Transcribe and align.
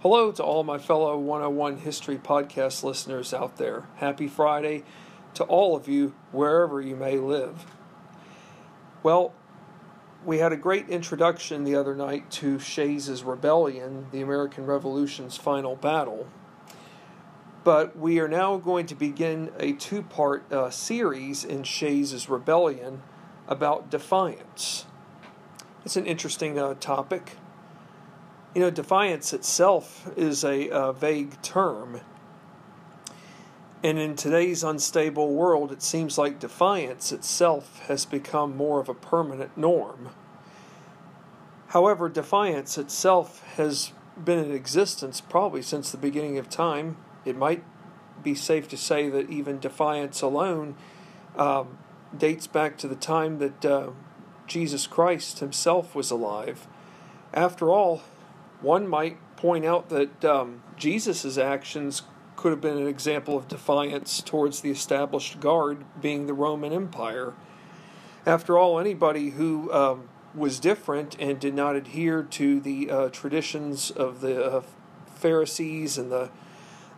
Hello 0.00 0.30
to 0.30 0.42
all 0.42 0.62
my 0.62 0.76
fellow 0.76 1.16
101 1.16 1.78
History 1.78 2.18
Podcast 2.18 2.84
listeners 2.84 3.32
out 3.32 3.56
there. 3.56 3.88
Happy 3.96 4.28
Friday 4.28 4.84
to 5.32 5.42
all 5.44 5.74
of 5.74 5.88
you, 5.88 6.14
wherever 6.32 6.82
you 6.82 6.94
may 6.94 7.16
live. 7.16 7.64
Well, 9.02 9.32
we 10.22 10.36
had 10.36 10.52
a 10.52 10.56
great 10.56 10.90
introduction 10.90 11.64
the 11.64 11.76
other 11.76 11.94
night 11.94 12.30
to 12.32 12.58
Shays' 12.58 13.24
Rebellion, 13.24 14.08
the 14.12 14.20
American 14.20 14.66
Revolution's 14.66 15.38
final 15.38 15.76
battle. 15.76 16.26
But 17.64 17.98
we 17.98 18.20
are 18.20 18.28
now 18.28 18.58
going 18.58 18.84
to 18.86 18.94
begin 18.94 19.50
a 19.58 19.72
two 19.72 20.02
part 20.02 20.52
uh, 20.52 20.68
series 20.68 21.42
in 21.42 21.62
Shays' 21.62 22.28
Rebellion 22.28 23.02
about 23.48 23.90
defiance. 23.90 24.84
It's 25.86 25.96
an 25.96 26.04
interesting 26.04 26.58
uh, 26.58 26.74
topic. 26.74 27.38
You 28.56 28.62
know, 28.62 28.70
defiance 28.70 29.34
itself 29.34 30.10
is 30.16 30.42
a, 30.42 30.70
a 30.70 30.90
vague 30.90 31.42
term. 31.42 32.00
And 33.84 33.98
in 33.98 34.16
today's 34.16 34.64
unstable 34.64 35.34
world, 35.34 35.72
it 35.72 35.82
seems 35.82 36.16
like 36.16 36.40
defiance 36.40 37.12
itself 37.12 37.80
has 37.80 38.06
become 38.06 38.56
more 38.56 38.80
of 38.80 38.88
a 38.88 38.94
permanent 38.94 39.58
norm. 39.58 40.08
However, 41.66 42.08
defiance 42.08 42.78
itself 42.78 43.42
has 43.56 43.92
been 44.24 44.38
in 44.38 44.52
existence 44.52 45.20
probably 45.20 45.60
since 45.60 45.90
the 45.90 45.98
beginning 45.98 46.38
of 46.38 46.48
time. 46.48 46.96
It 47.26 47.36
might 47.36 47.62
be 48.22 48.34
safe 48.34 48.68
to 48.68 48.78
say 48.78 49.10
that 49.10 49.28
even 49.28 49.58
defiance 49.58 50.22
alone 50.22 50.76
um, 51.36 51.76
dates 52.16 52.46
back 52.46 52.78
to 52.78 52.88
the 52.88 52.96
time 52.96 53.38
that 53.38 53.64
uh, 53.66 53.90
Jesus 54.46 54.86
Christ 54.86 55.40
himself 55.40 55.94
was 55.94 56.10
alive. 56.10 56.66
After 57.34 57.68
all, 57.68 58.00
one 58.60 58.88
might 58.88 59.18
point 59.36 59.64
out 59.64 59.88
that 59.90 60.24
um, 60.24 60.62
Jesus' 60.76 61.38
actions 61.38 62.02
could 62.36 62.50
have 62.50 62.60
been 62.60 62.78
an 62.78 62.86
example 62.86 63.36
of 63.36 63.48
defiance 63.48 64.20
towards 64.22 64.60
the 64.60 64.70
established 64.70 65.40
guard, 65.40 65.84
being 66.00 66.26
the 66.26 66.34
Roman 66.34 66.72
Empire. 66.72 67.34
After 68.24 68.58
all, 68.58 68.78
anybody 68.78 69.30
who 69.30 69.72
um, 69.72 70.08
was 70.34 70.60
different 70.60 71.16
and 71.18 71.40
did 71.40 71.54
not 71.54 71.76
adhere 71.76 72.22
to 72.22 72.60
the 72.60 72.90
uh, 72.90 73.08
traditions 73.08 73.90
of 73.90 74.20
the 74.20 74.44
uh, 74.44 74.62
Pharisees 75.14 75.96
and 75.96 76.12
the 76.12 76.30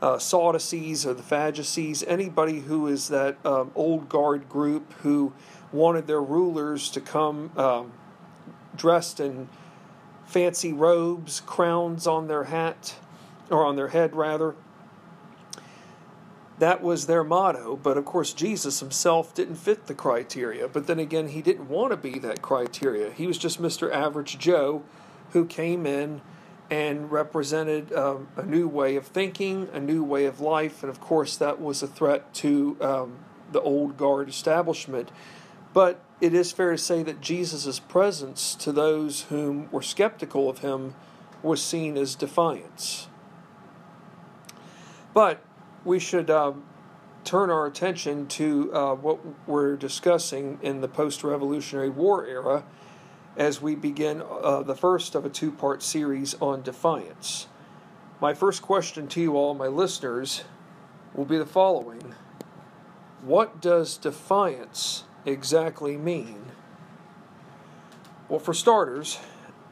uh, 0.02 0.18
Sadducees 0.18 1.06
or 1.06 1.14
the 1.14 1.22
Sadducees, 1.22 2.02
anybody 2.04 2.60
who 2.60 2.86
is 2.86 3.08
that 3.08 3.44
um, 3.44 3.70
old 3.74 4.08
guard 4.08 4.48
group 4.48 4.92
who 5.02 5.32
wanted 5.72 6.06
their 6.06 6.22
rulers 6.22 6.88
to 6.90 7.00
come 7.00 7.50
um, 7.56 7.92
dressed 8.76 9.20
in 9.20 9.48
fancy 10.28 10.72
robes, 10.74 11.40
crowns 11.40 12.06
on 12.06 12.28
their 12.28 12.44
hat, 12.44 12.94
or 13.50 13.64
on 13.64 13.76
their 13.76 13.88
head 13.88 14.14
rather. 14.14 14.54
That 16.58 16.82
was 16.82 17.06
their 17.06 17.24
motto, 17.24 17.76
but 17.76 17.96
of 17.96 18.04
course, 18.04 18.32
Jesus 18.32 18.80
himself 18.80 19.34
didn't 19.34 19.56
fit 19.56 19.86
the 19.86 19.94
criteria. 19.94 20.68
But 20.68 20.86
then 20.86 20.98
again, 20.98 21.28
he 21.28 21.40
didn't 21.40 21.68
want 21.68 21.92
to 21.92 21.96
be 21.96 22.18
that 22.18 22.42
criteria. 22.42 23.10
He 23.10 23.26
was 23.26 23.38
just 23.38 23.62
Mr. 23.62 23.90
Average 23.92 24.38
Joe 24.38 24.82
who 25.30 25.46
came 25.46 25.86
in 25.86 26.20
and 26.70 27.10
represented 27.10 27.92
um, 27.94 28.28
a 28.36 28.44
new 28.44 28.68
way 28.68 28.96
of 28.96 29.06
thinking, 29.06 29.68
a 29.72 29.80
new 29.80 30.04
way 30.04 30.26
of 30.26 30.40
life, 30.40 30.82
and 30.82 30.90
of 30.90 31.00
course, 31.00 31.36
that 31.36 31.60
was 31.60 31.82
a 31.82 31.86
threat 31.86 32.34
to 32.34 32.76
um, 32.80 33.18
the 33.52 33.60
old 33.60 33.96
guard 33.96 34.28
establishment. 34.28 35.10
But 35.78 36.00
it 36.20 36.34
is 36.34 36.50
fair 36.50 36.72
to 36.72 36.76
say 36.76 37.04
that 37.04 37.20
Jesus' 37.20 37.78
presence 37.78 38.56
to 38.56 38.72
those 38.72 39.22
whom 39.28 39.70
were 39.70 39.80
skeptical 39.80 40.50
of 40.50 40.58
him 40.58 40.96
was 41.40 41.62
seen 41.62 41.96
as 41.96 42.16
defiance. 42.16 43.06
But 45.14 45.40
we 45.84 46.00
should 46.00 46.30
uh, 46.30 46.54
turn 47.22 47.48
our 47.48 47.64
attention 47.64 48.26
to 48.26 48.74
uh, 48.74 48.94
what 48.96 49.20
we're 49.46 49.76
discussing 49.76 50.58
in 50.62 50.80
the 50.80 50.88
post 50.88 51.22
Revolutionary 51.22 51.90
War 51.90 52.26
era 52.26 52.64
as 53.36 53.62
we 53.62 53.76
begin 53.76 54.20
uh, 54.20 54.64
the 54.64 54.74
first 54.74 55.14
of 55.14 55.24
a 55.24 55.30
two 55.30 55.52
part 55.52 55.84
series 55.84 56.34
on 56.40 56.62
defiance. 56.62 57.46
My 58.20 58.34
first 58.34 58.62
question 58.62 59.06
to 59.06 59.20
you 59.20 59.36
all, 59.36 59.54
my 59.54 59.68
listeners, 59.68 60.42
will 61.14 61.24
be 61.24 61.38
the 61.38 61.46
following 61.46 62.16
What 63.22 63.60
does 63.60 63.96
defiance 63.96 65.04
exactly 65.28 65.96
mean? 65.96 66.46
Well, 68.28 68.40
for 68.40 68.52
starters, 68.52 69.18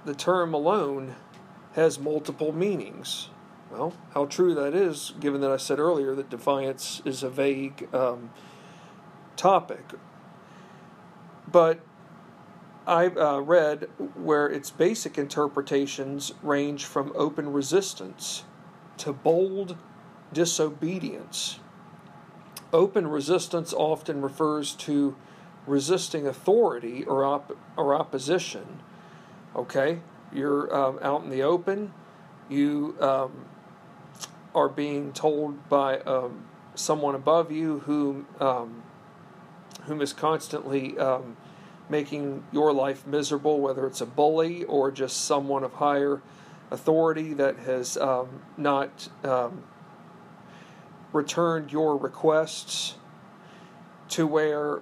the 0.05 0.15
term 0.15 0.55
alone 0.55 1.15
has 1.75 1.99
multiple 1.99 2.53
meanings. 2.53 3.29
Well, 3.71 3.93
how 4.15 4.27
true 4.27 4.55
that 4.55 4.75
is, 4.75 5.13
given 5.21 5.41
that 5.41 5.51
I 5.51 5.57
said 5.57 5.79
earlier 5.79 6.15
that 6.15 6.31
defiance 6.31 7.03
is 7.05 7.23
a 7.23 7.29
vague 7.29 7.93
um, 7.95 8.31
topic. 9.37 9.85
But 11.47 11.81
I've 12.87 13.19
uh, 13.19 13.41
read 13.43 13.89
where 14.15 14.47
its 14.47 14.71
basic 14.71 15.19
interpretations 15.19 16.33
range 16.43 16.85
from 16.85 17.13
open 17.17 17.53
resistance 17.53 18.45
to 18.99 19.13
bold 19.13 19.77
disobedience. 20.33 21.59
Open 22.73 23.09
resistance 23.09 23.73
often 23.73 24.23
refers 24.23 24.73
to 24.75 25.17
resisting 25.67 26.27
authority 26.27 27.05
or, 27.05 27.25
op- 27.25 27.57
or 27.77 27.95
opposition. 27.95 28.81
Okay, 29.55 30.01
you're 30.33 30.75
um, 30.75 30.99
out 31.03 31.25
in 31.25 31.31
the 31.31 31.43
open, 31.43 31.93
you 32.49 32.97
um, 33.01 33.47
are 34.55 34.69
being 34.69 35.13
told 35.13 35.69
by 35.69 35.99
um, 36.01 36.45
someone 36.75 37.15
above 37.15 37.51
you 37.51 37.81
who, 37.81 38.27
um, 38.41 38.83
whom 39.85 40.01
is 40.01 40.13
constantly 40.13 40.99
um, 40.99 41.37
making 41.89 42.45
your 42.53 42.73
life 42.73 43.07
miserable, 43.07 43.61
whether 43.61 43.87
it's 43.87 44.01
a 44.01 44.07
bully 44.07 44.65
or 44.65 44.91
just 44.91 45.25
someone 45.25 45.65
of 45.65 45.75
higher 45.75 46.21
authority 46.71 47.33
that 47.33 47.57
has 47.59 47.97
um, 47.97 48.29
not 48.57 49.09
returned 51.13 51.73
your 51.73 51.97
requests 51.97 52.97
to 54.09 54.27
where 54.27 54.81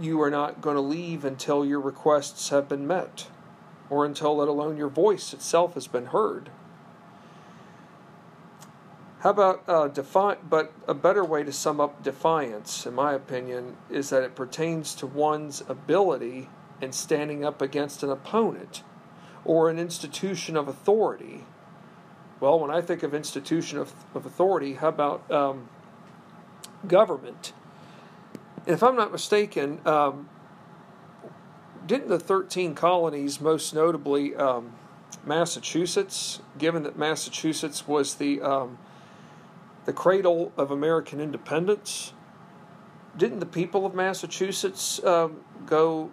you 0.00 0.20
are 0.22 0.30
not 0.30 0.60
going 0.60 0.76
to 0.76 0.80
leave 0.80 1.24
until 1.24 1.64
your 1.64 1.80
requests 1.80 2.48
have 2.48 2.68
been 2.68 2.86
met 2.86 3.28
or 3.90 4.04
until, 4.04 4.36
let 4.36 4.48
alone, 4.48 4.76
your 4.76 4.88
voice 4.88 5.34
itself 5.34 5.74
has 5.74 5.86
been 5.88 6.06
heard. 6.06 6.50
How 9.20 9.30
about 9.30 9.64
uh, 9.68 9.88
But 10.48 10.72
a 10.88 10.94
better 10.94 11.24
way 11.24 11.42
to 11.42 11.52
sum 11.52 11.80
up 11.80 12.02
defiance, 12.02 12.86
in 12.86 12.94
my 12.94 13.12
opinion, 13.12 13.76
is 13.90 14.08
that 14.10 14.22
it 14.22 14.34
pertains 14.34 14.94
to 14.94 15.06
one's 15.06 15.62
ability 15.68 16.48
in 16.80 16.92
standing 16.92 17.44
up 17.44 17.60
against 17.60 18.02
an 18.02 18.10
opponent 18.10 18.82
or 19.44 19.68
an 19.68 19.78
institution 19.78 20.56
of 20.56 20.68
authority. 20.68 21.44
Well, 22.40 22.58
when 22.58 22.70
I 22.70 22.80
think 22.80 23.02
of 23.02 23.12
institution 23.12 23.78
of, 23.78 23.92
of 24.14 24.24
authority, 24.24 24.74
how 24.74 24.88
about 24.88 25.30
um, 25.30 25.68
government? 26.86 27.52
If 28.72 28.82
I'm 28.82 28.96
not 28.96 29.12
mistaken, 29.12 29.80
um, 29.86 30.28
didn't 31.86 32.08
the 32.08 32.18
13 32.18 32.74
colonies, 32.74 33.40
most 33.40 33.74
notably 33.74 34.34
um, 34.36 34.72
Massachusetts, 35.24 36.40
given 36.58 36.82
that 36.84 36.98
Massachusetts 36.98 37.86
was 37.88 38.14
the 38.14 38.40
um, 38.40 38.78
the 39.86 39.92
cradle 39.92 40.52
of 40.56 40.70
American 40.70 41.20
independence, 41.20 42.12
didn't 43.16 43.40
the 43.40 43.46
people 43.46 43.86
of 43.86 43.94
Massachusetts 43.94 45.02
um, 45.04 45.40
go 45.66 46.10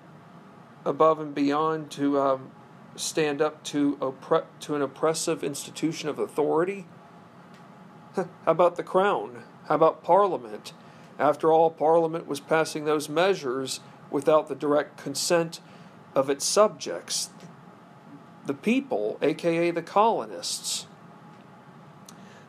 above 0.86 1.20
and 1.20 1.36
beyond 1.36 1.92
to 1.92 2.20
um, 2.20 2.52
stand 2.96 3.42
up 3.42 3.64
to 3.66 3.98
oppre- 3.98 4.46
to 4.62 4.76
an 4.76 4.82
oppressive 4.82 5.44
institution 5.44 6.10
of 6.10 6.18
authority? 6.18 6.88
How 8.16 8.28
about 8.46 8.78
the 8.78 8.84
crown? 8.84 9.44
How 9.68 9.76
about 9.76 10.04
Parliament? 10.04 10.74
After 11.20 11.52
all, 11.52 11.70
Parliament 11.72 12.28
was 12.28 12.40
passing 12.40 12.86
those 12.86 13.10
measures 13.10 13.80
without 14.12 14.48
the 14.48 14.56
direct 14.56 14.98
consent 14.98 15.60
of 16.16 16.30
its 16.30 16.46
subjects, 16.46 17.30
the 18.46 18.54
people, 18.54 19.18
aka 19.22 19.72
the 19.72 19.82
colonists. 19.82 20.88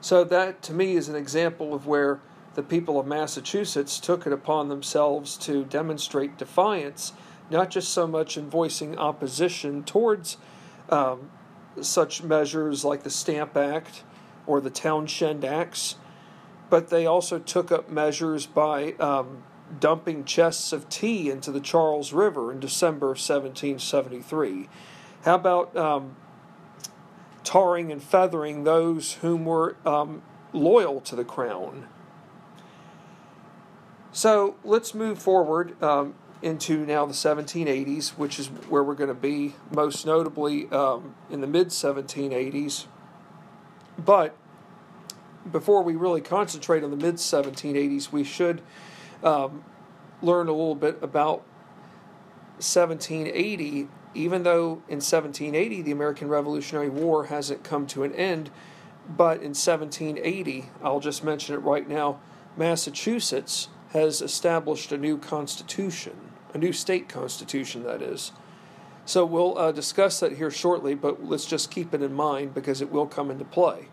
So, 0.00 0.22
that 0.24 0.62
to 0.62 0.72
me 0.72 0.96
is 0.96 1.08
an 1.08 1.16
example 1.16 1.74
of 1.74 1.86
where 1.86 2.20
the 2.54 2.62
people 2.62 2.98
of 2.98 3.06
Massachusetts 3.06 3.98
took 3.98 4.26
it 4.26 4.32
upon 4.32 4.68
themselves 4.68 5.36
to 5.38 5.64
demonstrate 5.64 6.38
defiance, 6.38 7.12
not 7.50 7.70
just 7.70 7.90
so 7.90 8.06
much 8.06 8.36
in 8.36 8.48
voicing 8.48 8.98
opposition 8.98 9.82
towards 9.84 10.36
um, 10.90 11.30
such 11.80 12.22
measures 12.22 12.84
like 12.84 13.02
the 13.02 13.10
Stamp 13.10 13.56
Act 13.56 14.02
or 14.46 14.60
the 14.60 14.70
Townshend 14.70 15.44
Acts, 15.44 15.96
but 16.70 16.88
they 16.88 17.06
also 17.06 17.38
took 17.38 17.72
up 17.72 17.90
measures 17.90 18.46
by 18.46 18.92
um, 18.94 19.42
dumping 19.80 20.24
chests 20.24 20.72
of 20.72 20.88
tea 20.88 21.30
into 21.30 21.50
the 21.50 21.60
Charles 21.60 22.12
River 22.12 22.52
in 22.52 22.60
December 22.60 23.06
of 23.06 23.18
1773. 23.18 24.68
How 25.24 25.34
about 25.34 25.76
um, 25.76 26.16
tarring 27.48 27.90
and 27.90 28.02
feathering 28.02 28.64
those 28.64 29.14
whom 29.14 29.46
were 29.46 29.74
um, 29.86 30.22
loyal 30.52 31.00
to 31.00 31.16
the 31.16 31.24
crown. 31.24 31.88
So 34.12 34.56
let's 34.64 34.94
move 34.94 35.18
forward 35.18 35.80
um, 35.82 36.14
into 36.42 36.84
now 36.84 37.06
the 37.06 37.14
1780s, 37.14 38.10
which 38.10 38.38
is 38.38 38.48
where 38.68 38.82
we're 38.82 38.94
going 38.94 39.08
to 39.08 39.14
be, 39.14 39.54
most 39.74 40.04
notably 40.04 40.68
um, 40.70 41.14
in 41.30 41.40
the 41.40 41.46
mid 41.46 41.68
1780s. 41.68 42.86
But 43.98 44.36
before 45.50 45.82
we 45.82 45.94
really 45.94 46.20
concentrate 46.20 46.82
on 46.82 46.90
the 46.90 46.96
mid 46.96 47.16
1780s, 47.16 48.12
we 48.12 48.24
should 48.24 48.62
um, 49.22 49.64
learn 50.22 50.48
a 50.48 50.52
little 50.52 50.74
bit 50.74 50.98
about 51.02 51.42
1780. 52.56 53.88
Even 54.14 54.42
though 54.42 54.82
in 54.88 55.00
1780 55.00 55.82
the 55.82 55.92
American 55.92 56.28
Revolutionary 56.28 56.88
War 56.88 57.26
hasn't 57.26 57.62
come 57.62 57.86
to 57.88 58.04
an 58.04 58.14
end, 58.14 58.50
but 59.08 59.38
in 59.38 59.54
1780, 59.54 60.70
I'll 60.82 61.00
just 61.00 61.22
mention 61.22 61.54
it 61.54 61.58
right 61.58 61.88
now, 61.88 62.20
Massachusetts 62.56 63.68
has 63.90 64.20
established 64.20 64.92
a 64.92 64.98
new 64.98 65.16
constitution, 65.16 66.16
a 66.52 66.58
new 66.58 66.72
state 66.72 67.08
constitution, 67.08 67.84
that 67.84 68.02
is. 68.02 68.32
So 69.06 69.24
we'll 69.24 69.56
uh, 69.56 69.72
discuss 69.72 70.20
that 70.20 70.32
here 70.32 70.50
shortly, 70.50 70.94
but 70.94 71.24
let's 71.24 71.46
just 71.46 71.70
keep 71.70 71.94
it 71.94 72.02
in 72.02 72.12
mind 72.12 72.52
because 72.52 72.82
it 72.82 72.90
will 72.90 73.06
come 73.06 73.30
into 73.30 73.44
play. 73.44 73.88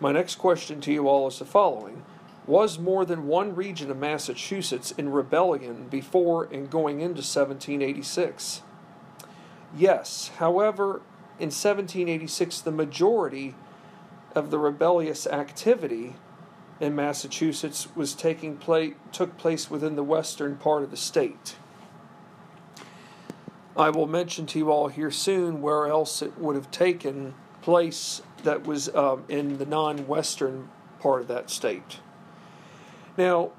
My 0.00 0.12
next 0.12 0.36
question 0.36 0.80
to 0.82 0.92
you 0.92 1.08
all 1.08 1.26
is 1.26 1.40
the 1.40 1.44
following 1.44 2.04
Was 2.46 2.78
more 2.78 3.04
than 3.04 3.26
one 3.26 3.56
region 3.56 3.90
of 3.90 3.96
Massachusetts 3.96 4.92
in 4.92 5.10
rebellion 5.10 5.88
before 5.88 6.44
and 6.44 6.70
going 6.70 7.00
into 7.00 7.20
1786? 7.20 8.62
Yes. 9.76 10.30
However, 10.38 11.02
in 11.38 11.50
1786, 11.50 12.60
the 12.60 12.70
majority 12.70 13.54
of 14.34 14.50
the 14.50 14.58
rebellious 14.58 15.26
activity 15.26 16.14
in 16.80 16.94
Massachusetts 16.94 17.88
was 17.96 18.14
taking 18.14 18.56
place 18.56 18.94
took 19.10 19.36
place 19.36 19.68
within 19.68 19.96
the 19.96 20.04
western 20.04 20.56
part 20.56 20.84
of 20.84 20.92
the 20.92 20.96
state. 20.96 21.56
I 23.76 23.90
will 23.90 24.06
mention 24.06 24.46
to 24.46 24.58
you 24.58 24.70
all 24.70 24.88
here 24.88 25.10
soon 25.10 25.60
where 25.60 25.86
else 25.86 26.22
it 26.22 26.38
would 26.38 26.54
have 26.54 26.70
taken 26.70 27.34
place 27.62 28.22
that 28.44 28.66
was 28.66 28.94
um, 28.94 29.24
in 29.28 29.58
the 29.58 29.66
non 29.66 30.06
western 30.06 30.68
part 31.00 31.22
of 31.22 31.28
that 31.28 31.50
state. 31.50 31.98
Now, 33.16 33.52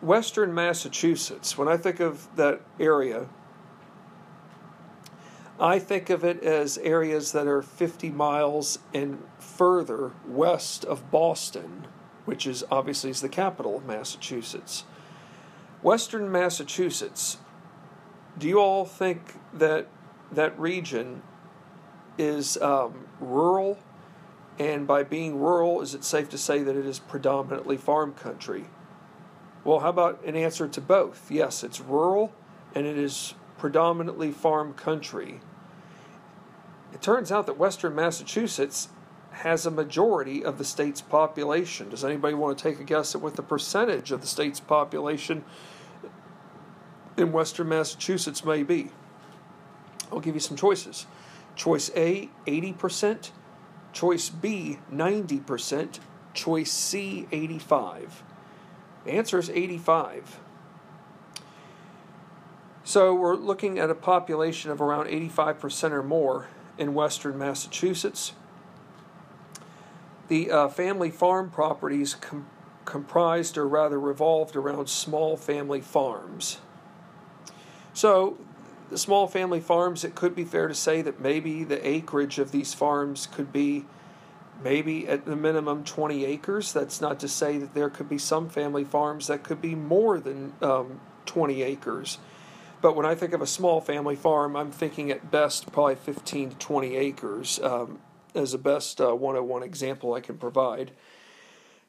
western 0.00 0.54
Massachusetts, 0.54 1.56
when 1.58 1.68
I 1.68 1.76
think 1.76 2.00
of 2.00 2.34
that 2.36 2.60
area, 2.78 3.28
I 5.58 5.78
think 5.78 6.10
of 6.10 6.22
it 6.22 6.42
as 6.42 6.76
areas 6.78 7.32
that 7.32 7.46
are 7.46 7.62
50 7.62 8.10
miles 8.10 8.78
and 8.92 9.22
further 9.38 10.12
west 10.26 10.84
of 10.84 11.10
Boston, 11.10 11.86
which 12.26 12.46
is 12.46 12.64
obviously 12.70 13.10
is 13.10 13.22
the 13.22 13.28
capital 13.28 13.76
of 13.76 13.86
Massachusetts. 13.86 14.84
Western 15.82 16.30
Massachusetts, 16.30 17.38
do 18.36 18.48
you 18.48 18.58
all 18.58 18.84
think 18.84 19.34
that 19.54 19.86
that 20.30 20.58
region 20.58 21.22
is 22.18 22.56
um, 22.58 23.05
rural, 23.20 23.78
and 24.58 24.86
by 24.86 25.02
being 25.02 25.38
rural, 25.38 25.80
is 25.80 25.94
it 25.94 26.04
safe 26.04 26.28
to 26.30 26.38
say 26.38 26.62
that 26.62 26.76
it 26.76 26.86
is 26.86 26.98
predominantly 26.98 27.76
farm 27.76 28.12
country? 28.12 28.66
Well, 29.64 29.80
how 29.80 29.88
about 29.88 30.24
an 30.24 30.36
answer 30.36 30.68
to 30.68 30.80
both? 30.80 31.30
Yes, 31.30 31.64
it's 31.64 31.80
rural 31.80 32.32
and 32.74 32.86
it 32.86 32.98
is 32.98 33.34
predominantly 33.58 34.30
farm 34.30 34.74
country. 34.74 35.40
It 36.92 37.02
turns 37.02 37.32
out 37.32 37.46
that 37.46 37.58
western 37.58 37.94
Massachusetts 37.94 38.88
has 39.32 39.66
a 39.66 39.70
majority 39.70 40.44
of 40.44 40.58
the 40.58 40.64
state's 40.64 41.00
population. 41.00 41.90
Does 41.90 42.04
anybody 42.04 42.34
want 42.34 42.56
to 42.56 42.62
take 42.62 42.80
a 42.80 42.84
guess 42.84 43.14
at 43.14 43.20
what 43.20 43.36
the 43.36 43.42
percentage 43.42 44.12
of 44.12 44.20
the 44.20 44.26
state's 44.26 44.60
population 44.60 45.44
in 47.16 47.32
western 47.32 47.68
Massachusetts 47.68 48.44
may 48.44 48.62
be? 48.62 48.90
I'll 50.12 50.20
give 50.20 50.34
you 50.34 50.40
some 50.40 50.56
choices. 50.56 51.06
Choice 51.56 51.90
A, 51.96 52.28
80%. 52.46 53.30
Choice 53.92 54.28
B, 54.28 54.78
90%. 54.92 55.98
Choice 56.34 56.70
C, 56.70 57.26
85. 57.32 58.22
The 59.04 59.12
answer 59.12 59.38
is 59.38 59.48
85. 59.50 60.40
So 62.84 63.14
we're 63.14 63.34
looking 63.34 63.78
at 63.78 63.90
a 63.90 63.94
population 63.94 64.70
of 64.70 64.80
around 64.80 65.06
85% 65.06 65.90
or 65.90 66.02
more 66.02 66.46
in 66.78 66.94
western 66.94 67.38
Massachusetts. 67.38 68.32
The 70.28 70.50
uh, 70.50 70.68
family 70.68 71.10
farm 71.10 71.50
properties 71.50 72.14
com- 72.14 72.46
comprised 72.84 73.56
or 73.56 73.66
rather 73.66 73.98
revolved 73.98 74.56
around 74.56 74.88
small 74.88 75.36
family 75.36 75.80
farms. 75.80 76.58
So 77.92 78.38
the 78.90 78.98
small 78.98 79.26
family 79.26 79.60
farms, 79.60 80.04
it 80.04 80.14
could 80.14 80.34
be 80.34 80.44
fair 80.44 80.68
to 80.68 80.74
say 80.74 81.02
that 81.02 81.20
maybe 81.20 81.64
the 81.64 81.86
acreage 81.86 82.38
of 82.38 82.52
these 82.52 82.74
farms 82.74 83.26
could 83.26 83.52
be 83.52 83.84
maybe 84.62 85.06
at 85.08 85.26
the 85.26 85.36
minimum 85.36 85.84
20 85.84 86.24
acres. 86.24 86.72
That's 86.72 87.00
not 87.00 87.20
to 87.20 87.28
say 87.28 87.58
that 87.58 87.74
there 87.74 87.90
could 87.90 88.08
be 88.08 88.18
some 88.18 88.48
family 88.48 88.84
farms 88.84 89.26
that 89.26 89.42
could 89.42 89.60
be 89.60 89.74
more 89.74 90.18
than 90.18 90.54
um, 90.62 91.00
20 91.26 91.62
acres. 91.62 92.18
But 92.80 92.94
when 92.94 93.06
I 93.06 93.14
think 93.14 93.32
of 93.32 93.40
a 93.40 93.46
small 93.46 93.80
family 93.80 94.16
farm, 94.16 94.56
I'm 94.56 94.70
thinking 94.70 95.10
at 95.10 95.30
best 95.30 95.72
probably 95.72 95.96
15 95.96 96.50
to 96.50 96.56
20 96.56 96.96
acres 96.96 97.58
um, 97.60 97.98
as 98.34 98.52
the 98.52 98.58
best 98.58 99.00
uh, 99.00 99.14
101 99.14 99.62
example 99.62 100.14
I 100.14 100.20
can 100.20 100.38
provide. 100.38 100.92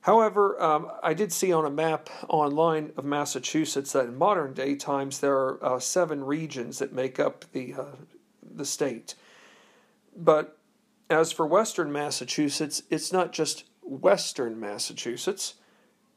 However, 0.07 0.59
um, 0.63 0.89
I 1.04 1.13
did 1.13 1.33
see 1.33 1.51
on 1.51 1.65
a 1.65 1.69
map 1.69 2.09
online 2.30 2.94
of 2.95 3.04
Massachusetts 3.04 3.92
that 3.92 4.06
in 4.06 4.15
modern 4.15 4.54
day 4.54 4.74
times 4.77 5.19
there 5.19 5.36
are 5.36 5.59
uh, 5.62 5.80
seven 5.80 6.24
regions 6.24 6.80
that 6.80 6.94
make 6.94 7.19
up 7.19 7.44
the 7.51 7.74
uh, 7.74 7.95
the 8.42 8.63
state. 8.63 9.15
But 10.15 10.57
as 11.09 11.33
for 11.33 11.45
Western 11.45 11.92
Massachusetts, 11.92 12.83
it's 12.89 13.12
not 13.12 13.33
just 13.33 13.65
Western 13.81 14.57
Massachusetts. 14.57 15.56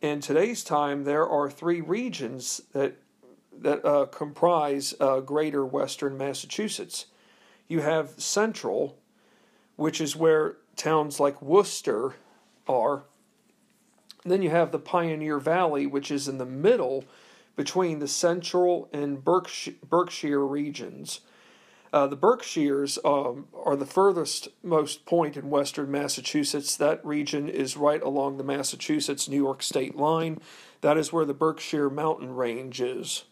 In 0.01 0.21
today's 0.21 0.63
time, 0.63 1.03
there 1.03 1.29
are 1.29 1.51
three 1.51 1.81
regions 1.81 2.61
that 2.73 2.97
that 3.59 3.85
uh, 3.85 4.07
comprise 4.07 4.95
uh, 5.01 5.19
Greater 5.19 5.67
Western 5.67 6.17
Massachusetts. 6.17 7.07
You 7.67 7.81
have 7.81 8.11
Central, 8.19 9.01
which 9.75 10.01
is 10.01 10.15
where 10.15 10.59
towns 10.77 11.19
like 11.19 11.43
Worcester 11.43 12.14
are 12.69 13.07
then 14.25 14.43
you 14.43 14.50
have 14.50 14.73
the 14.73 14.79
Pioneer 14.79 15.39
Valley, 15.39 15.87
which 15.87 16.11
is 16.11 16.29
in 16.29 16.39
the 16.39 16.47
middle 16.47 17.05
between 17.57 17.99
the 17.99 18.09
central 18.09 18.89
and 18.93 19.25
Berkshire, 19.25 19.75
Berkshire 19.89 20.47
regions. 20.47 21.21
Uh, 21.93 22.07
the 22.07 22.17
Berkshires 22.17 22.99
um, 23.05 23.49
are 23.53 23.75
the 23.75 23.87
furthest 23.87 24.49
most 24.62 25.05
point 25.07 25.37
in 25.37 25.50
western 25.50 25.91
Massachusetts. 25.91 26.77
That 26.77 27.05
region 27.05 27.49
is 27.49 27.77
right 27.77 28.00
along 28.00 28.37
the 28.37 28.45
Massachusetts 28.45 29.29
New 29.29 29.37
York 29.37 29.62
state 29.62 29.97
line. 29.97 30.41
That 30.83 30.97
is 30.97 31.12
where 31.12 31.25
the 31.25 31.35
Berkshire 31.35 31.91
mountain 31.91 32.35
range 32.35 32.81
is. 32.81 33.25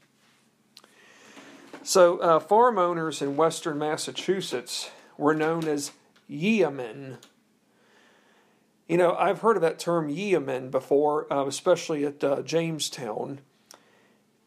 So, 1.84 2.18
uh, 2.18 2.40
farm 2.40 2.78
owners 2.78 3.22
in 3.22 3.36
western 3.36 3.78
Massachusetts 3.78 4.90
were 5.16 5.34
known 5.34 5.66
as 5.68 5.92
yeomen. 6.26 7.18
You 8.88 8.96
know, 8.96 9.14
I've 9.16 9.42
heard 9.42 9.56
of 9.56 9.62
that 9.62 9.78
term 9.78 10.08
yeoman 10.08 10.70
before, 10.70 11.30
uh, 11.30 11.44
especially 11.44 12.06
at 12.06 12.24
uh, 12.24 12.40
Jamestown. 12.40 13.40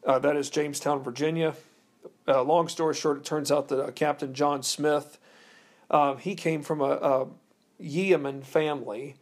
Uh, 0.03 0.17
that 0.17 0.35
is 0.35 0.49
Jamestown, 0.49 1.03
Virginia. 1.03 1.53
Uh, 2.27 2.41
long 2.41 2.67
story 2.67 2.95
short, 2.95 3.17
it 3.17 3.23
turns 3.23 3.51
out 3.51 3.67
that 3.67 3.79
uh, 3.79 3.91
Captain 3.91 4.33
John 4.33 4.63
Smith, 4.63 5.19
uh, 5.91 6.15
he 6.15 6.33
came 6.33 6.63
from 6.63 6.81
a, 6.81 6.85
a 6.89 7.27
yeoman 7.77 8.41
family. 8.41 9.15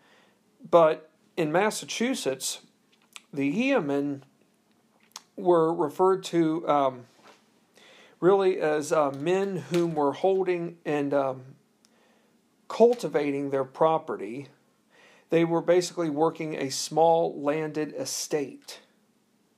But 0.71 1.09
in 1.35 1.51
Massachusetts, 1.51 2.61
the 3.33 3.45
yeomen 3.45 4.23
were 5.35 5.73
referred 5.73 6.23
to 6.25 6.65
um, 6.69 7.05
really 8.21 8.61
as 8.61 8.93
men 9.17 9.65
whom 9.69 9.95
were 9.95 10.13
holding 10.13 10.77
and 10.85 11.13
um, 11.13 11.41
cultivating 12.69 13.49
their 13.49 13.65
property 13.65 14.47
they 15.29 15.45
were 15.45 15.61
basically 15.61 16.09
working 16.09 16.55
a 16.55 16.69
small 16.69 17.39
landed 17.41 17.93
estate. 17.97 18.79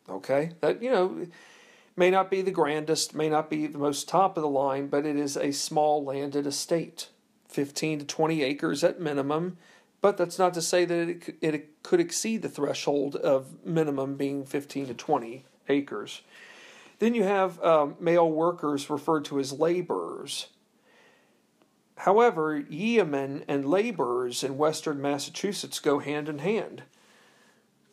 Okay? 0.09 0.51
That, 0.61 0.81
you 0.81 0.91
know, 0.91 1.27
may 1.95 2.09
not 2.09 2.29
be 2.29 2.41
the 2.41 2.51
grandest, 2.51 3.15
may 3.15 3.29
not 3.29 3.49
be 3.49 3.67
the 3.67 3.77
most 3.77 4.07
top 4.07 4.37
of 4.37 4.43
the 4.43 4.49
line, 4.49 4.87
but 4.87 5.05
it 5.05 5.15
is 5.15 5.37
a 5.37 5.51
small 5.51 6.03
landed 6.03 6.45
estate. 6.45 7.09
15 7.47 7.99
to 7.99 8.05
20 8.05 8.43
acres 8.43 8.83
at 8.83 9.01
minimum, 9.01 9.57
but 9.99 10.17
that's 10.17 10.39
not 10.39 10.53
to 10.53 10.61
say 10.61 10.85
that 10.85 11.09
it, 11.09 11.35
it 11.41 11.83
could 11.83 11.99
exceed 11.99 12.41
the 12.41 12.49
threshold 12.49 13.15
of 13.17 13.65
minimum 13.65 14.15
being 14.15 14.45
15 14.45 14.87
to 14.87 14.93
20 14.93 15.43
acres. 15.69 16.21
Then 16.99 17.13
you 17.13 17.23
have 17.23 17.61
um, 17.63 17.95
male 17.99 18.29
workers 18.29 18.89
referred 18.89 19.25
to 19.25 19.39
as 19.39 19.51
laborers. 19.51 20.47
However, 22.01 22.57
yeomen 22.57 23.45
and 23.47 23.69
laborers 23.69 24.43
in 24.43 24.57
western 24.57 24.99
Massachusetts 25.03 25.79
go 25.79 25.99
hand 25.99 26.27
in 26.27 26.39
hand. 26.39 26.81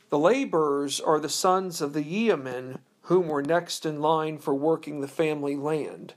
The 0.09 0.19
laborers 0.19 0.99
are 0.99 1.21
the 1.21 1.29
sons 1.29 1.83
of 1.83 1.93
the 1.93 2.03
yeomen 2.03 2.79
whom 3.03 3.29
were 3.29 3.43
next 3.43 3.85
in 3.85 4.01
line 4.01 4.39
for 4.39 4.55
working 4.55 5.03
the 5.03 5.09
family 5.09 5.57
land. 5.57 6.15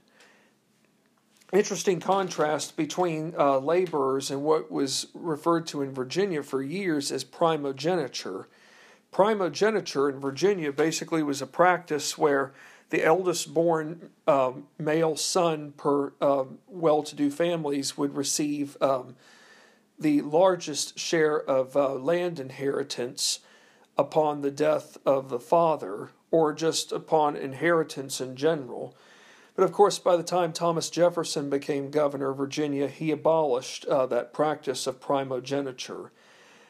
Interesting 1.52 2.00
contrast 2.00 2.78
between 2.78 3.34
uh, 3.38 3.58
laborers 3.58 4.30
and 4.30 4.42
what 4.42 4.72
was 4.72 5.08
referred 5.12 5.66
to 5.66 5.82
in 5.82 5.92
Virginia 5.92 6.42
for 6.42 6.62
years 6.62 7.12
as 7.12 7.24
primogeniture. 7.24 8.48
Primogeniture 9.10 10.08
in 10.08 10.18
Virginia 10.18 10.72
basically 10.72 11.22
was 11.22 11.42
a 11.42 11.46
practice 11.46 12.16
where 12.16 12.54
the 12.92 13.02
eldest 13.02 13.54
born 13.54 14.10
um, 14.26 14.66
male 14.78 15.16
son 15.16 15.72
per 15.78 16.12
um, 16.20 16.58
well 16.68 17.02
to 17.02 17.16
do 17.16 17.30
families 17.30 17.96
would 17.96 18.14
receive 18.14 18.76
um, 18.82 19.16
the 19.98 20.20
largest 20.20 20.98
share 20.98 21.40
of 21.40 21.74
uh, 21.74 21.94
land 21.94 22.38
inheritance 22.38 23.40
upon 23.96 24.42
the 24.42 24.50
death 24.50 24.98
of 25.06 25.30
the 25.30 25.40
father 25.40 26.10
or 26.30 26.52
just 26.52 26.92
upon 26.92 27.34
inheritance 27.34 28.20
in 28.20 28.36
general. 28.36 28.94
But 29.54 29.64
of 29.64 29.72
course, 29.72 29.98
by 29.98 30.16
the 30.16 30.22
time 30.22 30.52
Thomas 30.52 30.90
Jefferson 30.90 31.48
became 31.48 31.90
governor 31.90 32.32
of 32.32 32.36
Virginia, 32.36 32.88
he 32.88 33.10
abolished 33.10 33.86
uh, 33.86 34.04
that 34.06 34.34
practice 34.34 34.86
of 34.86 35.00
primogeniture. 35.00 36.10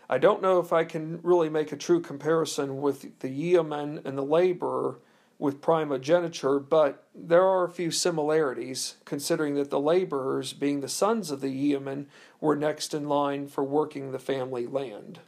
I 0.09 0.19
don't 0.19 0.43
know 0.43 0.61
if 0.61 0.73
I 0.73 0.85
can 0.85 1.19
really 1.25 1.49
make 1.49 1.73
a 1.73 1.77
true 1.77 2.01
comparison 2.01 2.81
with 2.81 3.19
the 3.19 3.29
yeoman 3.29 4.03
and 4.05 4.17
the 4.17 4.23
laborer 4.23 4.99
with 5.43 5.61
primogeniture, 5.61 6.61
but 6.61 7.09
there 7.13 7.43
are 7.43 7.65
a 7.65 7.71
few 7.71 7.91
similarities, 7.91 8.95
considering 9.05 9.57
that 9.57 9.71
the 9.71 9.81
laborers, 9.81 10.53
being 10.53 10.81
the 10.81 10.89
sons 10.89 11.33
of 11.33 11.41
the 11.41 11.51
yeomen, 11.51 12.07
were 12.41 12.55
next 12.55 12.95
in 12.95 13.09
line 13.09 13.49
for 13.49 13.65
working 13.65 14.13
the 14.13 14.21
family 14.21 14.69
land. 14.69 15.19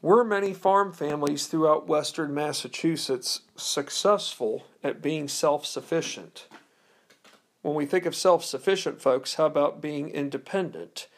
Were 0.00 0.22
many 0.22 0.54
farm 0.54 0.92
families 0.92 1.48
throughout 1.48 1.88
western 1.88 2.32
Massachusetts 2.32 3.40
successful 3.56 4.68
at 4.84 5.02
being 5.02 5.26
self 5.26 5.66
sufficient? 5.66 6.46
When 7.62 7.74
we 7.74 7.84
think 7.84 8.06
of 8.06 8.14
self 8.14 8.44
sufficient, 8.44 9.02
folks, 9.02 9.34
how 9.34 9.46
about 9.46 9.80
being 9.80 10.08
independent? 10.10 11.08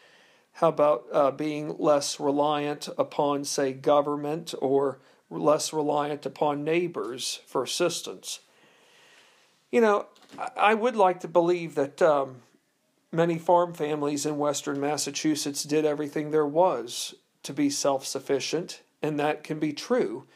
How 0.52 0.69
about 0.69 1.05
uh, 1.12 1.31
being 1.31 1.76
less 1.78 2.19
reliant 2.19 2.88
upon, 2.97 3.45
say, 3.45 3.75
government 3.75 4.55
or 4.62 4.99
less 5.30 5.73
reliant 5.73 6.25
upon 6.26 6.64
neighbors 6.64 7.40
for 7.47 7.62
assistance. 7.62 8.40
You 9.70 9.80
know, 9.80 10.06
I 10.56 10.75
would 10.75 10.97
like 10.97 11.20
to 11.20 11.28
believe 11.28 11.75
that 11.75 12.00
um, 12.00 12.37
many 13.12 13.38
farm 13.38 13.75
families 13.75 14.26
in 14.26 14.38
western 14.38 14.80
Massachusetts 14.80 15.62
did 15.62 15.85
everything 15.85 16.30
there 16.30 16.47
was 16.47 17.14
to 17.42 17.52
be 17.52 17.70
self 17.70 18.06
sufficient, 18.06 18.82
and 19.02 19.18
that 19.20 19.44
can 19.44 19.58
be 19.58 19.73
true. 19.73 20.26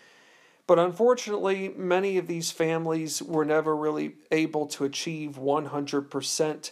But 0.66 0.78
unfortunately, 0.78 1.75
many 1.76 2.18
of 2.18 2.28
these 2.28 2.50
families 2.50 3.22
were 3.22 3.44
never 3.44 3.76
really 3.76 4.14
able 4.30 4.66
to 4.68 4.84
achieve 4.84 5.32
100%, 5.32 6.70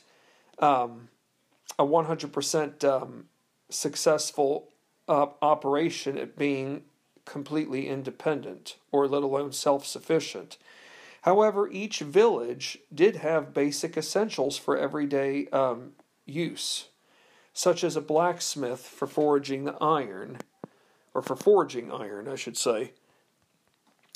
um, 0.59 1.09
a 1.79 1.85
100% 1.85 2.85
um, 2.85 3.25
successful 3.69 4.69
uh, 5.09 5.27
operation 5.43 6.17
at 6.17 6.39
being 6.39 6.85
completely 7.31 7.89
independent, 7.89 8.77
or 8.91 9.07
let 9.07 9.23
alone 9.23 9.53
self 9.53 9.87
sufficient. 9.87 10.59
However, 11.23 11.71
each 11.71 12.01
village 12.01 12.79
did 12.93 13.17
have 13.17 13.55
basic 13.55 13.97
essentials 13.97 14.57
for 14.57 14.77
everyday 14.77 15.47
um, 15.49 15.93
use, 16.27 16.89
such 17.53 17.85
as 17.85 17.95
a 17.95 18.01
blacksmith 18.01 18.81
for 18.81 19.07
forging 19.07 19.65
the 19.65 19.77
iron, 19.81 20.39
or 21.15 21.23
for 21.23 21.37
forging 21.37 21.93
iron, 21.93 22.27
I 22.27 22.37
should 22.37 22.57
say, 22.57 22.93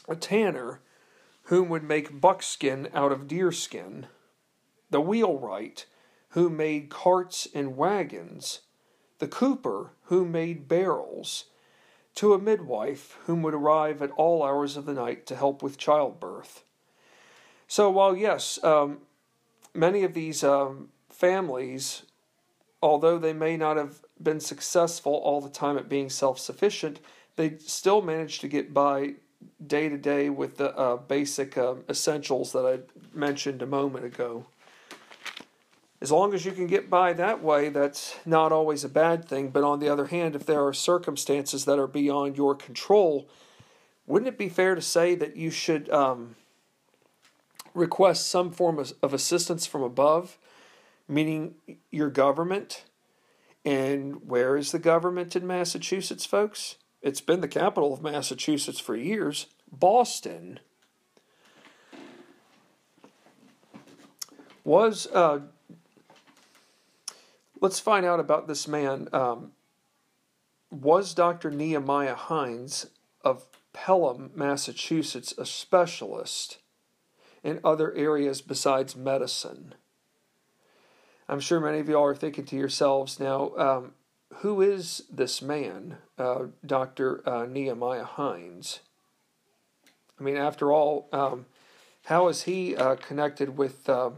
a 0.08 0.16
tanner 0.16 0.80
whom 1.44 1.68
would 1.68 1.84
make 1.84 2.20
buckskin 2.20 2.88
out 2.94 3.12
of 3.12 3.28
deerskin, 3.28 4.06
the 4.90 5.00
wheelwright 5.00 5.86
who 6.30 6.48
made 6.50 6.90
carts 6.90 7.46
and 7.54 7.76
wagons, 7.76 8.62
the 9.18 9.28
cooper 9.28 9.92
who 10.04 10.24
made 10.24 10.66
barrels, 10.66 11.44
to 12.16 12.32
a 12.32 12.38
midwife 12.38 13.18
whom 13.26 13.42
would 13.42 13.54
arrive 13.54 14.00
at 14.00 14.10
all 14.12 14.42
hours 14.42 14.76
of 14.76 14.86
the 14.86 14.94
night 14.94 15.26
to 15.26 15.36
help 15.36 15.62
with 15.62 15.78
childbirth. 15.78 16.64
So, 17.66 17.90
while 17.90 18.16
yes, 18.16 18.62
um, 18.62 18.98
many 19.74 20.04
of 20.04 20.14
these 20.14 20.44
um, 20.44 20.90
families, 21.08 22.04
although 22.82 23.18
they 23.18 23.32
may 23.32 23.56
not 23.56 23.76
have 23.76 24.00
been 24.22 24.40
successful 24.40 25.14
all 25.14 25.40
the 25.40 25.50
time 25.50 25.76
at 25.76 25.88
being 25.88 26.08
self 26.08 26.38
sufficient, 26.38 27.00
they 27.36 27.58
still 27.58 28.00
managed 28.00 28.40
to 28.42 28.48
get 28.48 28.72
by 28.72 29.14
day 29.66 29.88
to 29.88 29.98
day 29.98 30.30
with 30.30 30.56
the 30.56 30.76
uh, 30.76 30.96
basic 30.96 31.58
uh, 31.58 31.74
essentials 31.88 32.52
that 32.52 32.64
I 32.64 32.78
mentioned 33.16 33.60
a 33.62 33.66
moment 33.66 34.04
ago 34.04 34.46
as 36.04 36.12
long 36.12 36.34
as 36.34 36.44
you 36.44 36.52
can 36.52 36.66
get 36.66 36.90
by 36.90 37.14
that 37.14 37.42
way, 37.42 37.70
that's 37.70 38.14
not 38.26 38.52
always 38.52 38.84
a 38.84 38.90
bad 38.90 39.26
thing. 39.26 39.48
But 39.48 39.64
on 39.64 39.80
the 39.80 39.88
other 39.88 40.08
hand, 40.08 40.36
if 40.36 40.44
there 40.44 40.62
are 40.62 40.74
circumstances 40.74 41.64
that 41.64 41.78
are 41.78 41.86
beyond 41.86 42.36
your 42.36 42.54
control, 42.54 43.26
wouldn't 44.06 44.28
it 44.28 44.36
be 44.36 44.50
fair 44.50 44.74
to 44.74 44.82
say 44.82 45.14
that 45.14 45.34
you 45.34 45.50
should 45.50 45.88
um, 45.88 46.36
request 47.72 48.28
some 48.28 48.50
form 48.50 48.78
of, 48.78 48.92
of 49.02 49.14
assistance 49.14 49.64
from 49.64 49.82
above, 49.82 50.36
meaning 51.08 51.54
your 51.90 52.10
government? 52.10 52.84
And 53.64 54.28
where 54.28 54.58
is 54.58 54.72
the 54.72 54.78
government 54.78 55.34
in 55.34 55.46
Massachusetts, 55.46 56.26
folks? 56.26 56.76
It's 57.00 57.22
been 57.22 57.40
the 57.40 57.48
capital 57.48 57.94
of 57.94 58.02
Massachusetts 58.02 58.78
for 58.78 58.94
years, 58.94 59.46
Boston. 59.72 60.60
Was 64.64 65.06
uh, 65.06 65.40
Let's 67.64 67.80
find 67.80 68.04
out 68.04 68.20
about 68.20 68.46
this 68.46 68.68
man. 68.68 69.08
Um, 69.10 69.52
was 70.70 71.14
Dr. 71.14 71.50
Nehemiah 71.50 72.14
Hines 72.14 72.88
of 73.22 73.46
Pelham, 73.72 74.32
Massachusetts, 74.34 75.32
a 75.38 75.46
specialist 75.46 76.58
in 77.42 77.60
other 77.64 77.94
areas 77.94 78.42
besides 78.42 78.94
medicine? 78.94 79.74
I'm 81.26 81.40
sure 81.40 81.58
many 81.58 81.78
of 81.78 81.88
y'all 81.88 82.04
are 82.04 82.14
thinking 82.14 82.44
to 82.44 82.54
yourselves 82.54 83.18
now, 83.18 83.56
um, 83.56 83.92
who 84.40 84.60
is 84.60 85.04
this 85.10 85.40
man, 85.40 85.96
uh, 86.18 86.48
Dr. 86.66 87.26
Uh, 87.26 87.46
Nehemiah 87.46 88.04
Hines? 88.04 88.80
I 90.20 90.22
mean, 90.22 90.36
after 90.36 90.70
all, 90.70 91.08
um, 91.14 91.46
how 92.04 92.28
is 92.28 92.42
he 92.42 92.76
uh, 92.76 92.96
connected 92.96 93.56
with, 93.56 93.88
um, 93.88 94.16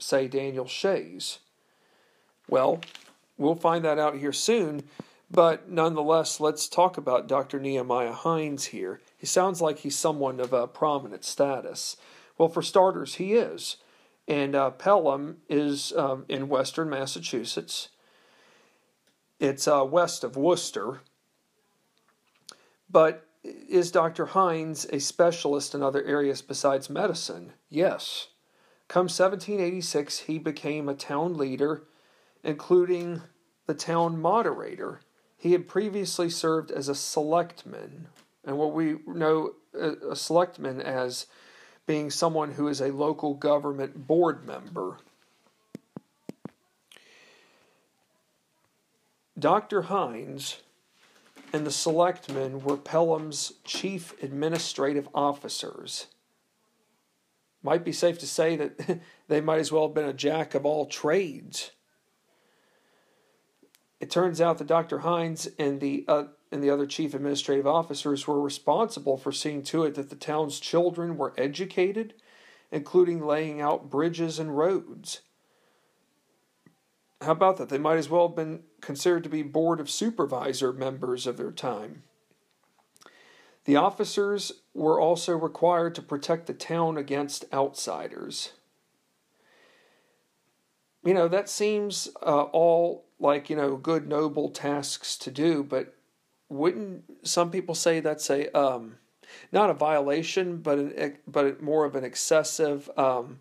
say, 0.00 0.26
Daniel 0.26 0.66
Shays? 0.66 1.38
Well, 2.48 2.80
we'll 3.36 3.54
find 3.54 3.84
that 3.84 3.98
out 3.98 4.16
here 4.16 4.32
soon, 4.32 4.82
but 5.30 5.70
nonetheless, 5.70 6.40
let's 6.40 6.68
talk 6.68 6.96
about 6.96 7.28
Dr. 7.28 7.60
Nehemiah 7.60 8.12
Hines 8.12 8.66
here. 8.66 9.00
He 9.16 9.26
sounds 9.26 9.60
like 9.60 9.80
he's 9.80 9.96
someone 9.96 10.40
of 10.40 10.52
a 10.52 10.66
prominent 10.66 11.24
status. 11.24 11.96
Well, 12.38 12.48
for 12.48 12.62
starters, 12.62 13.16
he 13.16 13.34
is. 13.34 13.76
And 14.26 14.54
uh, 14.54 14.70
Pelham 14.70 15.38
is 15.48 15.92
um, 15.94 16.24
in 16.28 16.48
western 16.48 16.88
Massachusetts. 16.88 17.88
It's 19.38 19.68
uh, 19.68 19.84
west 19.84 20.24
of 20.24 20.36
Worcester. 20.36 21.00
But 22.90 23.26
is 23.44 23.90
Dr. 23.90 24.26
Hines 24.26 24.86
a 24.92 24.98
specialist 24.98 25.74
in 25.74 25.82
other 25.82 26.02
areas 26.04 26.42
besides 26.42 26.90
medicine? 26.90 27.52
Yes. 27.68 28.28
Come 28.88 29.04
1786, 29.04 30.20
he 30.20 30.38
became 30.38 30.88
a 30.88 30.94
town 30.94 31.36
leader 31.36 31.84
including 32.48 33.20
the 33.66 33.74
town 33.74 34.18
moderator. 34.18 35.00
He 35.36 35.52
had 35.52 35.68
previously 35.68 36.30
served 36.30 36.70
as 36.70 36.88
a 36.88 36.94
selectman, 36.94 38.08
and 38.42 38.56
what 38.56 38.72
we 38.72 38.96
know 39.06 39.52
uh, 39.78 39.96
a 40.10 40.16
selectman 40.16 40.80
as 40.80 41.26
being 41.86 42.10
someone 42.10 42.52
who 42.52 42.66
is 42.66 42.80
a 42.80 42.90
local 42.90 43.34
government 43.34 44.06
board 44.06 44.46
member. 44.46 44.96
Dr. 49.38 49.82
Hines 49.82 50.62
and 51.52 51.66
the 51.66 51.70
selectmen 51.70 52.62
were 52.62 52.78
Pelham's 52.78 53.52
chief 53.64 54.14
administrative 54.22 55.06
officers. 55.14 56.06
Might 57.62 57.84
be 57.84 57.92
safe 57.92 58.18
to 58.20 58.26
say 58.26 58.56
that 58.56 59.00
they 59.28 59.42
might 59.42 59.60
as 59.60 59.70
well 59.70 59.86
have 59.86 59.94
been 59.94 60.08
a 60.08 60.14
jack 60.14 60.54
of 60.54 60.64
all 60.64 60.86
trades. 60.86 61.72
It 64.00 64.10
turns 64.10 64.40
out 64.40 64.58
that 64.58 64.66
Dr. 64.68 65.00
Hines 65.00 65.48
and 65.58 65.80
the 65.80 66.04
uh, 66.06 66.24
and 66.50 66.62
the 66.62 66.70
other 66.70 66.86
chief 66.86 67.14
administrative 67.14 67.66
officers 67.66 68.26
were 68.26 68.40
responsible 68.40 69.16
for 69.16 69.32
seeing 69.32 69.62
to 69.64 69.84
it 69.84 69.94
that 69.96 70.08
the 70.08 70.16
town's 70.16 70.60
children 70.60 71.16
were 71.16 71.34
educated, 71.36 72.14
including 72.70 73.24
laying 73.24 73.60
out 73.60 73.90
bridges 73.90 74.38
and 74.38 74.56
roads. 74.56 75.20
how 77.20 77.32
about 77.32 77.56
that? 77.58 77.68
They 77.68 77.78
might 77.78 77.98
as 77.98 78.08
well 78.08 78.28
have 78.28 78.36
been 78.36 78.62
considered 78.80 79.24
to 79.24 79.28
be 79.28 79.42
board 79.42 79.80
of 79.80 79.90
supervisor 79.90 80.72
members 80.72 81.26
of 81.26 81.36
their 81.36 81.52
time. 81.52 82.04
The 83.64 83.76
officers 83.76 84.52
were 84.72 84.98
also 84.98 85.36
required 85.36 85.94
to 85.96 86.02
protect 86.02 86.46
the 86.46 86.54
town 86.54 86.96
against 86.96 87.44
outsiders. 87.52 88.52
You 91.04 91.14
know, 91.14 91.28
that 91.28 91.48
seems 91.48 92.08
uh, 92.22 92.42
all 92.42 93.06
like, 93.18 93.50
you 93.50 93.56
know, 93.56 93.76
good, 93.76 94.08
noble 94.08 94.50
tasks 94.50 95.16
to 95.18 95.30
do, 95.30 95.62
but 95.62 95.94
wouldn't 96.48 97.04
some 97.24 97.50
people 97.50 97.74
say 97.74 98.00
that's 98.00 98.30
a, 98.30 98.56
um, 98.58 98.96
not 99.52 99.70
a 99.70 99.74
violation, 99.74 100.58
but, 100.58 100.78
an, 100.78 101.18
but 101.26 101.62
more 101.62 101.84
of 101.84 101.94
an 101.94 102.04
excessive 102.04 102.90
um, 102.96 103.40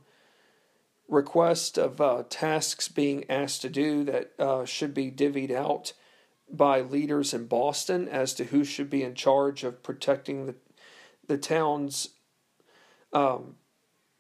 request 1.08 1.78
of 1.78 2.02
uh, 2.02 2.24
tasks 2.30 2.88
being 2.88 3.30
asked 3.30 3.62
to 3.62 3.70
do 3.70 4.04
that 4.04 4.32
uh, 4.40 4.66
should 4.66 4.94
be 4.94 5.12
divvied 5.12 5.52
out 5.52 5.94
by 6.50 6.82
leaders 6.82 7.34
in 7.34 7.46
Boston 7.46 8.08
as 8.08 8.34
to 8.34 8.46
who 8.46 8.64
should 8.64 8.90
be 8.90 9.04
in 9.04 9.16
charge 9.16 9.64
of 9.64 9.84
protecting 9.84 10.46
the 10.46 10.56
the 11.28 11.38
towns 11.38 12.10
um, 13.14 13.56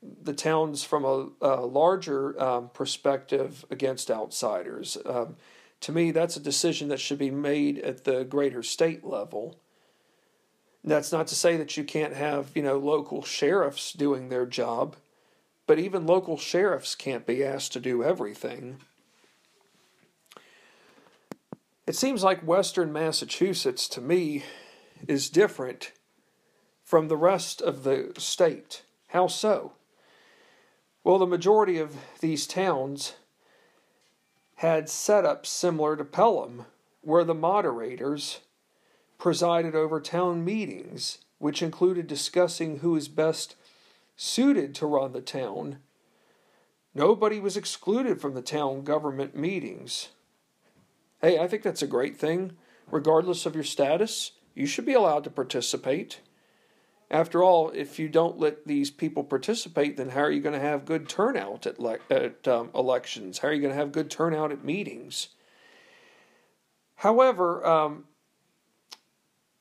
the 0.02 0.34
towns 0.34 0.84
from 0.84 1.06
a, 1.06 1.30
a 1.42 1.66
larger 1.66 2.40
um, 2.42 2.70
perspective 2.74 3.66
against 3.70 4.12
outsiders. 4.12 4.98
Um, 5.06 5.36
to 5.82 5.92
me, 5.92 6.12
that's 6.12 6.38
a 6.38 6.42
decision 6.42 6.90
that 6.90 7.00
should 7.00 7.18
be 7.18 7.32
made 7.32 7.80
at 7.80 8.04
the 8.04 8.24
greater 8.24 8.64
state 8.64 9.04
level. 9.04 9.60
That's 10.84 11.12
not 11.12 11.28
to 11.28 11.36
say 11.36 11.58
that 11.58 11.78
you 11.78 11.84
can't 11.84 12.14
have 12.14 12.52
you 12.56 12.64
know 12.64 12.78
local 12.78 13.24
sheriffs 13.24 13.92
doing 13.92 14.30
their 14.30 14.46
job, 14.46 14.96
but 15.66 15.80
even 15.80 16.06
local 16.06 16.38
sheriffs 16.38 16.96
can't 16.96 17.26
be 17.26 17.44
asked 17.44 17.74
to 17.74 17.80
do 17.80 18.04
everything. 18.04 18.78
It 21.86 21.96
seems 21.96 22.24
like 22.24 22.42
Western 22.46 22.92
Massachusetts 22.92 23.88
to 23.90 24.02
me 24.02 24.44
is 25.08 25.30
different 25.30 25.94
from 26.84 27.08
the 27.08 27.18
rest 27.18 27.62
of 27.62 27.84
the 27.84 28.14
state. 28.18 28.84
How 29.10 29.28
so? 29.28 29.74
Well, 31.08 31.20
the 31.20 31.26
majority 31.26 31.78
of 31.78 31.96
these 32.20 32.46
towns 32.46 33.14
had 34.56 34.88
setups 34.88 35.46
similar 35.46 35.96
to 35.96 36.04
Pelham, 36.04 36.66
where 37.00 37.24
the 37.24 37.34
moderators 37.34 38.42
presided 39.18 39.74
over 39.74 40.02
town 40.02 40.44
meetings, 40.44 41.20
which 41.38 41.62
included 41.62 42.08
discussing 42.08 42.80
who 42.80 42.94
is 42.98 43.08
best 43.08 43.56
suited 44.18 44.76
to 44.76 44.86
run 44.86 45.14
the 45.14 45.22
town. 45.22 45.78
Nobody 46.94 47.40
was 47.40 47.56
excluded 47.56 48.20
from 48.20 48.34
the 48.34 48.42
town 48.42 48.84
government 48.84 49.34
meetings. 49.34 50.10
Hey, 51.22 51.40
I 51.40 51.48
think 51.48 51.64
that's 51.64 51.82
a 51.82 51.88
great 51.88 52.18
thing. 52.18 52.58
Regardless 52.92 53.46
of 53.46 53.56
your 53.56 53.64
status, 53.64 54.34
you 54.54 54.66
should 54.66 54.86
be 54.86 54.92
allowed 54.92 55.24
to 55.24 55.30
participate. 55.30 56.20
After 57.10 57.42
all, 57.42 57.70
if 57.70 58.00
you 58.00 58.10
don't 58.10 58.38
let 58.38 58.68
these 58.68 58.92
people 58.92 59.24
participate, 59.24 59.96
then 59.96 60.10
how 60.10 60.22
are 60.22 60.32
you 60.32 60.42
going 60.42 60.60
to 60.60 60.60
have 60.60 60.84
good 60.86 61.08
turnout 61.08 61.66
at, 61.66 61.80
le- 61.80 62.00
at 62.10 62.48
um, 62.48 62.70
elections? 62.76 63.40
How 63.40 63.48
are 63.48 63.54
you 63.54 63.62
going 63.62 63.74
to 63.74 63.80
have 63.80 63.94
good 63.94 64.12
turnout 64.12 64.52
at 64.52 64.66
meetings? 64.66 65.30
However, 66.96 67.66
um, 67.66 68.06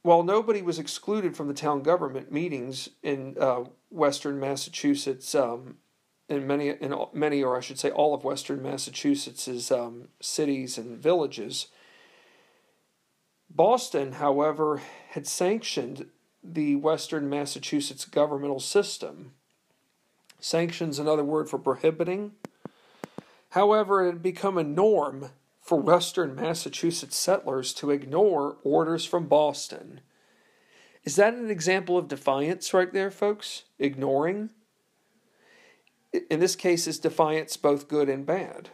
while 0.03 0.23
nobody 0.23 0.63
was 0.63 0.79
excluded 0.79 1.37
from 1.37 1.47
the 1.47 1.55
town 1.55 1.83
government 1.83 2.33
meetings 2.33 2.89
in 3.03 3.37
uh, 3.41 3.65
Western 3.91 4.41
Massachusetts 4.41 5.35
um, 5.35 5.77
in 6.29 6.47
many 6.47 6.69
in 6.69 6.95
many 7.13 7.43
or 7.43 7.57
I 7.57 7.61
should 7.61 7.79
say 7.79 7.91
all 7.91 8.15
of 8.15 8.25
western 8.25 8.63
Massachusetts's 8.63 9.71
um, 9.71 10.09
cities 10.21 10.79
and 10.79 10.99
villages. 10.99 11.69
Boston, 13.49 14.13
however, 14.13 14.83
had 15.11 15.27
sanctioned 15.27 16.07
the 16.55 16.77
western 16.77 17.29
Massachusetts 17.29 18.05
governmental 18.05 18.61
system. 18.61 19.33
Sanctions 20.41 20.99
another 20.99 21.25
word 21.25 21.49
for 21.49 21.59
prohibiting. 21.59 22.33
However, 23.51 24.05
it 24.05 24.13
had 24.13 24.23
become 24.23 24.59
a 24.59 24.65
norm 24.65 25.31
for 25.61 25.79
western 25.79 26.35
Massachusetts 26.35 27.17
settlers 27.17 27.73
to 27.75 27.91
ignore 27.91 28.59
orders 28.63 29.05
from 29.05 29.27
Boston. 29.27 30.01
Is 31.05 31.17
that 31.17 31.35
an 31.35 31.51
example 31.51 31.97
of 31.97 32.09
defiance 32.09 32.75
right 32.75 32.93
there, 32.93 33.11
folks? 33.11 33.65
Ignoring? 33.79 34.51
in 36.31 36.41
this 36.41 36.57
case, 36.57 36.87
is 36.87 36.99
defiance 36.99 37.57
both 37.57 37.89
good 37.89 38.09
and 38.09 38.25
bad? 38.25 38.71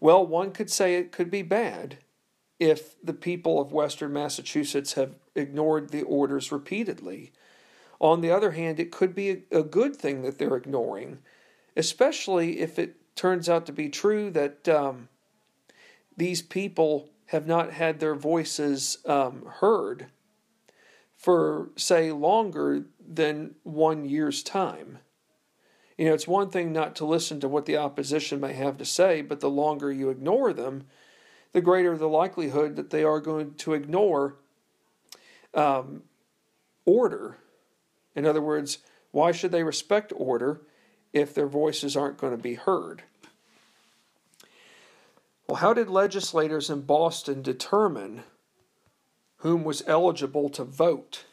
Well, 0.00 0.26
one 0.26 0.52
could 0.52 0.70
say 0.70 0.94
it 0.94 1.12
could 1.12 1.30
be 1.30 1.42
bad 1.42 1.98
if 2.58 3.00
the 3.02 3.12
people 3.12 3.60
of 3.60 3.72
Western 3.72 4.12
Massachusetts 4.12 4.94
have 4.94 5.14
ignored 5.34 5.90
the 5.90 6.02
orders 6.02 6.50
repeatedly. 6.50 7.32
On 8.00 8.20
the 8.20 8.30
other 8.30 8.52
hand, 8.52 8.80
it 8.80 8.92
could 8.92 9.14
be 9.14 9.44
a, 9.50 9.62
good 9.62 9.96
thing 9.96 10.22
that 10.22 10.38
they're 10.38 10.56
ignoring, 10.56 11.18
especially 11.76 12.60
if 12.60 12.78
it 12.78 12.96
turns 13.16 13.48
out 13.48 13.66
to 13.66 13.72
be 13.72 13.88
true 13.88 14.30
that 14.30 14.68
um, 14.68 15.08
these 16.16 16.42
people 16.42 17.10
have 17.26 17.46
not 17.46 17.72
had 17.72 18.00
their 18.00 18.14
voices 18.14 18.98
um, 19.04 19.44
heard 19.60 20.06
for, 21.16 21.70
say, 21.76 22.12
longer 22.12 22.86
than 23.06 23.54
one 23.64 24.04
year's 24.04 24.42
time. 24.42 24.98
You 25.96 26.06
know, 26.06 26.14
it's 26.14 26.28
one 26.28 26.50
thing 26.50 26.72
not 26.72 26.94
to 26.96 27.04
listen 27.04 27.40
to 27.40 27.48
what 27.48 27.66
the 27.66 27.76
opposition 27.76 28.38
may 28.38 28.52
have 28.52 28.78
to 28.78 28.84
say, 28.84 29.20
but 29.20 29.40
the 29.40 29.50
longer 29.50 29.90
you 29.90 30.10
ignore 30.10 30.52
them, 30.52 30.86
the 31.52 31.60
greater 31.60 31.96
the 31.96 32.08
likelihood 32.08 32.76
that 32.76 32.90
they 32.90 33.04
are 33.04 33.20
going 33.20 33.54
to 33.54 33.74
ignore 33.74 34.36
um, 35.54 36.02
order. 36.84 37.38
In 38.14 38.26
other 38.26 38.42
words, 38.42 38.78
why 39.10 39.32
should 39.32 39.52
they 39.52 39.62
respect 39.62 40.12
order 40.16 40.60
if 41.12 41.34
their 41.34 41.46
voices 41.46 41.96
aren't 41.96 42.18
going 42.18 42.36
to 42.36 42.42
be 42.42 42.54
heard? 42.54 43.02
Well, 45.46 45.56
how 45.56 45.72
did 45.72 45.88
legislators 45.88 46.68
in 46.68 46.82
Boston 46.82 47.40
determine 47.40 48.24
whom 49.38 49.64
was 49.64 49.82
eligible 49.86 50.50
to 50.50 50.64
vote 50.64 51.24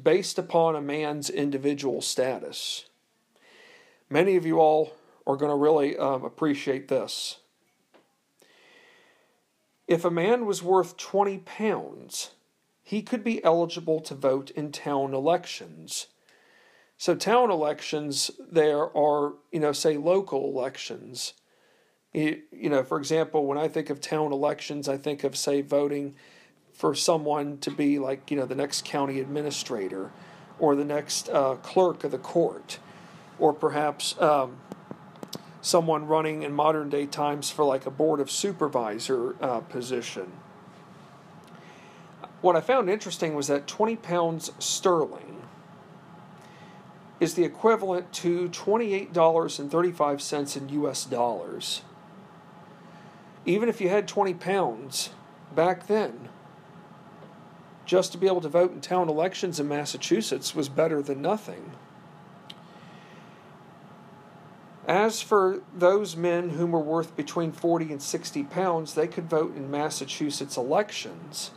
based 0.00 0.38
upon 0.38 0.74
a 0.74 0.80
man's 0.80 1.30
individual 1.30 2.02
status? 2.02 2.86
Many 4.10 4.34
of 4.34 4.44
you 4.44 4.58
all 4.58 4.94
are 5.26 5.36
going 5.36 5.50
to 5.50 5.56
really 5.56 5.96
um, 5.96 6.24
appreciate 6.24 6.88
this. 6.88 7.38
If 9.86 10.04
a 10.04 10.10
man 10.10 10.46
was 10.46 10.62
worth 10.62 10.96
20 10.96 11.38
pounds, 11.38 12.30
he 12.82 13.02
could 13.02 13.22
be 13.22 13.42
eligible 13.44 14.00
to 14.00 14.14
vote 14.14 14.50
in 14.50 14.72
town 14.72 15.14
elections. 15.14 16.08
So, 16.96 17.14
town 17.14 17.50
elections, 17.50 18.30
there 18.38 18.96
are, 18.96 19.34
you 19.50 19.60
know, 19.60 19.72
say 19.72 19.96
local 19.96 20.44
elections. 20.44 21.34
You, 22.12 22.42
you 22.52 22.70
know, 22.70 22.84
for 22.84 22.98
example, 22.98 23.46
when 23.46 23.58
I 23.58 23.68
think 23.68 23.90
of 23.90 24.00
town 24.00 24.32
elections, 24.32 24.88
I 24.88 24.96
think 24.96 25.24
of, 25.24 25.36
say, 25.36 25.60
voting 25.60 26.14
for 26.72 26.94
someone 26.94 27.58
to 27.58 27.70
be 27.70 27.98
like, 27.98 28.30
you 28.30 28.36
know, 28.36 28.46
the 28.46 28.54
next 28.54 28.84
county 28.84 29.20
administrator 29.20 30.12
or 30.58 30.76
the 30.76 30.84
next 30.84 31.28
uh, 31.28 31.56
clerk 31.56 32.04
of 32.04 32.10
the 32.10 32.18
court 32.18 32.78
or 33.38 33.52
perhaps 33.52 34.20
um, 34.20 34.56
someone 35.64 36.06
running 36.06 36.42
in 36.42 36.52
modern 36.52 36.90
day 36.90 37.06
times 37.06 37.50
for 37.50 37.64
like 37.64 37.86
a 37.86 37.90
board 37.90 38.20
of 38.20 38.30
supervisor 38.30 39.34
uh, 39.40 39.60
position. 39.60 40.30
What 42.42 42.54
I 42.54 42.60
found 42.60 42.90
interesting 42.90 43.34
was 43.34 43.46
that 43.46 43.66
20 43.66 43.96
pounds 43.96 44.52
sterling 44.58 45.40
is 47.18 47.32
the 47.32 47.44
equivalent 47.44 48.12
to 48.12 48.50
$28.35 48.50 50.56
in 50.58 50.68
US 50.68 51.06
dollars. 51.06 51.80
Even 53.46 53.70
if 53.70 53.80
you 53.80 53.88
had 53.88 54.06
20 54.06 54.34
pounds 54.34 55.08
back 55.54 55.86
then, 55.86 56.28
just 57.86 58.12
to 58.12 58.18
be 58.18 58.26
able 58.26 58.42
to 58.42 58.50
vote 58.50 58.72
in 58.72 58.82
town 58.82 59.08
elections 59.08 59.58
in 59.58 59.66
Massachusetts 59.66 60.54
was 60.54 60.68
better 60.68 61.00
than 61.00 61.22
nothing. 61.22 61.72
As 64.86 65.22
for 65.22 65.62
those 65.74 66.14
men 66.14 66.50
whom 66.50 66.72
were 66.72 66.80
worth 66.80 67.16
between 67.16 67.52
40 67.52 67.92
and 67.92 68.02
60 68.02 68.44
pounds, 68.44 68.94
they 68.94 69.06
could 69.06 69.30
vote 69.30 69.56
in 69.56 69.70
Massachusetts 69.70 70.56
elections. 70.58 71.52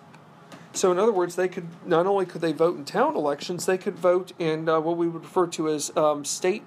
So, 0.72 0.92
in 0.92 1.00
other 1.00 1.12
words, 1.12 1.36
they 1.36 1.48
could 1.48 1.68
not 1.86 2.06
only 2.06 2.26
could 2.26 2.42
they 2.42 2.54
vote 2.54 2.78
in 2.78 2.86
town 2.86 3.16
elections, 3.16 3.66
they 3.66 3.78
could 3.78 3.98
vote 3.98 4.32
in 4.40 4.70
uh, 4.70 4.80
what 4.80 4.96
we 4.96 5.08
would 5.08 5.24
refer 5.24 5.48
to 5.48 5.70
as 5.70 5.96
um, 5.98 6.24
state 6.24 6.64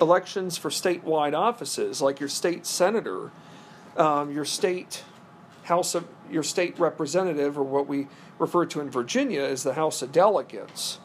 elections 0.00 0.56
for 0.56 0.70
statewide 0.70 1.34
offices, 1.34 2.00
like 2.02 2.18
your 2.18 2.28
state 2.28 2.66
senator, 2.66 3.30
um, 3.96 4.32
your 4.32 4.44
state 4.44 5.04
house 5.64 5.94
of 5.94 6.06
your 6.30 6.42
state 6.42 6.78
representative, 6.78 7.56
or 7.56 7.62
what 7.62 7.86
we 7.86 8.08
refer 8.38 8.66
to 8.66 8.80
in 8.80 8.90
Virginia 8.90 9.42
as 9.42 9.62
the 9.62 9.74
House 9.74 10.02
of 10.02 10.10
Delegates. 10.10 10.98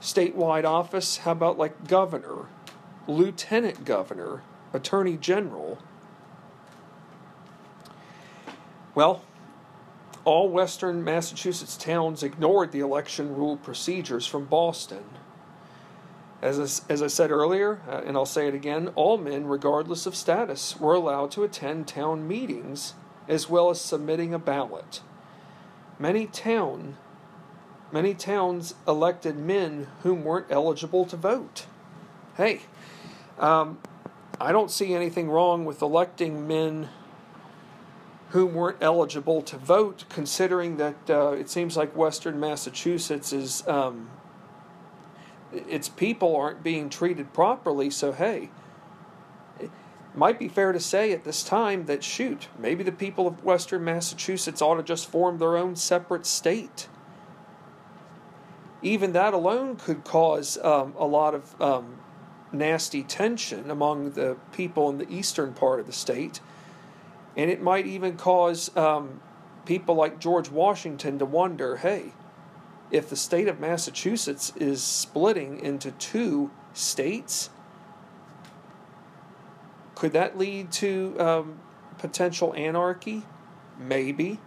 Statewide 0.00 0.64
office, 0.64 1.18
how 1.18 1.32
about 1.32 1.58
like 1.58 1.88
governor? 1.88 2.46
Lieutenant 3.08 3.84
governor, 3.84 4.42
attorney 4.72 5.16
general. 5.16 5.78
Well, 8.94 9.22
all 10.24 10.48
western 10.48 11.02
Massachusetts 11.02 11.76
towns 11.76 12.22
ignored 12.22 12.70
the 12.70 12.80
election 12.80 13.34
rule 13.34 13.56
procedures 13.56 14.26
from 14.26 14.44
Boston. 14.44 15.04
As 16.40 16.58
I, 16.58 16.92
as 16.92 17.02
I 17.02 17.08
said 17.08 17.32
earlier, 17.32 17.80
uh, 17.88 18.02
and 18.06 18.16
I'll 18.16 18.26
say 18.26 18.46
it 18.46 18.54
again, 18.54 18.88
all 18.94 19.18
men, 19.18 19.46
regardless 19.46 20.06
of 20.06 20.14
status, 20.14 20.78
were 20.78 20.94
allowed 20.94 21.32
to 21.32 21.42
attend 21.42 21.88
town 21.88 22.28
meetings 22.28 22.94
as 23.26 23.48
well 23.48 23.70
as 23.70 23.80
submitting 23.80 24.32
a 24.32 24.38
ballot. 24.38 25.00
Many 25.98 26.26
town 26.26 26.96
many 27.92 28.14
towns 28.14 28.74
elected 28.86 29.36
men 29.36 29.86
whom 30.02 30.24
weren't 30.24 30.46
eligible 30.50 31.04
to 31.06 31.16
vote. 31.16 31.66
Hey, 32.36 32.62
um, 33.38 33.78
I 34.40 34.52
don't 34.52 34.70
see 34.70 34.94
anything 34.94 35.28
wrong 35.30 35.64
with 35.64 35.82
electing 35.82 36.46
men 36.46 36.88
whom 38.30 38.54
weren't 38.54 38.78
eligible 38.80 39.40
to 39.42 39.56
vote, 39.56 40.04
considering 40.08 40.76
that 40.76 40.96
uh, 41.08 41.30
it 41.30 41.48
seems 41.48 41.76
like 41.76 41.96
Western 41.96 42.38
Massachusetts 42.38 43.32
is 43.32 43.66
um, 43.66 44.10
its 45.52 45.88
people 45.88 46.36
aren't 46.36 46.62
being 46.62 46.90
treated 46.90 47.32
properly. 47.32 47.88
So 47.88 48.12
hey, 48.12 48.50
it 49.58 49.70
might 50.14 50.38
be 50.38 50.48
fair 50.48 50.72
to 50.72 50.80
say 50.80 51.12
at 51.12 51.24
this 51.24 51.42
time 51.42 51.86
that 51.86 52.04
shoot, 52.04 52.48
maybe 52.58 52.84
the 52.84 52.92
people 52.92 53.26
of 53.26 53.42
Western 53.42 53.82
Massachusetts 53.84 54.60
ought 54.60 54.76
to 54.76 54.82
just 54.82 55.10
form 55.10 55.38
their 55.38 55.56
own 55.56 55.74
separate 55.74 56.26
state. 56.26 56.88
Even 58.82 59.12
that 59.12 59.32
alone 59.34 59.76
could 59.76 60.04
cause 60.04 60.58
um, 60.58 60.94
a 60.98 61.06
lot 61.06 61.34
of 61.34 61.60
um, 61.60 61.97
nasty 62.52 63.02
tension 63.02 63.70
among 63.70 64.12
the 64.12 64.36
people 64.52 64.88
in 64.88 64.98
the 64.98 65.10
eastern 65.10 65.52
part 65.52 65.80
of 65.80 65.86
the 65.86 65.92
state 65.92 66.40
and 67.38 67.50
it 67.50 67.62
might 67.62 67.86
even 67.86 68.16
cause 68.16 68.76
um, 68.76 69.20
people 69.64 69.94
like 69.94 70.18
George 70.18 70.50
Washington 70.50 71.18
to 71.20 71.24
wonder 71.24 71.76
hey, 71.76 72.12
if 72.90 73.08
the 73.08 73.16
state 73.16 73.46
of 73.46 73.60
Massachusetts 73.60 74.52
is 74.56 74.82
splitting 74.82 75.60
into 75.60 75.92
two 75.92 76.50
states, 76.72 77.50
could 79.94 80.12
that 80.14 80.36
lead 80.36 80.72
to 80.72 81.14
um, 81.20 81.60
potential 81.98 82.52
anarchy? 82.54 83.22
Maybe. 83.78 84.40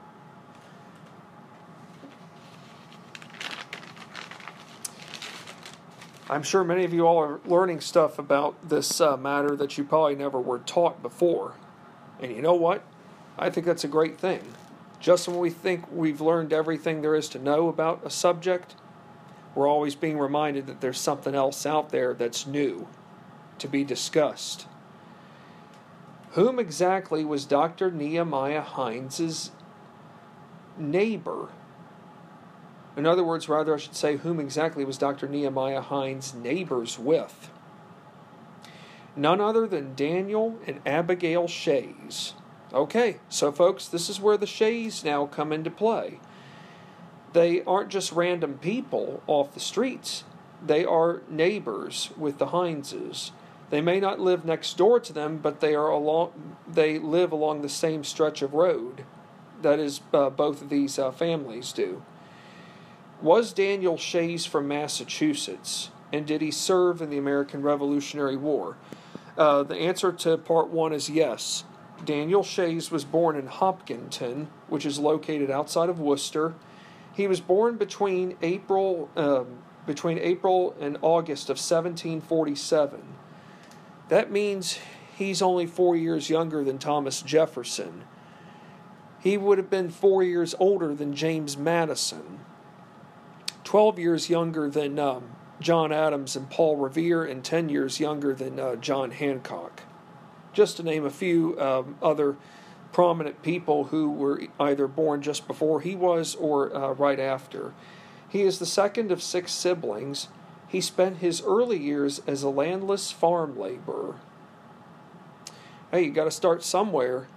I'm 6.32 6.44
sure 6.44 6.64
many 6.64 6.86
of 6.86 6.94
you 6.94 7.06
all 7.06 7.18
are 7.18 7.42
learning 7.46 7.82
stuff 7.82 8.18
about 8.18 8.70
this 8.70 9.02
uh, 9.02 9.18
matter 9.18 9.54
that 9.58 9.78
you 9.78 9.84
probably 9.84 10.16
never 10.16 10.40
were 10.40 10.60
taught 10.60 11.04
before. 11.04 11.56
And 12.22 12.34
you 12.34 12.42
know 12.42 12.54
what? 12.54 12.84
I 13.38 13.50
think 13.50 13.66
that's 13.66 13.84
a 13.84 13.90
great 13.90 14.18
thing. 14.18 14.42
Just 15.02 15.28
when 15.28 15.40
we 15.40 15.50
think 15.50 15.92
we've 15.92 16.22
learned 16.22 16.54
everything 16.54 17.02
there 17.02 17.16
is 17.16 17.28
to 17.30 17.40
know 17.40 17.68
about 17.68 18.02
a 18.06 18.10
subject, 18.10 18.76
we're 19.56 19.68
always 19.68 19.94
being 19.94 20.18
reminded 20.18 20.68
that 20.68 20.80
there's 20.80 21.02
something 21.02 21.36
else 21.36 21.66
out 21.66 21.90
there 21.90 22.14
that's 22.14 22.48
new 22.48 22.88
to 23.60 23.68
be 23.68 23.84
discussed. 23.84 24.68
Whom 26.32 26.60
exactly 26.60 27.26
was 27.26 27.44
Dr. 27.44 27.92
Nehemiah 27.92 28.64
Hines's 28.64 29.52
neighbor? 30.78 31.50
In 32.98 33.06
other 33.06 33.24
words, 33.24 33.48
rather, 33.48 33.74
I 33.74 33.78
should 33.78 33.96
say, 33.96 34.18
whom 34.18 34.40
exactly 34.40 34.84
was 34.84 34.98
Dr. 34.98 35.28
Nehemiah 35.28 35.82
Hines 35.82 36.34
neighbors 36.34 37.00
with? 37.00 37.50
none 39.16 39.42
other 39.42 39.68
than 39.68 39.96
Daniel 39.96 40.58
and 40.66 40.80
Abigail 40.86 41.48
Shays. 41.48 42.34
Okay, 42.74 43.18
so 43.28 43.52
folks, 43.52 43.88
this 43.88 44.10
is 44.10 44.20
where 44.20 44.38
the 44.38 44.48
Shays 44.48 45.04
now 45.04 45.26
come 45.26 45.52
into 45.52 45.70
play. 45.70 46.20
They 47.34 47.64
aren't 47.64 47.90
just 47.90 48.12
random 48.12 48.58
people 48.60 49.22
off 49.28 49.54
the 49.54 49.60
streets, 49.60 50.24
they 50.66 50.86
are 50.86 51.22
neighbors 51.30 52.12
with 52.18 52.38
the 52.38 52.48
Hineses. 52.48 53.32
They 53.72 53.82
may 53.82 54.02
not 54.02 54.20
live 54.20 54.44
next 54.44 54.78
door 54.78 55.00
to 55.00 55.14
them, 55.14 55.38
but 55.38 55.62
they 55.62 55.74
are 55.74 55.88
along. 55.88 56.58
They 56.68 57.00
live 57.00 57.32
along 57.32 57.62
the 57.62 57.70
same 57.70 58.04
stretch 58.04 58.42
of 58.42 58.54
road. 58.54 59.06
That 59.62 59.80
is, 59.80 60.02
uh, 60.14 60.30
both 60.30 60.62
of 60.62 60.70
these 60.70 61.00
uh, 61.00 61.12
families 61.12 61.72
do. 61.72 62.04
Was 63.22 63.54
Daniel 63.54 63.98
Shays 63.98 64.48
from 64.48 64.68
Massachusetts, 64.68 65.92
and 66.12 66.26
did 66.26 66.42
he 66.42 66.50
serve 66.50 67.04
in 67.04 67.12
the 67.12 67.20
American 67.20 67.62
Revolutionary 67.62 68.36
War? 68.36 68.78
Uh, 69.38 69.62
the 69.62 69.76
answer 69.76 70.12
to 70.12 70.40
part 70.40 70.70
one 70.70 70.92
is 70.92 71.08
yes. 71.08 71.64
Daniel 72.04 72.42
Shays 72.42 72.90
was 72.90 73.06
born 73.06 73.36
in 73.36 73.46
Hopkinton, 73.46 74.50
which 74.70 74.88
is 74.88 74.98
located 74.98 75.52
outside 75.52 75.88
of 75.88 76.00
Worcester. 76.00 76.56
He 77.14 77.28
was 77.28 77.40
born 77.40 77.78
between 77.78 78.38
April 78.42 79.08
um, 79.16 79.60
between 79.86 80.18
April 80.18 80.76
and 80.80 80.98
August 81.04 81.44
of 81.50 81.58
1747. 81.58 83.02
That 84.10 84.32
means 84.32 84.80
he's 85.16 85.44
only 85.44 85.68
four 85.68 85.96
years 85.96 86.30
younger 86.30 86.64
than 86.64 86.80
Thomas 86.80 87.22
Jefferson. 87.22 88.04
He 89.20 89.38
would 89.38 89.60
have 89.60 89.70
been 89.70 89.92
four 89.92 90.24
years 90.24 90.56
older 90.60 90.96
than 90.96 91.16
James 91.16 91.56
Madison, 91.56 92.41
12 93.64 94.00
years 94.00 94.30
younger 94.30 94.70
than 94.70 94.98
um, 95.00 95.32
John 95.60 95.92
Adams 95.92 96.36
and 96.36 96.50
Paul 96.50 96.78
Revere, 96.78 97.24
and 97.24 97.44
10 97.44 97.70
years 97.70 98.00
younger 98.00 98.34
than 98.34 98.60
uh, 98.60 98.76
John 98.76 99.12
Hancock. 99.12 99.84
Just 100.54 100.78
to 100.78 100.84
name 100.84 101.06
a 101.06 101.10
few 101.10 101.60
um, 101.60 101.96
other 102.02 102.36
prominent 102.92 103.42
people 103.42 103.86
who 103.86 104.12
were 104.12 104.42
either 104.60 104.88
born 104.88 105.22
just 105.22 105.48
before 105.48 105.82
he 105.82 105.96
was 105.96 106.36
or 106.36 106.76
uh, 106.76 106.92
right 106.94 107.20
after. 107.20 107.74
He 108.28 108.42
is 108.42 108.60
the 108.60 108.66
second 108.66 109.12
of 109.12 109.22
six 109.22 109.52
siblings. 109.52 110.28
He 110.68 110.82
spent 110.82 111.18
his 111.18 111.42
early 111.42 111.78
years 111.78 112.22
as 112.28 112.44
a 112.44 112.50
landless 112.50 113.12
farm 113.12 113.58
laborer. 113.58 114.16
Hey, 115.92 116.06
you 116.06 116.12
got 116.12 116.26
to 116.26 116.32
start 116.32 116.64
somewhere 116.64 117.28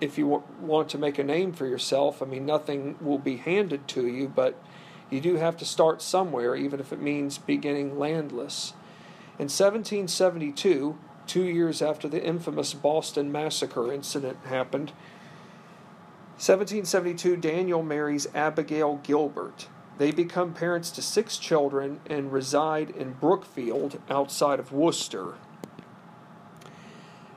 if 0.00 0.18
you 0.18 0.42
want 0.60 0.88
to 0.90 0.98
make 0.98 1.18
a 1.18 1.24
name 1.24 1.52
for 1.52 1.66
yourself. 1.66 2.22
I 2.22 2.26
mean, 2.26 2.44
nothing 2.44 2.96
will 3.00 3.18
be 3.18 3.36
handed 3.36 3.88
to 3.88 4.06
you, 4.06 4.28
but 4.28 4.62
you 5.12 5.20
do 5.20 5.36
have 5.36 5.58
to 5.58 5.64
start 5.66 6.00
somewhere, 6.00 6.56
even 6.56 6.80
if 6.80 6.92
it 6.92 7.00
means 7.00 7.36
beginning 7.36 7.98
landless. 7.98 8.72
In 9.38 9.48
1772, 9.48 10.98
two 11.26 11.44
years 11.44 11.82
after 11.82 12.08
the 12.08 12.24
infamous 12.24 12.72
Boston 12.72 13.30
Massacre 13.30 13.92
incident 13.92 14.38
happened, 14.46 14.92
1772, 16.38 17.36
Daniel 17.36 17.82
marries 17.82 18.26
Abigail 18.34 19.00
Gilbert. 19.02 19.68
They 19.98 20.10
become 20.10 20.54
parents 20.54 20.90
to 20.92 21.02
six 21.02 21.36
children 21.36 22.00
and 22.06 22.32
reside 22.32 22.90
in 22.90 23.12
Brookfield 23.12 24.00
outside 24.08 24.58
of 24.58 24.72
Worcester. 24.72 25.34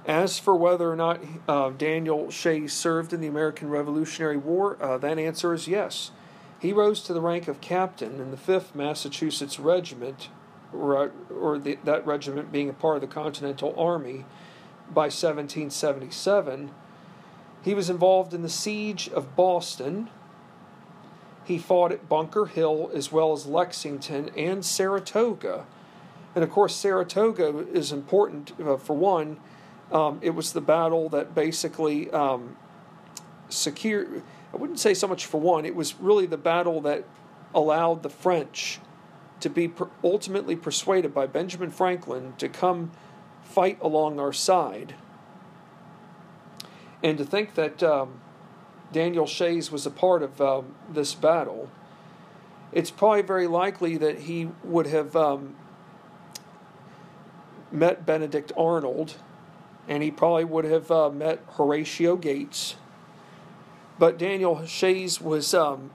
As 0.06 0.40
for 0.40 0.56
whether 0.56 0.90
or 0.90 0.96
not 0.96 1.20
uh, 1.48 1.72
Daniel 1.72 2.32
Shay 2.32 2.68
served 2.68 3.12
in 3.12 3.20
the 3.20 3.28
American 3.28 3.70
Revolutionary 3.70 4.38
War, 4.38 4.82
uh, 4.82 4.98
that 5.00 5.20
answer 5.20 5.54
is 5.54 5.68
yes. 5.68 6.12
He 6.60 6.74
rose 6.74 7.02
to 7.04 7.14
the 7.14 7.22
rank 7.22 7.48
of 7.48 7.62
captain 7.62 8.20
in 8.20 8.32
the 8.32 8.38
5th 8.38 8.74
Massachusetts 8.74 9.60
Regiment, 9.60 10.30
or, 10.74 11.12
the, 11.60 11.78
that 11.84 12.06
regiment 12.06 12.52
being 12.52 12.70
a 12.70 12.74
part 12.74 12.96
of 12.96 13.02
the 13.02 13.08
Continental 13.08 13.74
Army, 13.78 14.26
by 14.90 15.06
1777. 15.06 16.72
He 17.64 17.74
was 17.74 17.90
involved 17.90 18.34
in 18.34 18.44
the 18.44 18.50
siege 18.50 19.10
of 19.10 19.36
Boston. 19.36 20.10
He 21.44 21.58
fought 21.58 21.92
at 21.92 22.08
Bunker 22.08 22.46
Hill 22.46 22.92
as 22.94 23.12
well 23.12 23.34
as 23.34 23.46
Lexington 23.46 24.30
and 24.38 24.64
Saratoga. 24.64 25.66
And 26.36 26.44
of 26.44 26.52
course, 26.52 26.76
Saratoga 26.76 27.66
is 27.72 27.92
important 27.92 28.52
uh, 28.62 28.78
for 28.78 28.96
one. 28.96 29.40
Um, 29.92 30.20
it 30.22 30.32
was 30.32 30.54
the 30.54 30.62
battle 30.62 31.10
that 31.10 31.34
basically 31.34 32.12
um, 32.12 32.58
secured 33.50 34.22
I 34.56 34.58
wouldn't 34.58 34.80
say 34.80 34.94
so 34.94 35.06
much 35.06 35.26
for 35.26 35.40
one, 35.40 35.66
it 35.66 35.76
was 35.76 36.00
really 36.00 36.26
the 36.26 36.38
battle 36.38 36.80
that 36.82 37.04
allowed 37.54 38.04
the 38.04 38.10
French 38.10 38.80
to 39.42 39.50
be 39.50 39.68
per- 39.68 39.90
ultimately 40.02 40.56
persuaded 40.56 41.14
by 41.14 41.28
Benjamin 41.28 41.72
Franklin 41.72 42.34
to 42.38 42.48
come 42.48 42.92
fight 43.44 43.78
along 43.82 44.18
our 44.18 44.32
side. 44.32 44.96
And 47.04 47.18
to 47.18 47.26
think 47.26 47.56
that 47.56 47.84
um, 47.84 48.22
Daniel 48.94 49.28
Shays 49.28 49.72
was 49.72 49.86
a 49.86 49.92
part 49.92 50.24
of 50.24 50.40
um, 50.40 50.74
this 50.90 51.14
battle, 51.14 51.70
it's 52.72 52.92
probably 52.92 53.24
very 53.24 53.48
likely 53.48 53.98
that 53.98 54.20
he 54.20 54.50
would 54.64 54.88
have 54.88 55.18
um, 55.18 55.58
met 57.74 58.06
Benedict 58.06 58.54
Arnold, 58.56 59.16
and 59.90 60.02
he 60.02 60.12
probably 60.12 60.46
would 60.46 60.66
have 60.66 60.90
uh, 60.90 61.10
met 61.10 61.44
Horatio 61.58 62.16
Gates 62.16 62.78
but 63.98 64.18
Daniel 64.18 64.66
Shays 64.66 65.22
was, 65.22 65.54
um, 65.54 65.92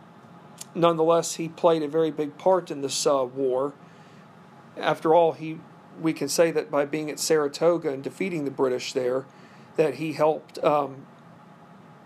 nonetheless, 0.75 1.35
he 1.35 1.49
played 1.49 1.83
a 1.83 1.89
very 1.89 2.11
big 2.11 2.39
part 2.39 2.71
in 2.71 2.81
this 2.81 3.07
uh, 3.07 3.25
war. 3.25 3.75
After 4.77 5.15
all, 5.15 5.33
he 5.33 5.59
we 6.01 6.13
can 6.13 6.29
say 6.29 6.51
that 6.51 6.71
by 6.71 6.85
being 6.85 7.11
at 7.11 7.19
Saratoga 7.19 7.91
and 7.91 8.03
defeating 8.03 8.45
the 8.45 8.51
British 8.51 8.93
there, 8.93 9.27
that 9.77 9.95
he 9.95 10.15
helped 10.15 10.63
um, 10.65 11.07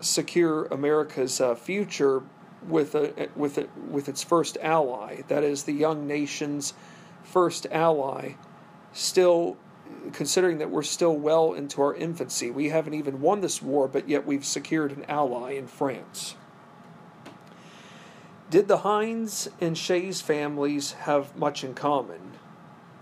secure 0.01 0.65
America's 0.65 1.39
uh, 1.39 1.55
future 1.55 2.23
with 2.67 2.95
a, 2.95 3.29
with 3.35 3.57
a, 3.57 3.67
with 3.89 4.09
its 4.09 4.23
first 4.23 4.57
ally. 4.61 5.21
That 5.27 5.43
is 5.43 5.63
the 5.63 5.73
young 5.73 6.07
nation's 6.07 6.73
first 7.23 7.67
ally. 7.71 8.33
Still, 8.93 9.57
considering 10.13 10.57
that 10.59 10.71
we're 10.71 10.83
still 10.83 11.15
well 11.15 11.53
into 11.53 11.81
our 11.81 11.95
infancy, 11.95 12.51
we 12.51 12.69
haven't 12.69 12.93
even 12.93 13.21
won 13.21 13.41
this 13.41 13.61
war, 13.61 13.87
but 13.87 14.07
yet 14.09 14.25
we've 14.25 14.45
secured 14.45 14.91
an 14.91 15.05
ally 15.07 15.51
in 15.51 15.67
France. 15.67 16.35
Did 18.49 18.67
the 18.67 18.77
Hines 18.77 19.49
and 19.59 19.77
Shays 19.77 20.21
families 20.21 20.93
have 20.93 21.35
much 21.35 21.63
in 21.63 21.73
common? 21.73 22.33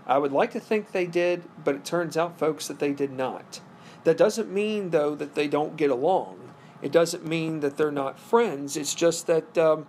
I 0.06 0.18
would 0.18 0.32
like 0.32 0.52
to 0.52 0.60
think 0.60 0.92
they 0.92 1.06
did, 1.06 1.44
but 1.62 1.74
it 1.74 1.84
turns 1.84 2.16
out, 2.16 2.38
folks, 2.38 2.66
that 2.68 2.78
they 2.78 2.92
did 2.92 3.12
not. 3.12 3.60
That 4.04 4.16
doesn't 4.16 4.50
mean, 4.50 4.90
though, 4.90 5.14
that 5.14 5.34
they 5.34 5.48
don't 5.48 5.76
get 5.76 5.90
along. 5.90 6.52
It 6.82 6.92
doesn't 6.92 7.26
mean 7.26 7.60
that 7.60 7.76
they're 7.76 7.90
not 7.90 8.18
friends. 8.18 8.76
It's 8.76 8.94
just 8.94 9.26
that 9.26 9.56
um, 9.56 9.86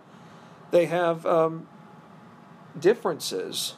they 0.72 0.86
have 0.86 1.26
um, 1.26 1.68
differences. 2.80 3.76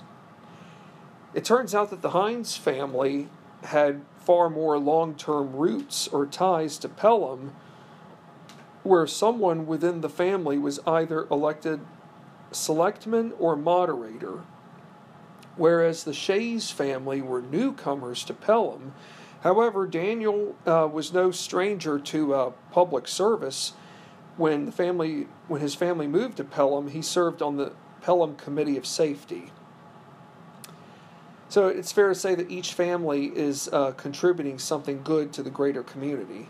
It 1.37 1.45
turns 1.45 1.75
out 1.75 1.91
that 1.91 2.01
the 2.01 2.09
Hines 2.09 2.57
family 2.57 3.29
had 3.65 4.01
far 4.17 4.49
more 4.49 4.79
long 4.79 5.13
term 5.13 5.55
roots 5.55 6.07
or 6.07 6.25
ties 6.25 6.79
to 6.79 6.89
Pelham, 6.89 7.53
where 8.81 9.05
someone 9.05 9.67
within 9.67 10.01
the 10.01 10.09
family 10.09 10.57
was 10.57 10.79
either 10.87 11.27
elected 11.29 11.81
selectman 12.51 13.33
or 13.37 13.55
moderator, 13.55 14.45
whereas 15.57 16.05
the 16.05 16.13
Shays 16.13 16.71
family 16.71 17.21
were 17.21 17.43
newcomers 17.43 18.23
to 18.23 18.33
Pelham 18.33 18.93
However, 19.41 19.85
Daniel 19.85 20.55
uh, 20.65 20.89
was 20.91 21.13
no 21.13 21.29
stranger 21.29 21.99
to 21.99 22.33
uh, 22.33 22.51
public 22.71 23.07
service. 23.07 23.73
When 24.35 24.65
the 24.65 24.71
family, 24.71 25.27
when 25.47 25.61
his 25.61 25.75
family 25.75 26.07
moved 26.07 26.37
to 26.37 26.43
Pelham, 26.43 26.89
he 26.89 27.03
served 27.03 27.41
on 27.41 27.57
the 27.57 27.73
Pelham 28.01 28.35
Committee 28.35 28.77
of 28.77 28.85
Safety. 28.85 29.51
So 31.49 31.67
it's 31.67 31.91
fair 31.91 32.09
to 32.09 32.15
say 32.15 32.35
that 32.35 32.51
each 32.51 32.73
family 32.73 33.27
is 33.27 33.69
uh, 33.71 33.91
contributing 33.91 34.59
something 34.59 35.01
good 35.03 35.31
to 35.33 35.43
the 35.43 35.49
greater 35.49 35.83
community. 35.83 36.49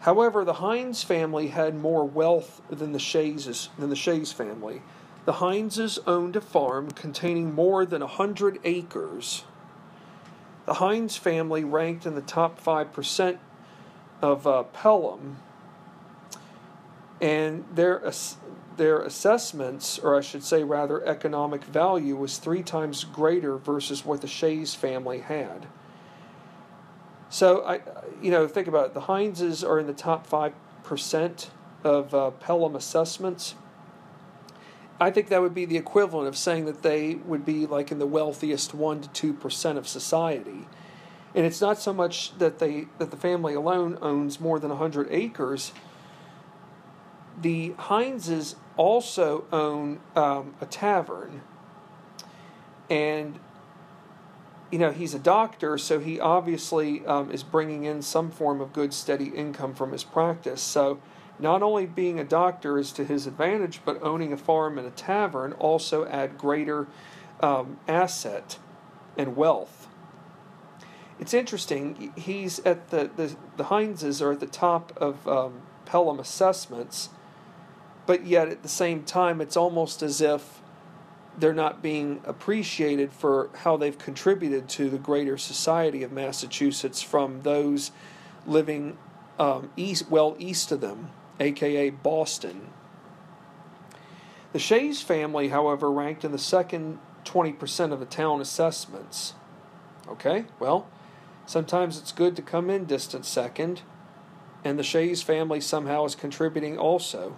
However, 0.00 0.44
the 0.44 0.54
Hines 0.54 1.02
family 1.02 1.48
had 1.48 1.74
more 1.74 2.04
wealth 2.04 2.62
than 2.70 2.92
the 2.92 3.00
Shays 3.00 3.68
than 3.78 3.90
the 3.90 3.96
Shays 3.96 4.32
family. 4.32 4.82
The 5.24 5.34
Hineses 5.34 5.98
owned 6.06 6.36
a 6.36 6.40
farm 6.40 6.92
containing 6.92 7.54
more 7.54 7.84
than 7.84 8.00
a 8.00 8.06
hundred 8.06 8.60
acres 8.64 9.44
the 10.68 10.74
Hines 10.74 11.16
family 11.16 11.64
ranked 11.64 12.04
in 12.04 12.14
the 12.14 12.20
top 12.20 12.62
5% 12.62 13.38
of 14.20 14.46
uh, 14.46 14.64
Pelham, 14.64 15.38
and 17.22 17.64
their, 17.74 18.12
their 18.78 19.00
assessments, 19.00 19.98
or 19.98 20.16
I 20.16 20.20
should 20.20 20.42
say 20.42 20.64
rather, 20.64 21.04
economic 21.04 21.64
value 21.64 22.16
was 22.16 22.38
three 22.38 22.62
times 22.62 23.04
greater 23.04 23.58
versus 23.58 24.04
what 24.04 24.22
the 24.22 24.26
Shays 24.26 24.74
family 24.74 25.18
had. 25.18 25.66
So, 27.28 27.64
I, 27.64 27.80
you 28.22 28.30
know, 28.30 28.48
think 28.48 28.68
about 28.68 28.86
it. 28.86 28.94
The 28.94 29.02
Hineses 29.02 29.68
are 29.68 29.78
in 29.78 29.86
the 29.86 29.92
top 29.92 30.26
5% 30.26 31.48
of 31.84 32.14
uh, 32.14 32.30
Pelham 32.30 32.74
assessments. 32.74 33.54
I 35.00 35.10
think 35.10 35.28
that 35.28 35.40
would 35.40 35.54
be 35.54 35.64
the 35.64 35.76
equivalent 35.76 36.26
of 36.26 36.36
saying 36.36 36.64
that 36.64 36.82
they 36.82 37.16
would 37.16 37.44
be 37.44 37.66
like 37.66 37.92
in 37.92 37.98
the 37.98 38.06
wealthiest 38.06 38.74
one 38.74 39.00
to 39.00 39.08
two 39.10 39.32
percent 39.32 39.78
of 39.78 39.86
society. 39.86 40.66
And 41.34 41.46
it's 41.46 41.60
not 41.60 41.78
so 41.78 41.92
much 41.92 42.36
that 42.38 42.58
they 42.58 42.88
that 42.98 43.10
the 43.10 43.16
family 43.16 43.54
alone 43.54 43.98
owns 44.02 44.40
more 44.40 44.58
than 44.58 44.72
hundred 44.72 45.08
acres. 45.10 45.72
The 47.40 47.70
Hineses 47.78 48.56
also 48.78 49.44
own 49.52 50.00
um, 50.16 50.54
a 50.62 50.66
tavern, 50.66 51.42
and 52.88 53.38
you 54.70 54.78
know 54.78 54.92
he's 54.92 55.12
a 55.12 55.18
doctor, 55.18 55.76
so 55.76 56.00
he 56.00 56.18
obviously 56.18 57.04
um, 57.04 57.30
is 57.30 57.42
bringing 57.42 57.84
in 57.84 58.00
some 58.00 58.30
form 58.30 58.62
of 58.62 58.72
good, 58.72 58.94
steady 58.94 59.26
income 59.26 59.74
from 59.74 59.92
his 59.92 60.04
practice. 60.04 60.62
So 60.62 61.00
not 61.38 61.62
only 61.62 61.86
being 61.86 62.18
a 62.18 62.24
doctor 62.24 62.78
is 62.78 62.92
to 62.92 63.04
his 63.04 63.26
advantage, 63.26 63.80
but 63.84 64.02
owning 64.02 64.32
a 64.32 64.36
farm 64.36 64.78
and 64.78 64.86
a 64.86 64.90
tavern 64.90 65.52
also 65.54 66.06
add 66.06 66.38
greater 66.38 66.86
um, 67.40 67.78
asset 67.86 68.58
and 69.16 69.36
wealth. 69.36 69.88
It's 71.20 71.34
interesting. 71.34 72.12
He's 72.16 72.60
at 72.60 72.90
the 72.90 73.10
the, 73.16 73.36
the 73.56 73.64
Hineses 73.64 74.22
are 74.22 74.32
at 74.32 74.40
the 74.40 74.46
top 74.46 74.96
of 74.96 75.26
um, 75.26 75.62
Pelham 75.84 76.20
assessments, 76.20 77.10
but 78.08 78.24
yet 78.24 78.48
at 78.48 78.62
the 78.62 78.70
same 78.70 79.02
time, 79.02 79.38
it's 79.42 79.54
almost 79.54 80.02
as 80.02 80.22
if 80.22 80.62
they're 81.38 81.52
not 81.52 81.82
being 81.82 82.22
appreciated 82.24 83.12
for 83.12 83.50
how 83.56 83.76
they've 83.76 83.98
contributed 83.98 84.66
to 84.66 84.88
the 84.88 84.96
greater 84.96 85.36
society 85.36 86.02
of 86.02 86.10
Massachusetts 86.10 87.02
from 87.02 87.42
those 87.42 87.90
living 88.46 88.96
um, 89.38 89.70
east, 89.76 90.08
well 90.08 90.34
east 90.38 90.72
of 90.72 90.80
them 90.80 91.10
aka 91.38 91.90
Boston. 91.90 92.70
The 94.54 94.58
Shays 94.58 95.02
family, 95.02 95.48
however, 95.48 95.92
ranked 95.92 96.24
in 96.24 96.32
the 96.32 96.38
second 96.38 97.00
20% 97.26 97.92
of 97.92 98.00
the 98.00 98.06
town 98.06 98.40
assessments. 98.40 99.34
Okay, 100.08 100.46
well, 100.58 100.88
sometimes 101.44 101.98
it's 101.98 102.12
good 102.12 102.36
to 102.36 102.42
come 102.42 102.70
in 102.70 102.86
distant 102.86 103.26
second, 103.26 103.82
and 104.64 104.78
the 104.78 104.82
Shays 104.82 105.22
family 105.22 105.60
somehow 105.60 106.06
is 106.06 106.14
contributing 106.14 106.78
also. 106.78 107.36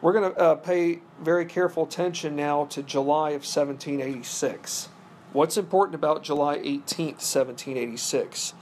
We're 0.00 0.12
going 0.12 0.32
to 0.32 0.38
uh, 0.38 0.54
pay 0.54 1.00
very 1.20 1.44
careful 1.44 1.82
attention 1.82 2.36
now 2.36 2.66
to 2.66 2.84
July 2.84 3.30
of 3.30 3.42
1786. 3.42 4.88
What's 5.32 5.56
important 5.56 5.96
about 5.96 6.22
July 6.22 6.58
18th, 6.58 7.18
1786? 7.18 8.54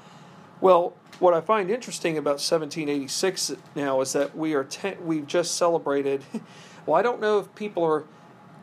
Well, 0.63 0.95
what 1.19 1.35
I 1.35 1.43
find 1.43 1.71
interesting 1.71 2.17
about 2.17 2.41
1786 2.41 3.53
now 3.75 4.01
is 4.01 4.15
that 4.15 4.37
we 4.37 4.55
are 4.55 4.65
ten, 4.65 4.97
we've 5.05 5.27
just 5.27 5.57
celebrated. 5.57 6.25
Well, 6.87 6.95
I 6.95 7.03
don't 7.03 7.21
know 7.21 7.41
if 7.41 7.53
people 7.57 7.83
are 7.83 8.05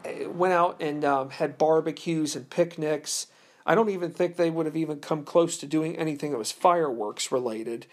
eh, 0.05 0.27
went 0.27 0.53
out 0.53 0.81
and 0.81 1.03
um, 1.03 1.29
had 1.29 1.57
barbecues 1.57 2.38
and 2.38 2.49
picnics. 2.49 3.27
I 3.65 3.75
don't 3.75 3.89
even 3.89 4.12
think 4.12 4.38
they 4.38 4.49
would 4.49 4.65
have 4.65 4.77
even 4.77 5.01
come 5.01 5.25
close 5.25 5.57
to 5.57 5.65
doing 5.65 5.97
anything 5.97 6.31
that 6.31 6.38
was 6.38 6.49
fireworks 6.49 7.33
related. 7.33 7.86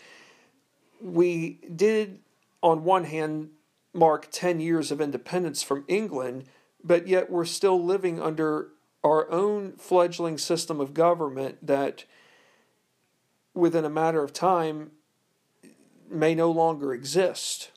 We 1.00 1.58
did, 1.74 2.20
on 2.62 2.84
one 2.84 3.02
hand, 3.02 3.48
mark 3.92 4.28
10 4.30 4.60
years 4.60 4.90
of 4.90 5.00
independence 5.00 5.62
from 5.62 5.84
England, 5.88 6.44
but 6.82 7.06
yet 7.06 7.30
we're 7.30 7.44
still 7.44 7.82
living 7.82 8.20
under 8.20 8.68
our 9.02 9.30
own 9.30 9.72
fledgling 9.72 10.38
system 10.38 10.80
of 10.80 10.94
government 10.94 11.66
that 11.66 12.04
within 13.54 13.84
a 13.84 13.90
matter 13.90 14.22
of 14.22 14.32
time 14.32 14.92
may 16.08 16.34
no 16.34 16.50
longer 16.50 16.92
exist. 16.92 17.70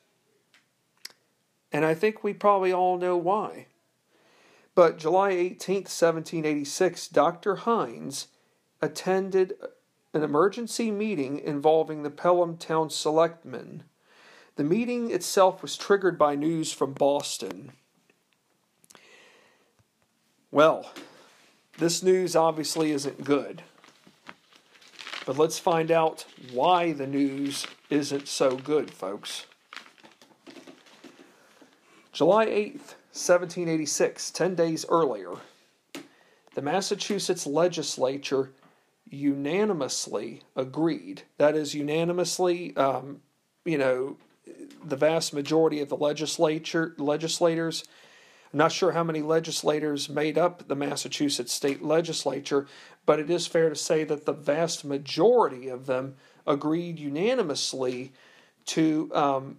And 1.72 1.86
I 1.86 1.94
think 1.94 2.24
we 2.24 2.34
probably 2.34 2.72
all 2.72 2.98
know 2.98 3.18
why. 3.18 3.68
But 4.76 4.98
July 4.98 5.32
18th, 5.32 5.90
1786, 5.90 7.08
Dr. 7.10 7.56
Hines 7.58 8.28
attended 8.82 9.54
an 10.14 10.24
emergency 10.24 10.92
meeting 10.92 11.40
involving 11.40 12.04
the 12.04 12.10
Pelham 12.10 12.58
Town 12.58 12.90
Selectmen. 12.90 13.84
The 14.56 14.64
meeting 14.64 15.10
itself 15.10 15.62
was 15.62 15.76
triggered 15.76 16.18
by 16.18 16.36
news 16.36 16.72
from 16.72 16.94
Boston. 16.94 17.72
Well, 20.52 20.92
this 21.80 22.04
news 22.04 22.36
obviously 22.36 22.92
isn't 22.92 23.24
good. 23.24 23.64
But 25.26 25.38
let's 25.38 25.58
find 25.58 25.90
out 25.90 26.26
why 26.52 26.92
the 26.92 27.08
news 27.08 27.66
isn't 27.90 28.28
so 28.28 28.58
good, 28.58 28.92
folks. 28.92 29.48
July 32.12 32.46
8th, 32.46 32.96
1786, 33.14 34.30
10 34.30 34.56
days 34.56 34.86
earlier, 34.88 35.32
the 36.54 36.62
Massachusetts 36.62 37.48
legislature 37.48 38.52
unanimously 39.10 40.44
agreed. 40.56 41.24
That 41.38 41.56
is, 41.56 41.74
unanimously, 41.74 42.76
um, 42.78 43.22
you 43.66 43.80
know, 43.80 44.18
the 44.84 44.96
vast 44.96 45.34
majority 45.34 45.80
of 45.80 45.90
the 45.90 45.98
legislature 45.98 46.94
legislators 46.98 47.84
I'm 48.54 48.60
not 48.60 48.72
sure 48.72 48.92
how 48.92 49.04
many 49.04 49.24
legislators 49.24 50.10
made 50.10 50.38
up 50.38 50.68
the 50.68 50.76
Massachusetts 50.76 51.52
state 51.52 51.82
legislature, 51.82 52.68
but 53.04 53.20
it 53.20 53.32
is 53.32 53.48
fair 53.48 53.70
to 53.70 53.76
say 53.76 54.04
that 54.04 54.26
the 54.26 54.34
vast 54.34 54.86
majority 54.86 55.70
of 55.70 55.88
them 55.88 56.16
agreed 56.46 57.00
unanimously 57.00 58.14
to 58.68 59.10
um, 59.16 59.58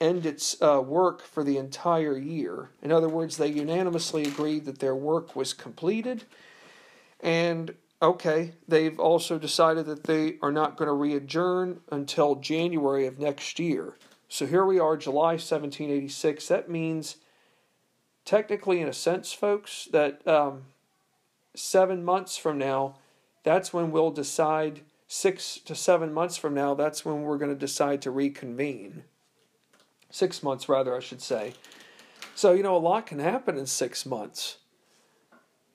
end 0.00 0.24
its 0.24 0.60
uh, 0.62 0.80
work 0.80 1.20
for 1.20 1.44
the 1.44 1.58
entire 1.58 2.16
year. 2.16 2.70
In 2.82 2.90
other 2.90 3.08
words, 3.08 3.36
they 3.36 3.48
unanimously 3.48 4.22
agreed 4.22 4.64
that 4.64 4.78
their 4.78 4.96
work 4.96 5.36
was 5.36 5.52
completed, 5.52 6.24
and 7.20 7.74
okay, 8.00 8.52
they've 8.68 8.98
also 8.98 9.38
decided 9.38 9.86
that 9.86 10.04
they 10.04 10.36
are 10.42 10.52
not 10.52 10.76
going 10.76 10.88
to 10.88 10.92
re 10.92 11.14
adjourn 11.14 11.80
until 11.90 12.36
January 12.36 13.06
of 13.06 13.18
next 13.18 13.58
year. 13.58 13.96
So 14.28 14.46
here 14.46 14.64
we 14.64 14.78
are, 14.78 14.96
July 14.96 15.34
1786. 15.34 16.48
That 16.48 16.68
means, 16.68 17.16
technically, 18.24 18.80
in 18.80 18.88
a 18.88 18.92
sense, 18.92 19.32
folks, 19.32 19.88
that 19.92 20.26
um, 20.26 20.64
seven 21.54 22.04
months 22.04 22.36
from 22.36 22.58
now, 22.58 22.96
that's 23.44 23.72
when 23.72 23.92
we'll 23.92 24.10
decide, 24.10 24.80
six 25.06 25.58
to 25.60 25.74
seven 25.74 26.12
months 26.12 26.36
from 26.36 26.54
now, 26.54 26.74
that's 26.74 27.04
when 27.04 27.22
we're 27.22 27.38
going 27.38 27.52
to 27.52 27.58
decide 27.58 28.02
to 28.02 28.10
reconvene. 28.10 29.04
Six 30.10 30.42
months, 30.42 30.68
rather, 30.68 30.96
I 30.96 31.00
should 31.00 31.22
say. 31.22 31.54
So, 32.34 32.52
you 32.52 32.62
know, 32.62 32.76
a 32.76 32.78
lot 32.78 33.06
can 33.06 33.20
happen 33.20 33.56
in 33.56 33.66
six 33.66 34.04
months. 34.04 34.58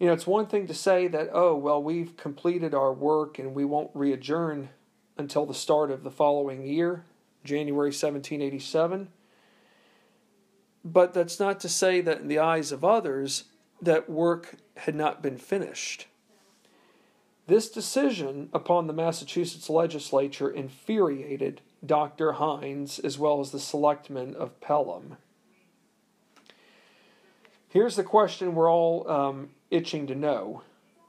You 0.02 0.08
know, 0.08 0.14
it's 0.14 0.26
one 0.26 0.48
thing 0.48 0.66
to 0.66 0.74
say 0.74 1.08
that, 1.10 1.30
oh, 1.32 1.56
well, 1.56 1.82
we've 1.82 2.18
completed 2.18 2.74
our 2.74 2.92
work 2.92 3.38
and 3.38 3.54
we 3.54 3.64
won't 3.64 3.92
re 3.94 4.12
adjourn 4.12 4.70
until 5.16 5.46
the 5.46 5.54
start 5.54 5.92
of 5.92 6.04
the 6.04 6.10
following 6.10 6.66
year, 6.66 7.06
January 7.44 7.90
1787. 7.90 9.10
But 10.84 11.14
that's 11.14 11.40
not 11.40 11.60
to 11.60 11.70
say 11.70 12.02
that 12.02 12.20
in 12.20 12.30
the 12.30 12.40
eyes 12.40 12.72
of 12.72 12.84
others, 12.84 13.44
that 13.80 14.10
work 14.10 14.56
had 14.78 14.96
not 14.96 15.22
been 15.22 15.38
finished. 15.38 16.08
This 17.46 17.70
decision 17.70 18.50
upon 18.54 18.88
the 18.88 18.94
Massachusetts 18.94 19.70
legislature 19.70 20.50
infuriated 20.50 21.62
Dr. 21.86 22.32
Hines 22.32 22.98
as 22.98 23.20
well 23.20 23.40
as 23.40 23.52
the 23.52 23.60
selectmen 23.60 24.34
of 24.34 24.60
Pelham. 24.62 25.18
Here's 27.70 27.96
the 27.96 28.04
question 28.04 28.56
we're 28.56 28.72
all 28.72 29.08
um, 29.08 29.52
itching 29.72 30.06
to 30.08 30.16
know 30.16 30.62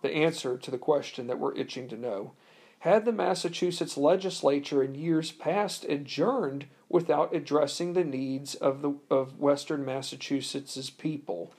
the 0.03 0.13
answer 0.13 0.57
to 0.57 0.71
the 0.71 0.79
question 0.79 1.27
that 1.27 1.39
we're 1.39 1.55
itching 1.57 1.89
to 1.89 1.97
know. 1.97 2.33
Had 2.81 3.05
the 3.05 3.13
Massachusetts 3.13 3.97
legislature 3.97 4.83
in 4.83 4.95
years 4.95 5.31
past 5.31 5.85
adjourned 5.85 6.67
without 6.89 7.35
addressing 7.35 7.93
the 7.93 8.05
needs 8.05 8.55
of, 8.57 8.83
the, 8.83 8.95
of 9.09 9.39
Western 9.39 9.85
Massachusetts's 9.85 10.91
people? 10.91 11.55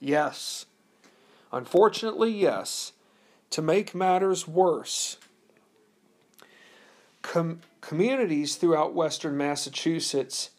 Yes. 0.00 0.64
Unfortunately, 1.52 2.30
yes. 2.30 2.92
To 3.50 3.60
make 3.60 3.94
matters 3.94 4.48
worse, 4.48 5.18
com- 7.20 7.60
communities 7.80 8.56
throughout 8.56 8.94
Western 8.94 9.36
Massachusetts 9.36 10.50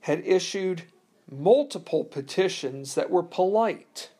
had 0.00 0.26
issued 0.26 0.82
multiple 1.30 2.04
petitions 2.04 2.94
that 2.94 3.10
were 3.10 3.22
polite 3.22 4.10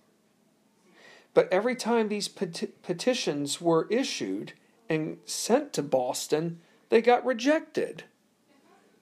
but 1.34 1.52
every 1.52 1.74
time 1.74 2.08
these 2.08 2.28
peti- 2.28 2.68
petitions 2.82 3.60
were 3.60 3.88
issued 3.90 4.52
and 4.88 5.18
sent 5.26 5.72
to 5.72 5.82
Boston, 5.82 6.60
they 6.88 7.02
got 7.02 7.26
rejected. 7.26 8.04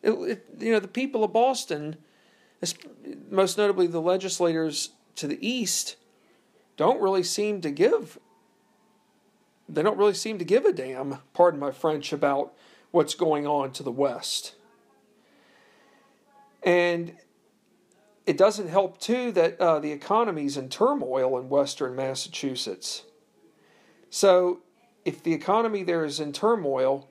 It, 0.03 0.13
it, 0.13 0.47
you 0.59 0.73
know, 0.73 0.81
the 0.81 0.89
people 0.89 1.23
of 1.23 1.33
Boston, 1.33 1.97
most 3.31 3.59
notably 3.59 3.87
the 3.87 4.01
legislators 4.01 4.91
to 5.17 5.27
the 5.27 5.47
east, 5.47 5.97
don't 6.77 7.01
really 7.01 7.23
seem 7.23 7.61
to 7.61 7.71
give. 7.71 8.19
They 9.69 9.83
don't 9.83 9.99
really 9.99 10.15
seem 10.15 10.39
to 10.39 10.45
give 10.45 10.65
a 10.65 10.73
damn, 10.73 11.19
pardon 11.35 11.61
my 11.61 11.71
French, 11.71 12.13
about 12.13 12.55
what's 12.91 13.15
going 13.15 13.47
on 13.47 13.73
to 13.73 13.83
the 13.83 13.93
west. 13.93 14.55
And 16.63 17.17
it 18.25 18.37
doesn't 18.37 18.69
help, 18.69 19.01
too, 19.01 19.33
that 19.33 19.61
uh, 19.61 19.81
the 19.81 19.91
economy's 19.91 20.57
in 20.57 20.69
turmoil 20.69 21.39
in 21.39 21.49
western 21.49 21.97
Massachusetts. 21.97 23.03
So, 24.11 24.61
if 25.05 25.23
the 25.23 25.33
economy 25.33 25.83
there 25.83 26.05
is 26.05 26.21
in 26.21 26.33
turmoil, 26.33 27.09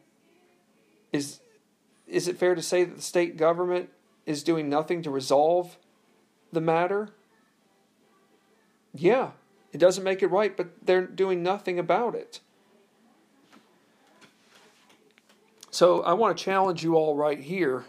is, 1.12 1.42
is 2.08 2.28
it 2.28 2.38
fair 2.38 2.56
to 2.56 2.62
say 2.62 2.86
that 2.86 2.96
the 2.96 3.02
state 3.02 3.36
government 3.36 3.90
is 4.26 4.44
doing 4.44 4.70
nothing 4.70 5.02
to 5.02 5.10
resolve 5.10 5.78
the 6.54 6.62
matter? 6.62 7.10
Yeah, 8.94 9.32
it 9.74 9.80
doesn't 9.80 10.04
make 10.04 10.24
it 10.24 10.28
right, 10.28 10.56
but 10.56 10.70
they're 10.82 11.06
doing 11.06 11.44
nothing 11.44 11.78
about 11.78 12.16
it. 12.16 12.40
So, 15.72 16.02
I 16.04 16.14
want 16.14 16.38
to 16.38 16.44
challenge 16.44 16.84
you 16.84 16.96
all 16.96 17.16
right 17.18 17.40
here 17.40 17.84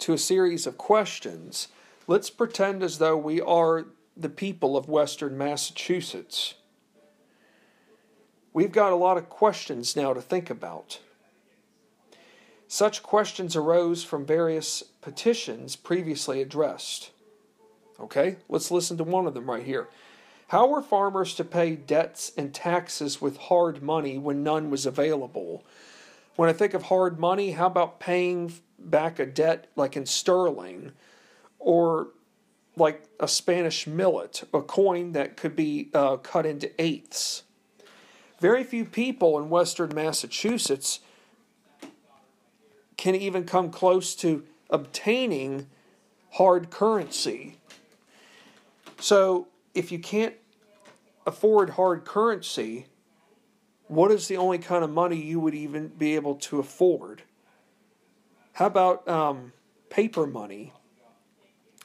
to 0.00 0.12
a 0.12 0.18
series 0.18 0.66
of 0.66 0.76
questions 0.76 1.68
Let's 2.06 2.28
pretend 2.28 2.82
as 2.82 2.98
though 2.98 3.16
we 3.16 3.40
are 3.40 3.86
the 4.14 4.28
people 4.28 4.76
of 4.76 4.88
Western 4.88 5.38
Massachusetts. 5.38 6.54
We've 8.52 8.72
got 8.72 8.92
a 8.92 8.96
lot 8.96 9.16
of 9.16 9.30
questions 9.30 9.96
now 9.96 10.12
to 10.12 10.20
think 10.20 10.50
about. 10.50 11.00
Such 12.68 13.02
questions 13.02 13.56
arose 13.56 14.04
from 14.04 14.26
various 14.26 14.82
petitions 15.00 15.76
previously 15.76 16.42
addressed. 16.42 17.10
Okay, 17.98 18.36
let's 18.50 18.70
listen 18.70 18.98
to 18.98 19.04
one 19.04 19.26
of 19.26 19.32
them 19.32 19.48
right 19.48 19.64
here. 19.64 19.88
How 20.48 20.66
were 20.66 20.82
farmers 20.82 21.34
to 21.36 21.44
pay 21.44 21.74
debts 21.74 22.32
and 22.36 22.52
taxes 22.52 23.20
with 23.20 23.38
hard 23.38 23.82
money 23.82 24.18
when 24.18 24.42
none 24.42 24.68
was 24.68 24.84
available? 24.84 25.64
When 26.36 26.50
I 26.50 26.52
think 26.52 26.74
of 26.74 26.84
hard 26.84 27.18
money, 27.18 27.52
how 27.52 27.66
about 27.66 27.98
paying 27.98 28.52
back 28.78 29.18
a 29.18 29.24
debt 29.24 29.68
like 29.74 29.96
in 29.96 30.04
sterling 30.04 30.92
or 31.64 32.08
like 32.76 33.02
a 33.18 33.26
Spanish 33.26 33.86
millet, 33.86 34.44
a 34.52 34.60
coin 34.60 35.12
that 35.12 35.36
could 35.36 35.56
be 35.56 35.88
uh, 35.94 36.18
cut 36.18 36.44
into 36.44 36.70
eighths. 36.80 37.42
Very 38.38 38.62
few 38.62 38.84
people 38.84 39.38
in 39.38 39.48
western 39.48 39.94
Massachusetts 39.94 41.00
can 42.98 43.14
even 43.14 43.44
come 43.44 43.70
close 43.70 44.14
to 44.16 44.44
obtaining 44.68 45.68
hard 46.32 46.68
currency. 46.68 47.56
So, 49.00 49.48
if 49.74 49.90
you 49.90 49.98
can't 49.98 50.34
afford 51.26 51.70
hard 51.70 52.04
currency, 52.04 52.86
what 53.88 54.10
is 54.10 54.28
the 54.28 54.36
only 54.36 54.58
kind 54.58 54.84
of 54.84 54.90
money 54.90 55.16
you 55.16 55.40
would 55.40 55.54
even 55.54 55.88
be 55.88 56.14
able 56.14 56.34
to 56.36 56.58
afford? 56.58 57.22
How 58.52 58.66
about 58.66 59.08
um, 59.08 59.52
paper 59.90 60.26
money? 60.26 60.72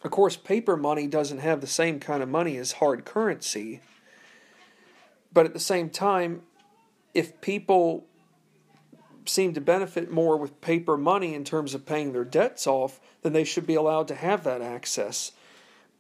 Of 0.04 0.12
course, 0.12 0.38
paper 0.38 0.78
money 0.78 1.08
doesn't 1.08 1.40
have 1.40 1.62
the 1.62 1.68
same 1.68 2.00
kind 2.00 2.24
of 2.24 2.30
money 2.30 2.58
as 2.58 2.74
hard 2.74 3.06
currency. 3.06 3.82
But 5.34 5.46
at 5.46 5.54
the 5.54 5.60
same 5.60 5.90
time, 5.90 6.44
if 7.14 7.40
people 7.42 8.06
seem 9.26 9.54
to 9.54 9.62
benefit 9.62 10.10
more 10.10 10.38
with 10.38 10.62
paper 10.62 10.98
money 10.98 11.34
in 11.36 11.44
terms 11.44 11.74
of 11.74 11.86
paying 11.86 12.14
their 12.14 12.24
debts 12.24 12.66
off, 12.66 13.00
then 13.22 13.34
they 13.34 13.44
should 13.44 13.68
be 13.68 13.76
allowed 13.76 14.08
to 14.08 14.16
have 14.16 14.44
that 14.44 14.62
access. 14.62 15.34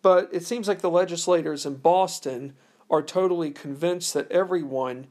But 0.01 0.29
it 0.31 0.45
seems 0.45 0.67
like 0.67 0.79
the 0.79 0.89
legislators 0.89 1.65
in 1.65 1.75
Boston 1.75 2.53
are 2.89 3.01
totally 3.01 3.51
convinced 3.51 4.13
that 4.13 4.31
everyone, 4.31 5.07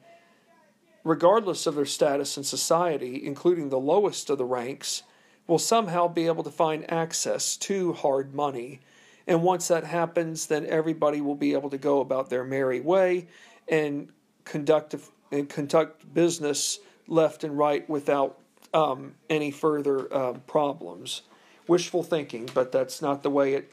regardless 1.05 1.67
of 1.67 1.77
their 1.77 1.85
status 1.85 2.37
in 2.37 2.45
society, 2.45 3.25
including 3.25 3.69
the 3.69 3.79
lowest 3.79 4.31
of 4.31 4.39
the 4.39 4.45
ranks, 4.45 5.03
will 5.49 5.59
somehow 5.59 6.07
be 6.07 6.27
able 6.27 6.45
to 6.45 6.51
find 6.51 6.89
access 6.93 7.57
to 7.57 7.95
hard 7.95 8.33
money. 8.33 8.79
And 9.27 9.43
once 9.43 9.67
that 9.69 9.85
happens, 9.85 10.47
then 10.47 10.65
everybody 10.67 11.21
will 11.21 11.35
be 11.35 11.55
able 11.55 11.71
to 11.71 11.79
go 11.79 12.01
about 12.01 12.31
their 12.31 12.45
merry 12.45 12.81
way 12.81 13.27
and 13.67 14.11
conduct 14.45 14.95
and 15.33 15.49
conduct 15.49 16.15
business 16.15 16.79
left 17.09 17.45
and 17.45 17.59
right 17.59 17.89
without 17.91 18.39
um, 18.73 19.15
any 19.29 19.51
further 19.51 20.13
uh, 20.15 20.35
problems. 20.47 21.23
Wishful 21.67 22.03
thinking, 22.03 22.49
but 22.55 22.71
that's 22.71 23.03
not 23.03 23.23
the 23.23 23.31
way 23.31 23.55
it 23.55 23.73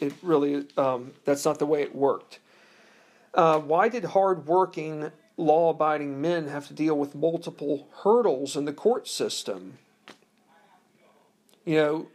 it 0.00 0.12
really 0.22 0.66
um, 0.76 1.12
that's 1.24 1.44
not 1.44 1.58
the 1.58 1.66
way 1.66 1.82
it 1.82 1.94
worked. 1.94 2.40
Uh, 3.32 3.58
why 3.58 3.88
did 3.88 4.04
hard-working, 4.04 5.10
law-abiding 5.36 6.20
men 6.20 6.46
have 6.46 6.68
to 6.68 6.74
deal 6.74 6.96
with 6.96 7.16
multiple 7.16 7.88
hurdles 8.04 8.56
in 8.56 8.64
the 8.64 8.72
court 8.72 9.08
system? 9.08 9.78
You 11.64 11.76
know, 11.76 12.06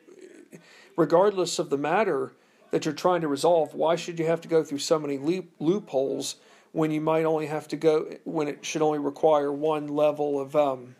regardless 0.95 1.60
of 1.60 1.70
the 1.70 1.78
matter 1.78 2.34
that 2.72 2.86
you're 2.86 2.93
trying 2.93 3.22
to 3.22 3.28
resolve, 3.28 3.74
why 3.74 3.95
should 3.95 4.20
you 4.20 4.26
have 4.26 4.41
to 4.41 4.47
go 4.47 4.64
through 4.64 4.80
so 4.80 5.00
many 5.00 5.18
loop, 5.18 5.50
loopholes 5.60 6.36
when 6.72 6.91
you 6.91 7.02
might 7.02 7.26
only 7.26 7.47
have 7.47 7.68
to 7.70 7.76
go 7.76 8.16
when 8.26 8.47
it 8.47 8.64
should 8.64 8.82
only 8.82 9.00
require 9.00 9.52
one 9.52 9.88
level 9.88 10.39
of 10.39 10.56
um, 10.56 10.95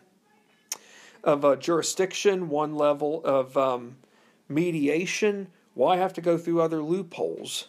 of 1.22 1.44
uh, 1.44 1.54
jurisdiction, 1.56 2.48
one 2.48 2.74
level 2.74 3.22
of 3.24 3.56
um, 3.56 3.96
mediation? 4.48 5.48
Why 5.74 5.96
have 5.96 6.12
to 6.14 6.20
go 6.20 6.36
through 6.36 6.60
other 6.60 6.82
loopholes? 6.82 7.68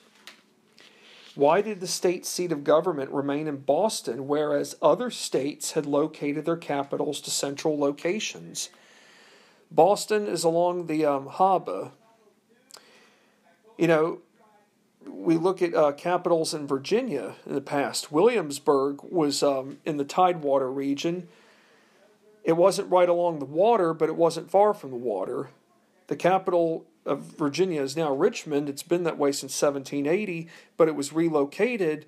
Why 1.36 1.62
did 1.62 1.80
the 1.80 1.88
state 1.88 2.26
seat 2.26 2.52
of 2.52 2.64
government 2.64 3.12
remain 3.12 3.48
in 3.48 3.58
Boston, 3.58 4.28
whereas 4.28 4.76
other 4.82 5.10
states 5.10 5.74
had 5.74 5.86
located 5.86 6.46
their 6.46 6.58
capitals 6.58 7.22
to 7.22 7.32
central 7.32 7.80
locations? 7.80 8.70
Boston 9.72 10.28
is 10.28 10.44
along 10.44 10.88
the 10.88 11.06
um, 11.06 11.28
harbor. 11.28 11.92
You 13.78 13.88
know, 13.88 14.20
we 15.08 15.38
look 15.38 15.62
at 15.62 15.74
uh, 15.74 15.94
capitals 15.94 16.54
in 16.54 16.68
Virginia 16.68 17.36
in 17.46 17.56
the 17.56 17.62
past. 17.62 18.12
Williamsburg 18.12 19.02
was 19.04 19.42
um, 19.42 19.80
in 19.86 19.98
the 19.98 20.04
Tidewater 20.04 20.72
region. 20.72 21.28
It 22.44 22.54
wasn't 22.54 22.92
right 22.92 23.10
along 23.10 23.40
the 23.40 23.46
water, 23.46 23.94
but 23.94 24.10
it 24.10 24.16
wasn't 24.16 24.52
far 24.52 24.74
from 24.74 24.92
the 24.92 24.98
water. 24.98 25.50
The 26.08 26.16
capital 26.16 26.86
of 27.06 27.38
Virginia 27.38 27.82
is 27.82 27.96
now 27.96 28.14
Richmond. 28.14 28.68
It's 28.68 28.84
been 28.84 29.04
that 29.04 29.18
way 29.18 29.32
since 29.32 29.60
1780, 29.60 30.50
but 30.76 30.88
it 30.88 30.96
was 30.96 31.14
relocated, 31.14 32.06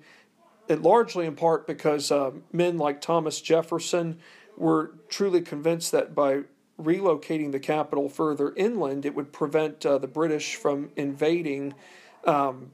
and 0.68 0.82
largely 0.82 1.26
in 1.26 1.34
part 1.34 1.66
because 1.66 2.12
uh, 2.12 2.32
men 2.52 2.78
like 2.78 3.00
Thomas 3.00 3.40
Jefferson 3.40 4.18
were 4.56 4.92
truly 5.08 5.40
convinced 5.40 5.90
that 5.92 6.14
by 6.14 6.42
relocating 6.80 7.52
the 7.52 7.60
capital 7.60 8.08
further 8.08 8.52
inland, 8.56 9.06
it 9.06 9.14
would 9.14 9.32
prevent 9.32 9.84
uh, 9.86 9.98
the 9.98 10.08
British 10.08 10.56
from 10.56 10.90
invading. 10.96 11.74
Um, 12.24 12.72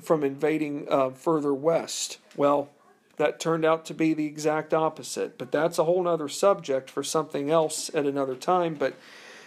from 0.00 0.22
invading 0.22 0.86
uh, 0.88 1.10
further 1.10 1.52
west. 1.52 2.18
Well, 2.36 2.70
that 3.16 3.40
turned 3.40 3.64
out 3.64 3.84
to 3.86 3.94
be 3.94 4.14
the 4.14 4.26
exact 4.26 4.72
opposite, 4.72 5.38
but 5.38 5.52
that's 5.52 5.78
a 5.78 5.84
whole 5.84 6.06
other 6.06 6.28
subject 6.28 6.88
for 6.88 7.02
something 7.02 7.50
else 7.50 7.90
at 7.94 8.06
another 8.06 8.34
time. 8.34 8.74
But 8.74 8.94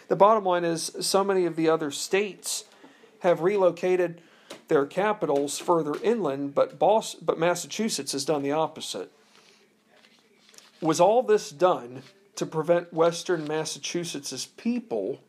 the 0.07 0.15
bottom 0.15 0.43
line 0.43 0.63
is 0.63 0.91
so 0.99 1.23
many 1.23 1.45
of 1.45 1.55
the 1.55 1.69
other 1.69 1.89
states 1.89 2.65
have 3.19 3.41
relocated 3.41 4.21
their 4.67 4.85
capitals 4.85 5.57
further 5.57 5.95
inland, 6.03 6.53
but 6.53 6.77
Boston, 6.77 7.21
but 7.23 7.39
Massachusetts 7.39 8.11
has 8.11 8.25
done 8.25 8.43
the 8.43 8.51
opposite. 8.51 9.11
Was 10.81 10.99
all 10.99 11.23
this 11.23 11.49
done 11.49 12.03
to 12.35 12.45
prevent 12.45 12.93
Western 12.93 13.47
Massachusetts' 13.47 14.45
people, 14.45 15.21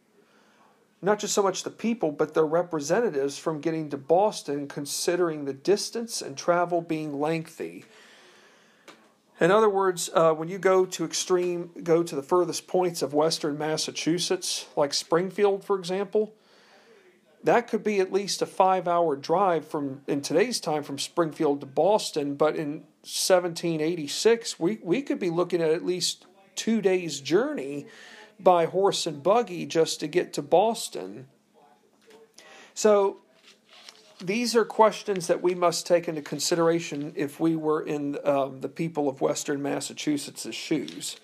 not 1.01 1.19
just 1.19 1.35
so 1.35 1.43
much 1.43 1.63
the 1.63 1.71
people, 1.71 2.11
but 2.11 2.35
their 2.35 2.47
representatives, 2.47 3.39
from 3.39 3.61
getting 3.61 3.91
to 3.91 3.97
Boston, 3.97 4.67
considering 4.69 5.45
the 5.45 5.53
distance 5.53 6.21
and 6.21 6.37
travel 6.37 6.81
being 6.81 7.21
lengthy? 7.21 7.85
In 9.39 9.51
other 9.51 9.69
words, 9.69 10.09
uh, 10.15 10.33
when 10.33 10.49
you 10.49 10.59
go 10.59 10.87
to 10.87 11.05
extreme, 11.05 11.71
go 11.83 12.03
to 12.03 12.17
the 12.17 12.23
furthest 12.23 12.67
points 12.67 13.03
of 13.03 13.13
western 13.13 13.59
Massachusetts, 13.59 14.67
like 14.77 14.95
Springfield, 14.95 15.63
for 15.63 15.79
example, 15.79 16.35
that 17.45 17.69
could 17.69 17.85
be 17.85 18.01
at 18.01 18.13
least 18.13 18.43
a 18.43 18.47
five-hour 18.47 19.15
drive 19.17 19.69
from 19.69 20.01
in 20.07 20.21
today's 20.21 20.59
time 20.59 20.83
from 20.83 20.99
Springfield 20.99 21.61
to 21.61 21.67
Boston. 21.67 22.35
But 22.35 22.57
in 22.57 22.85
1786, 23.03 24.59
we 24.59 24.81
we 24.83 25.03
could 25.03 25.21
be 25.21 25.31
looking 25.31 25.63
at 25.63 25.71
at 25.71 25.85
least 25.85 26.27
two 26.57 26.81
days' 26.81 27.21
journey 27.21 27.87
by 28.41 28.67
horse 28.67 29.07
and 29.07 29.23
buggy 29.23 29.67
just 29.67 30.01
to 30.01 30.07
get 30.07 30.33
to 30.35 30.43
Boston. 30.43 31.29
So 32.75 33.19
these 34.21 34.57
are 34.57 34.65
questions 34.65 35.27
that 35.27 35.43
we 35.43 35.55
must 35.55 35.87
take 35.87 36.09
into 36.09 36.23
consideration 36.23 37.13
if 37.17 37.39
we 37.39 37.57
were 37.57 37.83
in 37.83 38.19
um, 38.25 38.61
the 38.61 38.69
people 38.69 39.09
of 39.09 39.21
Western 39.21 39.63
Massachusetts' 39.63 40.55
shoes. 40.55 41.17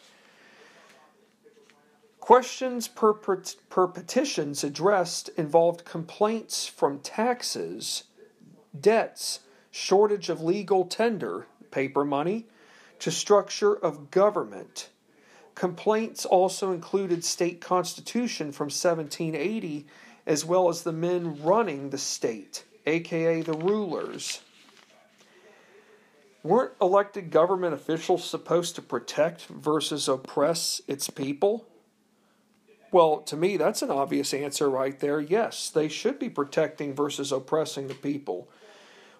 Questions 2.20 2.86
per, 2.86 3.12
per, 3.12 3.42
per, 3.68 3.88
petitions 3.88 4.62
addressed 4.62 5.28
involved 5.30 5.84
complaints 5.84 6.66
from 6.66 7.00
taxes, 7.00 8.04
debts, 8.78 9.40
shortage 9.72 10.28
of 10.28 10.40
legal 10.40 10.84
tender, 10.84 11.46
paper 11.70 12.04
money, 12.04 12.46
to 13.00 13.10
structure 13.10 13.74
of 13.74 14.12
government. 14.12 14.90
Complaints 15.54 16.24
also 16.24 16.72
included 16.72 17.24
state 17.24 17.60
constitution 17.60 18.52
from 18.52 18.66
1780 18.66 19.86
as 20.26 20.44
well 20.44 20.68
as 20.68 20.82
the 20.82 20.92
men 20.92 21.42
running 21.42 21.90
the 21.90 21.98
state 21.98 22.64
aka 22.86 23.42
the 23.42 23.52
rulers. 23.52 24.40
Weren't 26.42 26.72
elected 26.80 27.30
government 27.30 27.74
officials 27.74 28.24
supposed 28.24 28.74
to 28.74 28.82
protect 28.82 29.46
versus 29.46 30.08
oppress 30.08 30.82
its 30.88 31.08
people? 31.08 31.66
Well, 32.90 33.18
to 33.22 33.36
me, 33.36 33.56
that's 33.56 33.82
an 33.82 33.90
obvious 33.90 34.34
answer 34.34 34.68
right 34.68 34.98
there. 34.98 35.20
Yes, 35.20 35.70
they 35.70 35.88
should 35.88 36.18
be 36.18 36.28
protecting 36.28 36.94
versus 36.94 37.30
oppressing 37.30 37.86
the 37.86 37.94
people. 37.94 38.48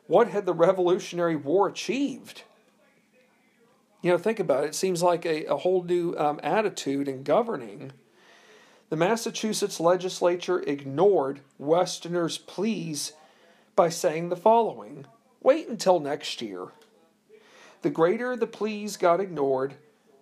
What 0.09 0.29
had 0.29 0.45
the 0.45 0.53
Revolutionary 0.53 1.37
War 1.37 1.69
achieved? 1.69 2.43
You 4.03 4.11
know, 4.11 4.19
think 4.19 4.41
about 4.41 4.65
it. 4.65 4.69
It 4.69 4.75
seems 4.75 5.03
like 5.03 5.25
a, 5.25 5.47
a 5.47 5.57
whole 5.57 5.85
new 5.85 6.17
um, 6.19 6.41
attitude 6.43 7.09
in 7.09 7.23
governing. 7.23 7.93
The 8.91 8.97
Massachusetts 8.97 9.81
legislature 9.81 10.61
ignored 10.61 11.41
Westerners' 11.57 12.37
pleas 12.37 13.13
by 13.77 13.89
saying 13.89 14.29
the 14.29 14.37
following 14.37 15.07
Wait 15.41 15.69
until 15.69 15.99
next 15.99 16.43
year. 16.43 16.69
The 17.83 17.91
greater 17.91 18.37
the 18.37 18.47
pleas 18.47 18.97
got 18.97 19.21
ignored, 19.21 19.75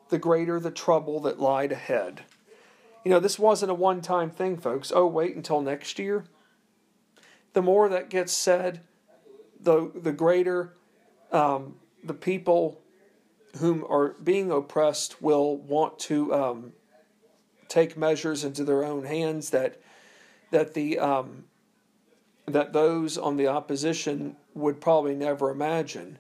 the 0.09 0.19
greater 0.19 0.61
the 0.61 0.71
trouble 0.71 1.21
that 1.21 1.41
lied 1.41 1.73
ahead. 1.73 2.23
You 3.05 3.11
know, 3.11 3.21
this 3.21 3.39
wasn't 3.39 3.71
a 3.71 3.75
one 3.75 4.03
time 4.03 4.31
thing, 4.31 4.59
folks. 4.59 4.93
Oh, 4.95 5.07
wait 5.07 5.37
until 5.37 5.63
next 5.63 5.99
year. 5.99 6.25
The 7.55 7.63
more 7.63 7.89
that 7.89 8.11
gets 8.11 8.33
said, 8.33 8.81
the, 9.59 9.91
the 9.95 10.13
greater 10.13 10.75
um, 11.33 11.77
the 12.03 12.15
people 12.15 12.81
whom 13.59 13.85
are 13.89 14.11
being 14.23 14.51
oppressed 14.51 15.21
will 15.21 15.57
want 15.57 15.99
to 15.99 16.33
um, 16.35 16.73
take 17.69 17.97
measures 17.97 18.45
into 18.45 18.65
their 18.65 18.85
own 18.85 19.05
hands 19.05 19.51
that 19.51 19.81
that 20.51 20.75
the 20.75 20.99
um, 20.99 21.45
that 22.47 22.73
those 22.73 23.17
on 23.17 23.37
the 23.37 23.47
opposition 23.47 24.37
would 24.55 24.81
probably 24.81 25.15
never 25.15 25.51
imagine. 25.51 26.19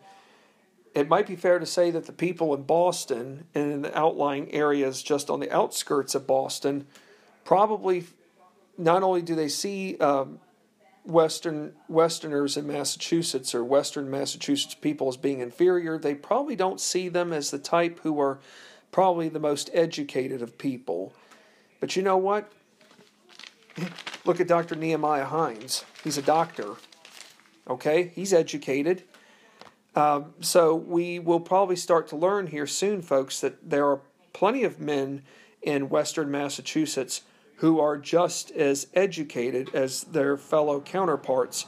It 0.94 1.08
might 1.08 1.26
be 1.26 1.36
fair 1.36 1.58
to 1.58 1.66
say 1.66 1.90
that 1.92 2.06
the 2.06 2.12
people 2.12 2.52
in 2.54 2.62
Boston 2.62 3.46
and 3.54 3.72
in 3.72 3.82
the 3.82 3.96
outlying 3.96 4.52
areas 4.52 5.02
just 5.02 5.30
on 5.30 5.38
the 5.40 5.50
outskirts 5.54 6.14
of 6.14 6.26
Boston 6.26 6.86
probably 7.44 8.04
not 8.76 9.02
only 9.02 9.22
do 9.22 9.34
they 9.34 9.48
see 9.48 9.96
um, 9.98 10.40
Western 11.10 11.72
Westerners 11.88 12.56
in 12.56 12.66
Massachusetts 12.66 13.54
or 13.54 13.64
Western 13.64 14.10
Massachusetts 14.10 14.74
people 14.74 15.08
as 15.08 15.16
being 15.16 15.40
inferior, 15.40 15.98
they 15.98 16.14
probably 16.14 16.56
don't 16.56 16.80
see 16.80 17.08
them 17.08 17.32
as 17.32 17.50
the 17.50 17.58
type 17.58 18.00
who 18.00 18.20
are 18.20 18.38
probably 18.92 19.28
the 19.28 19.40
most 19.40 19.70
educated 19.72 20.42
of 20.42 20.58
people. 20.58 21.12
But 21.80 21.96
you 21.96 22.02
know 22.02 22.16
what? 22.16 22.52
Look 24.24 24.40
at 24.40 24.48
Dr. 24.48 24.76
Nehemiah 24.76 25.24
Hines. 25.24 25.84
He's 26.04 26.18
a 26.18 26.22
doctor. 26.22 26.74
Okay? 27.68 28.12
He's 28.14 28.32
educated. 28.32 29.02
Um, 29.96 30.34
so 30.40 30.74
we 30.74 31.18
will 31.18 31.40
probably 31.40 31.76
start 31.76 32.08
to 32.08 32.16
learn 32.16 32.46
here 32.46 32.66
soon, 32.66 33.02
folks, 33.02 33.40
that 33.40 33.70
there 33.70 33.86
are 33.86 34.00
plenty 34.32 34.64
of 34.64 34.78
men 34.78 35.22
in 35.62 35.88
Western 35.88 36.30
Massachusetts 36.30 37.22
who 37.60 37.78
are 37.78 37.96
just 37.96 38.50
as 38.52 38.86
educated 38.94 39.74
as 39.74 40.04
their 40.04 40.36
fellow 40.36 40.80
counterparts 40.80 41.66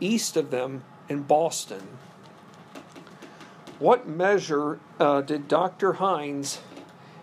east 0.00 0.36
of 0.36 0.50
them 0.50 0.84
in 1.08 1.22
Boston. 1.22 1.82
What 3.78 4.06
measure 4.06 4.78
uh, 5.00 5.22
did 5.22 5.48
Dr. 5.48 5.94
Hines 5.94 6.60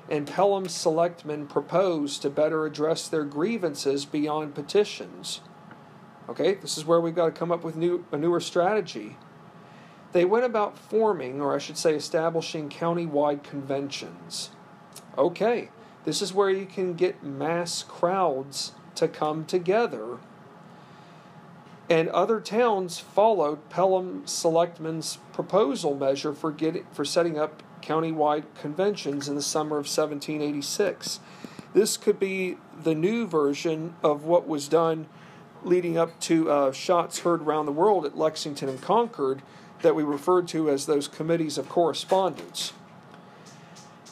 and 0.10 0.28
Pelham's 0.28 0.74
selectmen 0.74 1.46
propose 1.46 2.18
to 2.20 2.30
better 2.30 2.66
address 2.66 3.08
their 3.08 3.24
grievances 3.24 4.06
beyond 4.06 4.56
petitions. 4.56 5.42
Okay, 6.28 6.56
this 6.56 6.78
is 6.78 6.86
where 6.86 7.00
we've 7.00 7.16
got 7.16 7.26
to 7.26 7.32
come 7.32 7.52
up 7.52 7.64
with 7.64 7.76
new, 7.76 8.06
a 8.12 8.18
newer 8.18 8.40
strategy. 8.40 9.18
They 10.12 10.26
went 10.26 10.46
about 10.46 10.78
forming, 10.78 11.40
or 11.40 11.54
I 11.54 11.60
should 11.60 11.78
say, 11.78 11.94
establishing 11.94 12.70
county-wide 12.70 13.44
conventions. 13.44 14.50
Okay, 15.18 15.70
this 16.06 16.22
is 16.22 16.34
where 16.34 16.50
you 16.50 16.66
can 16.66 16.94
get 16.94 17.24
mass 17.24 17.84
crowds 17.84 18.72
to 18.96 19.08
come 19.08 19.46
together. 19.46 20.18
And 21.90 22.08
other 22.10 22.40
towns 22.40 23.00
followed 23.00 23.70
Pelham 23.70 24.26
Selectmen's 24.28 25.18
proposal 25.34 25.96
measure 25.96 26.34
for 26.34 26.52
getting 26.52 26.86
for 26.92 27.04
setting 27.04 27.40
up 27.40 27.64
countywide 27.82 28.44
conventions 28.60 29.28
in 29.28 29.36
the 29.36 29.42
summer 29.42 29.78
of 29.78 29.86
1786. 29.86 31.20
This 31.74 31.98
could 31.98 32.20
be 32.20 32.58
the 32.84 32.96
new 32.96 33.28
version 33.28 33.96
of 34.04 34.26
what 34.26 34.48
was 34.48 34.68
done 34.68 35.08
leading 35.64 35.98
up 35.98 36.20
to 36.22 36.50
uh, 36.50 36.72
shots 36.72 37.20
heard 37.20 37.42
around 37.42 37.66
the 37.66 37.72
world 37.72 38.06
at 38.06 38.18
Lexington 38.18 38.70
and 38.70 38.82
Concord 38.82 39.42
that 39.82 39.96
we 39.96 40.04
referred 40.04 40.48
to 40.50 40.70
as 40.70 40.86
those 40.86 41.08
committees 41.08 41.58
of 41.58 41.70
correspondence. 41.70 42.74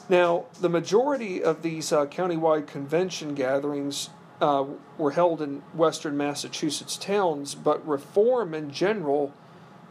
Now, 0.09 0.45
the 0.61 0.69
majority 0.69 1.43
of 1.43 1.61
these 1.61 1.91
uh, 1.91 2.05
countywide 2.05 2.67
convention 2.67 3.35
gatherings 3.35 4.09
uh, 4.39 4.65
were 4.97 5.11
held 5.11 5.41
in 5.41 5.63
western 5.73 6.15
Massachusetts 6.15 6.95
towns, 6.95 7.55
but 7.55 7.85
reform 7.85 8.53
in 8.53 8.71
general 8.71 9.33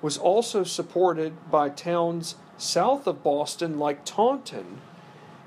was 0.01 0.17
also 0.17 0.65
supported 0.65 1.51
by 1.51 1.69
towns 1.69 2.37
south 2.57 3.07
of 3.07 3.23
Boston, 3.23 3.79
like 3.79 4.05
Taunton 4.05 4.79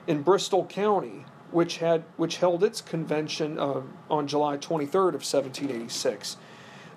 in 0.05 0.21
Bristol 0.21 0.65
County, 0.65 1.25
which 1.51 1.77
had 1.77 2.03
which 2.17 2.37
held 2.37 2.63
its 2.63 2.81
convention 2.81 3.57
uh, 3.57 3.81
on 4.09 4.27
July 4.27 4.57
23rd 4.57 5.15
of 5.15 5.23
1786. 5.25 6.37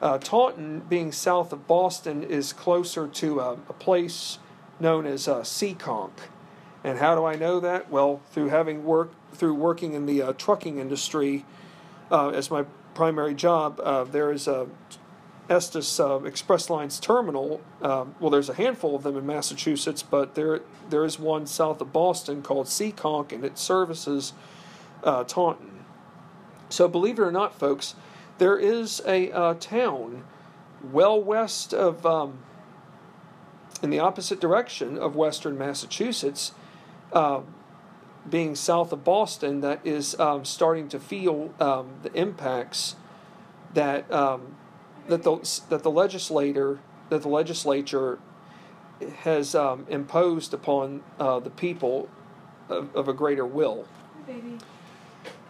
Uh, 0.02 0.18
Taunton, 0.18 0.80
being 0.88 1.12
south 1.12 1.52
of 1.52 1.66
Boston, 1.66 2.22
is 2.22 2.52
closer 2.52 3.06
to 3.06 3.40
a, 3.40 3.52
a 3.52 3.72
place 3.72 4.38
known 4.80 5.06
as 5.06 5.28
uh, 5.28 5.40
Seekonk. 5.40 6.10
And 6.84 6.98
how 6.98 7.14
do 7.14 7.24
I 7.24 7.36
know 7.36 7.60
that? 7.60 7.90
Well, 7.90 8.20
through 8.32 8.48
having 8.48 8.84
worked 8.84 9.14
through 9.34 9.54
working 9.54 9.94
in 9.94 10.06
the 10.06 10.22
uh, 10.22 10.32
trucking 10.34 10.78
industry 10.78 11.44
uh, 12.10 12.28
as 12.30 12.50
my 12.50 12.64
primary 12.94 13.34
job. 13.34 13.80
Uh, 13.82 14.04
there 14.04 14.30
is 14.30 14.46
a 14.46 14.68
Estes 15.48 15.98
uh, 15.98 16.20
Express 16.24 16.70
Lines 16.70 17.00
terminal. 17.00 17.60
Um, 17.80 18.14
well, 18.20 18.30
there's 18.30 18.48
a 18.48 18.54
handful 18.54 18.94
of 18.94 19.02
them 19.02 19.16
in 19.16 19.26
Massachusetts, 19.26 20.02
but 20.02 20.34
there 20.34 20.60
there 20.88 21.04
is 21.04 21.18
one 21.18 21.46
south 21.46 21.80
of 21.80 21.92
Boston 21.92 22.42
called 22.42 22.66
Seekonk, 22.66 23.32
and 23.32 23.44
it 23.44 23.58
services 23.58 24.32
uh, 25.02 25.24
Taunton. 25.24 25.84
So, 26.68 26.88
believe 26.88 27.18
it 27.18 27.22
or 27.22 27.32
not, 27.32 27.58
folks, 27.58 27.94
there 28.38 28.56
is 28.58 29.02
a 29.06 29.30
uh, 29.30 29.54
town 29.54 30.24
well 30.90 31.20
west 31.20 31.74
of, 31.74 32.04
um, 32.06 32.38
in 33.82 33.90
the 33.90 33.98
opposite 33.98 34.40
direction 34.40 34.96
of 34.96 35.14
western 35.14 35.58
Massachusetts, 35.58 36.52
uh, 37.12 37.40
being 38.28 38.54
south 38.54 38.92
of 38.92 39.04
Boston, 39.04 39.60
that 39.60 39.80
is 39.84 40.18
um, 40.18 40.44
starting 40.44 40.88
to 40.88 41.00
feel 41.00 41.54
um, 41.60 41.94
the 42.02 42.12
impacts 42.14 42.96
that 43.74 44.10
um, 44.12 44.56
that 45.08 45.22
the 45.22 45.60
that 45.68 45.82
the 45.82 45.90
legislator 45.90 46.78
that 47.08 47.22
the 47.22 47.28
legislature 47.28 48.18
has 49.18 49.54
um, 49.54 49.86
imposed 49.88 50.54
upon 50.54 51.02
uh, 51.18 51.40
the 51.40 51.50
people 51.50 52.08
of, 52.68 52.94
of, 52.94 53.08
a 53.08 53.12
greater 53.12 53.44
will. 53.44 53.86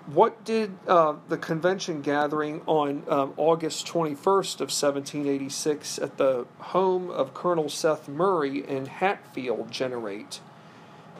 What 0.06 0.44
did 0.44 0.76
uh, 0.88 1.14
the 1.28 1.36
convention 1.36 2.02
gathering 2.02 2.62
on 2.66 3.04
um, 3.08 3.34
August 3.36 3.86
21st 3.86 4.54
of 4.54 4.70
1786 4.72 5.98
at 5.98 6.16
the 6.16 6.46
home 6.58 7.10
of 7.10 7.34
Colonel 7.34 7.68
Seth 7.68 8.08
Murray 8.08 8.66
in 8.66 8.86
Hatfield 8.86 9.70
generate? 9.70 10.40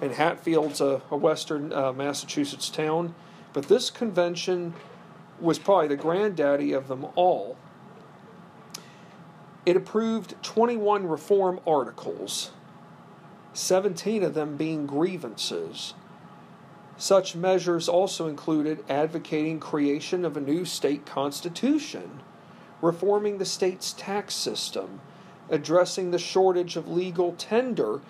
And 0.02 0.12
Hatfield's 0.12 0.80
a, 0.80 1.00
a 1.10 1.16
western 1.16 1.72
uh, 1.72 1.92
Massachusetts 1.92 2.68
town, 2.68 3.14
but 3.52 3.68
this 3.68 3.88
convention 3.88 4.74
was 5.40 5.58
probably 5.60 5.88
the 5.88 5.96
granddaddy 5.96 6.72
of 6.72 6.88
them 6.88 7.06
all. 7.14 7.56
It 9.64 9.76
approved 9.76 10.34
21 10.42 11.06
reform 11.06 11.60
articles, 11.64 12.50
17 13.52 14.24
of 14.24 14.34
them 14.34 14.56
being 14.56 14.86
grievances. 14.86 15.94
Such 16.96 17.36
measures 17.36 17.88
also 17.88 18.26
included 18.26 18.84
advocating 18.88 19.60
creation 19.60 20.24
of 20.24 20.36
a 20.36 20.40
new 20.40 20.64
state 20.64 21.06
constitution, 21.06 22.20
reforming 22.80 23.38
the 23.38 23.44
state's 23.44 23.92
tax 23.92 24.34
system, 24.34 25.00
addressing 25.48 26.10
the 26.10 26.18
shortage 26.18 26.76
of 26.76 26.88
legal 26.88 27.34
tender, 27.38 28.00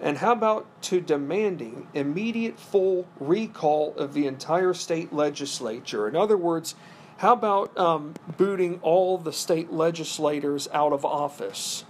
and 0.00 0.18
how 0.18 0.32
about 0.32 0.66
to 0.82 1.00
demanding 1.00 1.88
immediate 1.94 2.58
full 2.58 3.06
recall 3.18 3.94
of 3.96 4.12
the 4.12 4.26
entire 4.26 4.74
state 4.74 5.12
legislature? 5.12 6.06
In 6.06 6.16
other 6.16 6.36
words, 6.36 6.74
how 7.18 7.32
about 7.32 7.76
um, 7.78 8.14
booting 8.36 8.78
all 8.82 9.16
the 9.16 9.32
state 9.32 9.72
legislators 9.72 10.68
out 10.72 10.92
of 10.92 11.04
office? 11.04 11.84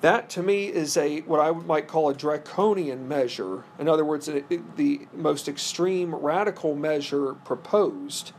That 0.00 0.28
to 0.30 0.42
me 0.42 0.66
is 0.66 0.96
a 0.96 1.20
what 1.20 1.40
I 1.40 1.50
might 1.50 1.88
call 1.88 2.08
a 2.08 2.14
draconian 2.14 3.08
measure. 3.08 3.64
In 3.78 3.88
other 3.88 4.04
words, 4.04 4.26
the 4.26 5.00
most 5.12 5.48
extreme 5.48 6.14
radical 6.14 6.76
measure 6.76 7.34
proposed. 7.34 8.32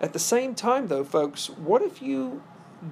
At 0.00 0.12
the 0.12 0.18
same 0.18 0.54
time, 0.54 0.88
though, 0.88 1.04
folks, 1.04 1.48
what 1.48 1.82
if 1.82 2.02
you 2.02 2.42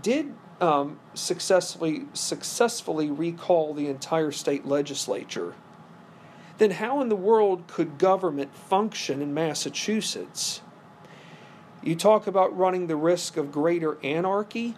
did 0.02 0.34
um, 0.62 1.00
successfully 1.12 2.04
successfully 2.14 3.10
recall 3.10 3.74
the 3.74 3.88
entire 3.88 4.30
state 4.30 4.64
legislature? 4.64 5.54
Then 6.58 6.72
how 6.72 7.00
in 7.00 7.08
the 7.08 7.16
world 7.16 7.66
could 7.66 7.98
government 7.98 8.54
function 8.54 9.20
in 9.20 9.34
Massachusetts? 9.34 10.62
You 11.82 11.96
talk 11.96 12.28
about 12.28 12.56
running 12.56 12.86
the 12.86 12.94
risk 12.94 13.36
of 13.36 13.50
greater 13.50 13.98
anarchy. 14.04 14.76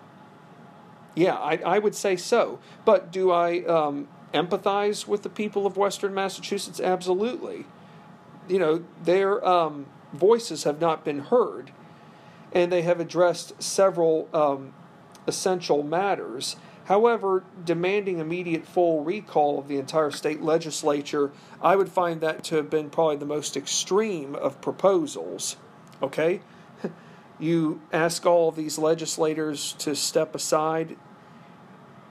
Yeah, 1.15 1.35
I, 1.35 1.57
I 1.59 1.79
would 1.79 1.95
say 1.95 2.17
so. 2.17 2.59
But 2.87 3.13
do 3.13 3.31
I 3.31 3.63
um, 3.65 4.09
empathize 4.33 5.07
with 5.07 5.23
the 5.23 5.29
people 5.29 5.67
of 5.67 5.77
Western 5.77 6.15
Massachusetts? 6.15 6.81
Absolutely. 6.81 7.67
You 8.49 8.59
know, 8.59 8.85
their 9.03 9.47
um, 9.47 9.87
voices 10.15 10.65
have 10.65 10.81
not 10.81 11.05
been 11.05 11.19
heard, 11.19 11.73
and 12.53 12.73
they 12.73 12.83
have 12.83 13.01
addressed 13.01 13.63
several 13.63 14.29
um, 14.33 14.73
essential 15.27 15.83
matters. 15.83 16.57
However, 16.87 17.45
demanding 17.65 18.19
immediate 18.19 18.67
full 18.67 19.03
recall 19.05 19.59
of 19.59 19.69
the 19.69 19.79
entire 19.79 20.11
state 20.11 20.43
legislature, 20.43 21.33
I 21.63 21.77
would 21.77 21.89
find 21.89 22.21
that 22.21 22.45
to 22.45 22.57
have 22.57 22.69
been 22.69 22.91
probably 22.91 23.17
the 23.17 23.27
most 23.27 23.57
extreme 23.57 24.35
of 24.35 24.61
proposals. 24.61 25.57
Okay? 26.03 26.41
you 27.39 27.81
ask 27.93 28.27
all 28.27 28.51
of 28.51 28.57
these 28.57 28.77
legislators 28.77 29.73
to 29.79 29.97
step 29.97 30.35
aside 30.35 30.97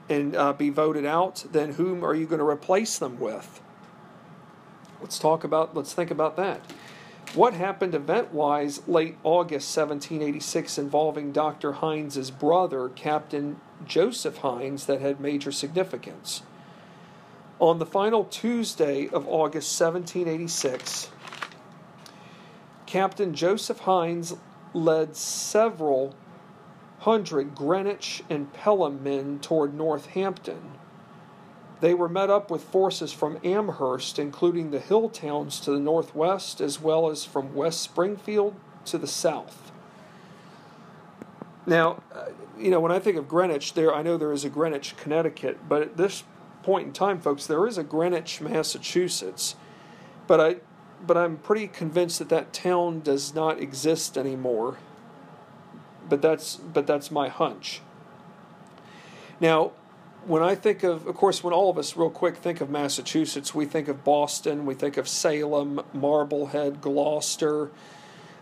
and 0.08 0.34
uh, 0.34 0.52
be 0.52 0.70
voted 0.70 1.06
out, 1.06 1.44
then 1.50 1.74
whom 1.74 2.04
are 2.04 2.14
you 2.14 2.26
going 2.26 2.40
to 2.40 2.46
replace 2.46 2.98
them 2.98 3.18
with? 3.18 3.62
Let's 5.00 5.18
talk 5.18 5.44
about, 5.44 5.74
let's 5.76 5.92
think 5.92 6.10
about 6.10 6.36
that. 6.36 6.60
What 7.32 7.54
happened 7.54 7.94
event 7.94 8.32
wise 8.32 8.86
late 8.86 9.16
August 9.24 9.76
1786 9.76 10.78
involving 10.78 11.32
Dr. 11.32 11.72
Hinds's 11.72 12.30
brother, 12.30 12.90
Captain 12.90 13.60
Joseph 13.84 14.38
Hines, 14.38 14.86
that 14.86 15.00
had 15.00 15.18
major 15.18 15.50
significance? 15.50 16.42
On 17.58 17.78
the 17.78 17.86
final 17.86 18.24
Tuesday 18.24 19.08
of 19.08 19.26
August 19.26 19.80
1786, 19.80 21.10
Captain 22.86 23.34
Joseph 23.34 23.80
Hines 23.80 24.36
led 24.72 25.16
several 25.16 26.14
hundred 27.00 27.54
Greenwich 27.54 28.22
and 28.30 28.52
Pelham 28.52 29.02
men 29.02 29.40
toward 29.40 29.74
Northampton. 29.74 30.73
They 31.84 31.92
were 31.92 32.08
met 32.08 32.30
up 32.30 32.50
with 32.50 32.64
forces 32.64 33.12
from 33.12 33.38
Amherst, 33.44 34.18
including 34.18 34.70
the 34.70 34.80
hill 34.80 35.10
towns 35.10 35.60
to 35.60 35.70
the 35.70 35.78
northwest, 35.78 36.62
as 36.62 36.80
well 36.80 37.10
as 37.10 37.26
from 37.26 37.54
West 37.54 37.82
Springfield 37.82 38.54
to 38.86 38.96
the 38.96 39.06
south. 39.06 39.70
Now, 41.66 42.02
uh, 42.10 42.28
you 42.58 42.70
know, 42.70 42.80
when 42.80 42.90
I 42.90 42.98
think 43.00 43.18
of 43.18 43.28
Greenwich, 43.28 43.74
there 43.74 43.94
I 43.94 44.00
know 44.00 44.16
there 44.16 44.32
is 44.32 44.46
a 44.46 44.48
Greenwich, 44.48 44.96
Connecticut, 44.96 45.68
but 45.68 45.82
at 45.82 45.98
this 45.98 46.24
point 46.62 46.86
in 46.86 46.92
time, 46.94 47.20
folks, 47.20 47.46
there 47.46 47.66
is 47.66 47.76
a 47.76 47.84
Greenwich, 47.84 48.40
Massachusetts. 48.40 49.54
But 50.26 50.40
I 50.40 50.56
but 51.06 51.18
I'm 51.18 51.36
pretty 51.36 51.68
convinced 51.68 52.18
that 52.18 52.30
that 52.30 52.54
town 52.54 53.00
does 53.00 53.34
not 53.34 53.60
exist 53.60 54.16
anymore. 54.16 54.78
But 56.08 56.22
that's 56.22 56.56
but 56.56 56.86
that's 56.86 57.10
my 57.10 57.28
hunch. 57.28 57.82
Now, 59.38 59.72
when 60.26 60.42
I 60.42 60.54
think 60.54 60.82
of, 60.82 61.06
of 61.06 61.14
course, 61.14 61.42
when 61.42 61.52
all 61.52 61.70
of 61.70 61.78
us 61.78 61.96
real 61.96 62.10
quick 62.10 62.36
think 62.36 62.60
of 62.60 62.70
Massachusetts, 62.70 63.54
we 63.54 63.66
think 63.66 63.88
of 63.88 64.04
Boston, 64.04 64.66
we 64.66 64.74
think 64.74 64.96
of 64.96 65.08
Salem, 65.08 65.80
Marblehead, 65.92 66.80
Gloucester, 66.80 67.70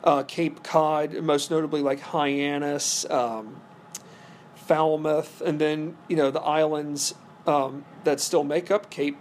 uh, 0.04 0.22
Cape 0.24 0.62
Cod, 0.62 1.14
most 1.22 1.50
notably 1.50 1.82
like 1.82 2.00
Hyannis, 2.00 3.08
um, 3.10 3.60
Falmouth, 4.54 5.40
and 5.40 5.60
then 5.60 5.96
you 6.08 6.16
know 6.16 6.30
the 6.30 6.40
islands 6.40 7.14
um, 7.46 7.84
that 8.04 8.20
still 8.20 8.44
make 8.44 8.70
up 8.70 8.90
Cape 8.90 9.18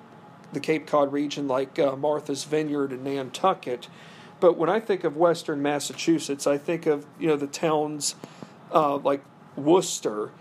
the 0.53 0.59
Cape 0.59 0.85
Cod 0.85 1.13
region, 1.13 1.47
like 1.47 1.79
uh, 1.79 1.95
Martha's 1.95 2.43
Vineyard 2.43 2.91
and 2.91 3.03
Nantucket. 3.03 3.87
But 4.39 4.57
when 4.57 4.69
I 4.69 4.79
think 4.79 5.03
of 5.03 5.15
Western 5.15 5.61
Massachusetts, 5.61 6.47
I 6.47 6.57
think 6.57 6.85
of 6.85 7.05
you 7.19 7.27
know 7.27 7.35
the 7.35 7.47
towns 7.47 8.15
uh, 8.73 8.97
like 8.97 9.23
Worcester. 9.55 10.31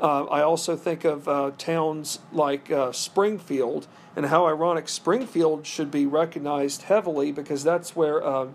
Uh, 0.00 0.24
I 0.24 0.42
also 0.42 0.76
think 0.76 1.04
of 1.04 1.28
uh, 1.28 1.50
towns 1.58 2.20
like 2.32 2.70
uh, 2.70 2.90
Springfield, 2.90 3.86
and 4.16 4.26
how 4.26 4.46
ironic 4.46 4.88
Springfield 4.88 5.66
should 5.66 5.90
be 5.90 6.06
recognized 6.06 6.82
heavily 6.82 7.32
because 7.32 7.62
that's 7.62 7.94
where 7.94 8.24
uh, 8.24 8.48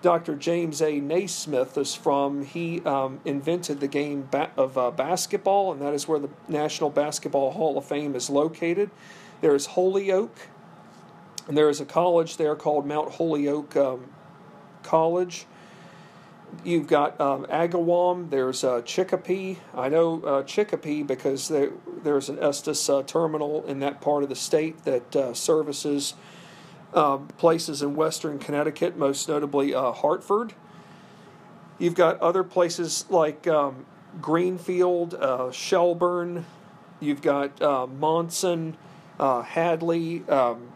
Dr. 0.00 0.36
James 0.36 0.80
A. 0.80 1.00
Naismith 1.00 1.76
is 1.76 1.94
from. 1.94 2.44
He 2.44 2.80
um, 2.82 3.20
invented 3.24 3.80
the 3.80 3.88
game 3.88 4.28
ba- 4.30 4.52
of 4.56 4.78
uh, 4.78 4.90
basketball, 4.92 5.72
and 5.72 5.82
that 5.82 5.92
is 5.92 6.06
where 6.06 6.20
the 6.20 6.30
National 6.48 6.88
Basketball 6.88 7.50
Hall 7.50 7.76
of 7.76 7.84
Fame 7.84 8.14
is 8.14 8.30
located. 8.30 8.90
There 9.40 9.54
is 9.54 9.66
Holyoke, 9.66 10.48
and 11.48 11.56
there 11.56 11.68
is 11.68 11.80
a 11.80 11.84
college 11.84 12.36
there 12.36 12.54
called 12.54 12.86
Mount 12.86 13.12
Holyoke 13.12 13.76
um, 13.76 14.06
College. 14.84 15.46
You've 16.64 16.86
got 16.86 17.20
um, 17.20 17.46
Agawam. 17.46 18.30
There's 18.30 18.64
uh, 18.64 18.82
Chicopee. 18.82 19.58
I 19.74 19.88
know 19.88 20.22
uh, 20.22 20.42
Chicopee 20.42 21.02
because 21.02 21.48
there, 21.48 21.70
there's 22.02 22.28
an 22.28 22.38
Estes 22.38 22.88
uh, 22.88 23.02
terminal 23.02 23.64
in 23.66 23.80
that 23.80 24.00
part 24.00 24.22
of 24.22 24.28
the 24.28 24.36
state 24.36 24.84
that 24.84 25.16
uh, 25.16 25.32
services 25.34 26.14
um, 26.92 27.28
places 27.38 27.82
in 27.82 27.94
western 27.94 28.38
Connecticut, 28.38 28.96
most 28.96 29.28
notably 29.28 29.74
uh, 29.74 29.92
Hartford. 29.92 30.52
You've 31.78 31.94
got 31.94 32.20
other 32.20 32.44
places 32.44 33.06
like 33.08 33.46
um, 33.46 33.86
Greenfield, 34.20 35.14
uh, 35.14 35.50
Shelburne, 35.52 36.44
you've 36.98 37.22
got 37.22 37.58
Monson, 37.88 38.76
Hadley, 39.18 40.24
um, 40.28 40.72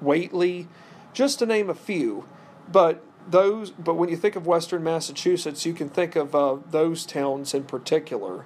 Whately, 0.00 0.68
just 1.14 1.38
to 1.38 1.46
name 1.46 1.70
a 1.70 1.74
few. 1.74 2.26
But 2.70 3.02
those, 3.30 3.70
but 3.70 3.94
when 3.94 4.08
you 4.08 4.16
think 4.16 4.36
of 4.36 4.46
Western 4.46 4.82
Massachusetts, 4.82 5.66
you 5.66 5.74
can 5.74 5.88
think 5.88 6.16
of 6.16 6.34
uh, 6.34 6.56
those 6.70 7.04
towns 7.04 7.54
in 7.54 7.64
particular. 7.64 8.44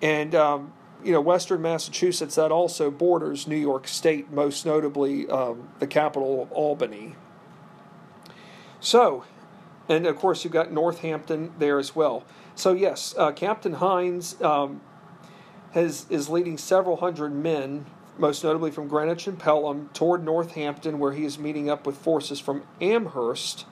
And 0.00 0.34
um, 0.34 0.72
you 1.04 1.12
know, 1.12 1.20
Western 1.20 1.62
Massachusetts 1.62 2.36
that 2.36 2.52
also 2.52 2.90
borders 2.90 3.46
New 3.46 3.56
York 3.56 3.86
State, 3.88 4.30
most 4.30 4.66
notably 4.66 5.28
um, 5.28 5.68
the 5.78 5.86
capital 5.86 6.42
of 6.42 6.52
Albany. 6.52 7.16
So, 8.80 9.24
and 9.88 10.06
of 10.06 10.16
course 10.16 10.44
you've 10.44 10.52
got 10.52 10.72
Northampton 10.72 11.52
there 11.58 11.78
as 11.78 11.94
well. 11.94 12.24
So 12.54 12.72
yes, 12.72 13.14
uh, 13.16 13.32
Captain 13.32 13.74
Hines 13.74 14.40
um, 14.40 14.80
has 15.72 16.06
is 16.10 16.28
leading 16.28 16.58
several 16.58 16.96
hundred 16.96 17.32
men 17.32 17.86
most 18.18 18.42
notably 18.42 18.70
from 18.70 18.88
Greenwich 18.88 19.26
and 19.26 19.38
Pelham, 19.38 19.88
toward 19.94 20.24
Northampton, 20.24 20.98
where 20.98 21.12
he 21.12 21.24
is 21.24 21.38
meeting 21.38 21.70
up 21.70 21.86
with 21.86 21.96
forces 21.96 22.40
from 22.40 22.62
Amherst, 22.80 23.64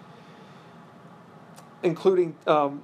including 1.83 2.37
um, 2.47 2.83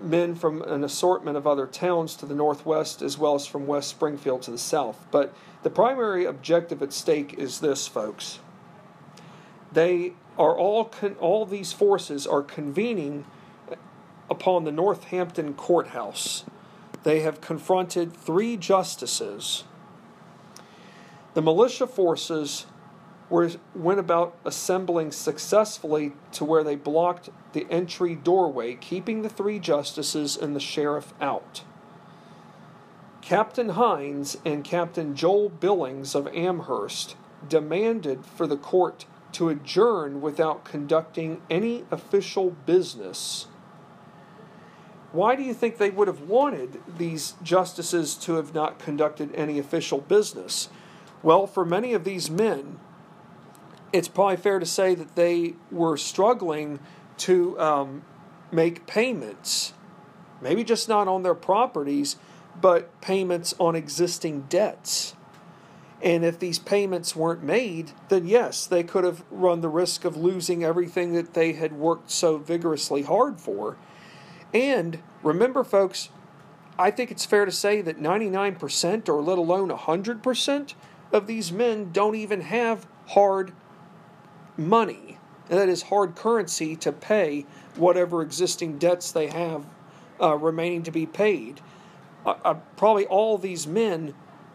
men 0.00 0.34
from 0.34 0.62
an 0.62 0.84
assortment 0.84 1.36
of 1.36 1.46
other 1.46 1.66
towns 1.66 2.14
to 2.16 2.26
the 2.26 2.34
northwest, 2.34 3.02
as 3.02 3.18
well 3.18 3.34
as 3.34 3.46
from 3.46 3.66
West 3.66 3.88
Springfield 3.90 4.42
to 4.42 4.50
the 4.50 4.58
south. 4.58 5.06
But 5.10 5.34
the 5.62 5.70
primary 5.70 6.24
objective 6.24 6.82
at 6.82 6.92
stake 6.92 7.34
is 7.34 7.60
this, 7.60 7.86
folks. 7.86 8.38
They 9.72 10.14
are 10.38 10.56
all 10.56 10.86
con- 10.86 11.16
all 11.20 11.46
these 11.46 11.72
forces 11.72 12.26
are 12.26 12.42
convening 12.42 13.24
upon 14.30 14.64
the 14.64 14.72
Northampton 14.72 15.54
courthouse. 15.54 16.44
They 17.02 17.20
have 17.20 17.40
confronted 17.40 18.16
three 18.16 18.56
justices 18.56 19.64
the 21.34 21.42
militia 21.42 21.86
forces 21.86 22.66
were, 23.30 23.50
went 23.74 23.98
about 23.98 24.36
assembling 24.44 25.10
successfully 25.10 26.12
to 26.32 26.44
where 26.44 26.62
they 26.62 26.76
blocked 26.76 27.30
the 27.52 27.66
entry 27.70 28.14
doorway, 28.14 28.74
keeping 28.74 29.22
the 29.22 29.28
three 29.28 29.58
justices 29.58 30.36
and 30.36 30.54
the 30.54 30.60
sheriff 30.60 31.14
out. 31.20 31.62
Captain 33.22 33.70
Hines 33.70 34.36
and 34.44 34.64
Captain 34.64 35.14
Joel 35.14 35.48
Billings 35.48 36.14
of 36.14 36.26
Amherst 36.28 37.16
demanded 37.48 38.26
for 38.26 38.46
the 38.46 38.56
court 38.56 39.06
to 39.32 39.48
adjourn 39.48 40.20
without 40.20 40.64
conducting 40.64 41.40
any 41.48 41.84
official 41.90 42.50
business. 42.66 43.46
Why 45.12 45.36
do 45.36 45.42
you 45.42 45.54
think 45.54 45.78
they 45.78 45.90
would 45.90 46.08
have 46.08 46.22
wanted 46.22 46.80
these 46.98 47.34
justices 47.42 48.14
to 48.16 48.34
have 48.34 48.54
not 48.54 48.78
conducted 48.78 49.34
any 49.34 49.58
official 49.58 50.00
business? 50.00 50.68
Well, 51.22 51.46
for 51.46 51.64
many 51.64 51.92
of 51.94 52.04
these 52.04 52.30
men, 52.30 52.78
it's 53.92 54.08
probably 54.08 54.36
fair 54.36 54.58
to 54.58 54.66
say 54.66 54.94
that 54.94 55.14
they 55.14 55.54
were 55.70 55.96
struggling 55.96 56.80
to 57.18 57.58
um, 57.60 58.02
make 58.50 58.86
payments, 58.86 59.74
maybe 60.40 60.64
just 60.64 60.88
not 60.88 61.08
on 61.08 61.22
their 61.22 61.34
properties, 61.34 62.16
but 62.60 63.00
payments 63.00 63.54
on 63.58 63.76
existing 63.76 64.42
debts. 64.48 65.14
And 66.02 66.24
if 66.24 66.38
these 66.38 66.58
payments 66.58 67.14
weren't 67.14 67.44
made, 67.44 67.92
then 68.08 68.26
yes, 68.26 68.66
they 68.66 68.82
could 68.82 69.04
have 69.04 69.22
run 69.30 69.60
the 69.60 69.68
risk 69.68 70.04
of 70.04 70.16
losing 70.16 70.64
everything 70.64 71.12
that 71.12 71.34
they 71.34 71.52
had 71.52 71.72
worked 71.72 72.10
so 72.10 72.38
vigorously 72.38 73.02
hard 73.02 73.38
for. 73.40 73.76
And 74.52 74.98
remember, 75.22 75.62
folks, 75.62 76.08
I 76.76 76.90
think 76.90 77.12
it's 77.12 77.24
fair 77.24 77.44
to 77.44 77.52
say 77.52 77.80
that 77.82 78.00
99% 78.00 79.08
or 79.08 79.22
let 79.22 79.38
alone 79.38 79.70
100% 79.70 80.74
of 81.12 81.26
these 81.26 81.52
men 81.52 81.90
don't 81.92 82.14
even 82.14 82.40
have 82.40 82.86
hard 83.08 83.52
money, 84.56 85.18
and 85.48 85.58
that 85.58 85.68
is 85.68 85.82
hard 85.82 86.14
currency 86.14 86.76
to 86.76 86.92
pay 86.92 87.46
whatever 87.76 88.22
existing 88.22 88.78
debts 88.78 89.12
they 89.12 89.28
have 89.28 89.66
uh, 90.20 90.36
remaining 90.36 90.82
to 90.82 90.90
be 90.90 91.06
paid. 91.06 91.60
Uh, 92.24 92.34
uh, 92.44 92.54
probably 92.76 93.06
all 93.06 93.38
these 93.38 93.66
men 93.66 94.14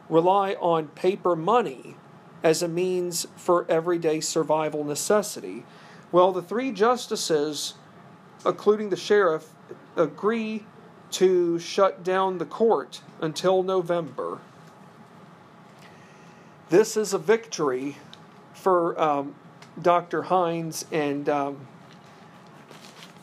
rely 0.10 0.54
on 0.54 0.88
paper 0.90 1.36
money 1.36 1.96
as 2.44 2.62
a 2.62 2.68
means 2.68 3.28
for 3.36 3.70
everyday 3.70 4.22
survival 4.22 4.84
necessity. 4.84 5.66
Well, 6.12 6.32
the 6.32 6.42
three 6.42 6.72
justices, 6.72 7.74
including 8.46 8.90
the 8.90 8.96
sheriff, 8.96 9.50
agree 9.96 10.64
to 11.12 11.60
shut 11.60 12.04
down 12.04 12.38
the 12.38 12.46
court 12.46 13.02
until 13.22 13.64
November. 13.64 14.40
This 16.70 16.98
is 16.98 17.14
a 17.14 17.18
victory 17.18 17.96
for 18.54 19.00
um, 19.00 19.36
Dr. 19.82 20.24
Hines 20.24 20.86
and 20.92 21.30
um, 21.30 21.66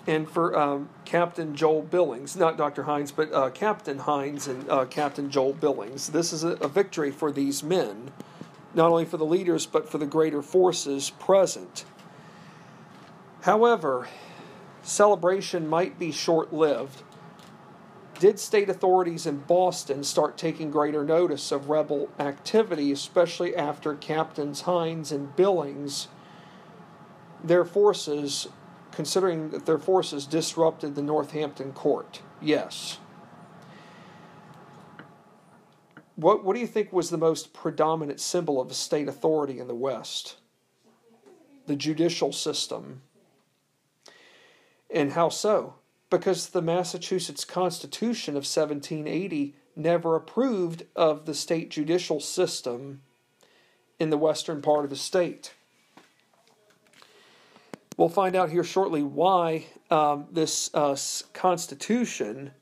and 0.06 0.28
for 0.28 0.58
um, 0.58 0.88
Captain 1.04 1.54
Joel 1.54 1.82
Billings, 1.82 2.36
not 2.36 2.56
Dr. 2.56 2.84
Hines, 2.84 3.12
but 3.12 3.30
uh, 3.34 3.50
Captain 3.50 3.98
Hines 3.98 4.48
and 4.48 4.68
uh, 4.70 4.86
Captain 4.86 5.30
Joel 5.30 5.52
Billings. 5.52 6.08
This 6.08 6.32
is 6.32 6.42
a, 6.42 6.52
a 6.52 6.68
victory 6.68 7.10
for 7.10 7.30
these 7.30 7.62
men, 7.62 8.12
not 8.72 8.90
only 8.90 9.04
for 9.04 9.18
the 9.18 9.26
leaders, 9.26 9.66
but 9.66 9.90
for 9.90 9.98
the 9.98 10.06
greater 10.06 10.40
forces 10.40 11.10
present. 11.10 11.84
However, 13.42 14.08
celebration 14.82 15.68
might 15.68 15.98
be 15.98 16.12
short 16.12 16.50
lived 16.50 17.02
did 18.18 18.38
state 18.38 18.68
authorities 18.68 19.26
in 19.26 19.38
Boston 19.38 20.04
start 20.04 20.36
taking 20.36 20.70
greater 20.70 21.04
notice 21.04 21.52
of 21.52 21.68
rebel 21.68 22.08
activity, 22.18 22.92
especially 22.92 23.54
after 23.54 23.94
Captains 23.94 24.62
Hines 24.62 25.12
and 25.12 25.34
Billings, 25.36 26.08
their 27.42 27.64
forces, 27.64 28.48
considering 28.92 29.50
that 29.50 29.66
their 29.66 29.78
forces 29.78 30.26
disrupted 30.26 30.94
the 30.94 31.02
Northampton 31.02 31.72
court? 31.72 32.22
Yes. 32.40 32.98
What, 36.16 36.44
what 36.44 36.54
do 36.54 36.60
you 36.60 36.66
think 36.66 36.92
was 36.92 37.10
the 37.10 37.18
most 37.18 37.52
predominant 37.52 38.20
symbol 38.20 38.60
of 38.60 38.72
state 38.74 39.08
authority 39.08 39.58
in 39.58 39.66
the 39.66 39.74
West? 39.74 40.36
The 41.66 41.76
judicial 41.76 42.32
system. 42.32 43.02
And 44.90 45.12
how 45.12 45.28
so? 45.28 45.74
Because 46.18 46.50
the 46.50 46.62
Massachusetts 46.62 47.44
Constitution 47.44 48.34
of 48.34 48.44
1780 48.44 49.54
never 49.74 50.14
approved 50.14 50.84
of 50.94 51.26
the 51.26 51.34
state 51.34 51.70
judicial 51.70 52.20
system 52.20 53.02
in 53.98 54.10
the 54.10 54.16
western 54.16 54.62
part 54.62 54.84
of 54.84 54.90
the 54.90 54.96
state. 54.96 55.54
We'll 57.96 58.08
find 58.08 58.36
out 58.36 58.50
here 58.50 58.62
shortly 58.62 59.02
why 59.02 59.66
um, 59.90 60.26
this 60.30 60.70
uh, 60.72 60.96
Constitution 61.32 62.52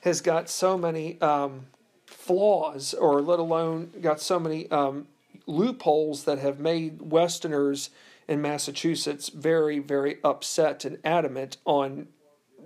has 0.00 0.20
got 0.20 0.50
so 0.50 0.76
many 0.76 1.20
um, 1.20 1.66
flaws, 2.06 2.92
or 2.92 3.20
let 3.20 3.38
alone 3.38 3.92
got 4.00 4.20
so 4.20 4.40
many 4.40 4.68
um, 4.72 5.06
loopholes 5.46 6.24
that 6.24 6.38
have 6.38 6.58
made 6.58 7.00
Westerners 7.02 7.90
in 8.26 8.42
Massachusetts 8.42 9.28
very, 9.28 9.78
very 9.78 10.18
upset 10.24 10.84
and 10.84 10.98
adamant 11.04 11.56
on 11.64 12.08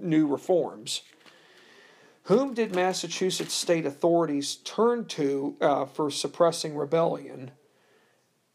new 0.01 0.27
reforms. 0.27 1.03
Whom 2.25 2.55
did 2.55 2.75
Massachusetts 2.75 3.53
state 3.53 3.85
authorities 3.85 4.57
turn 4.57 5.05
to 5.07 5.57
uh, 5.61 5.85
for 5.85 6.11
suppressing 6.11 6.75
rebellion? 6.75 7.51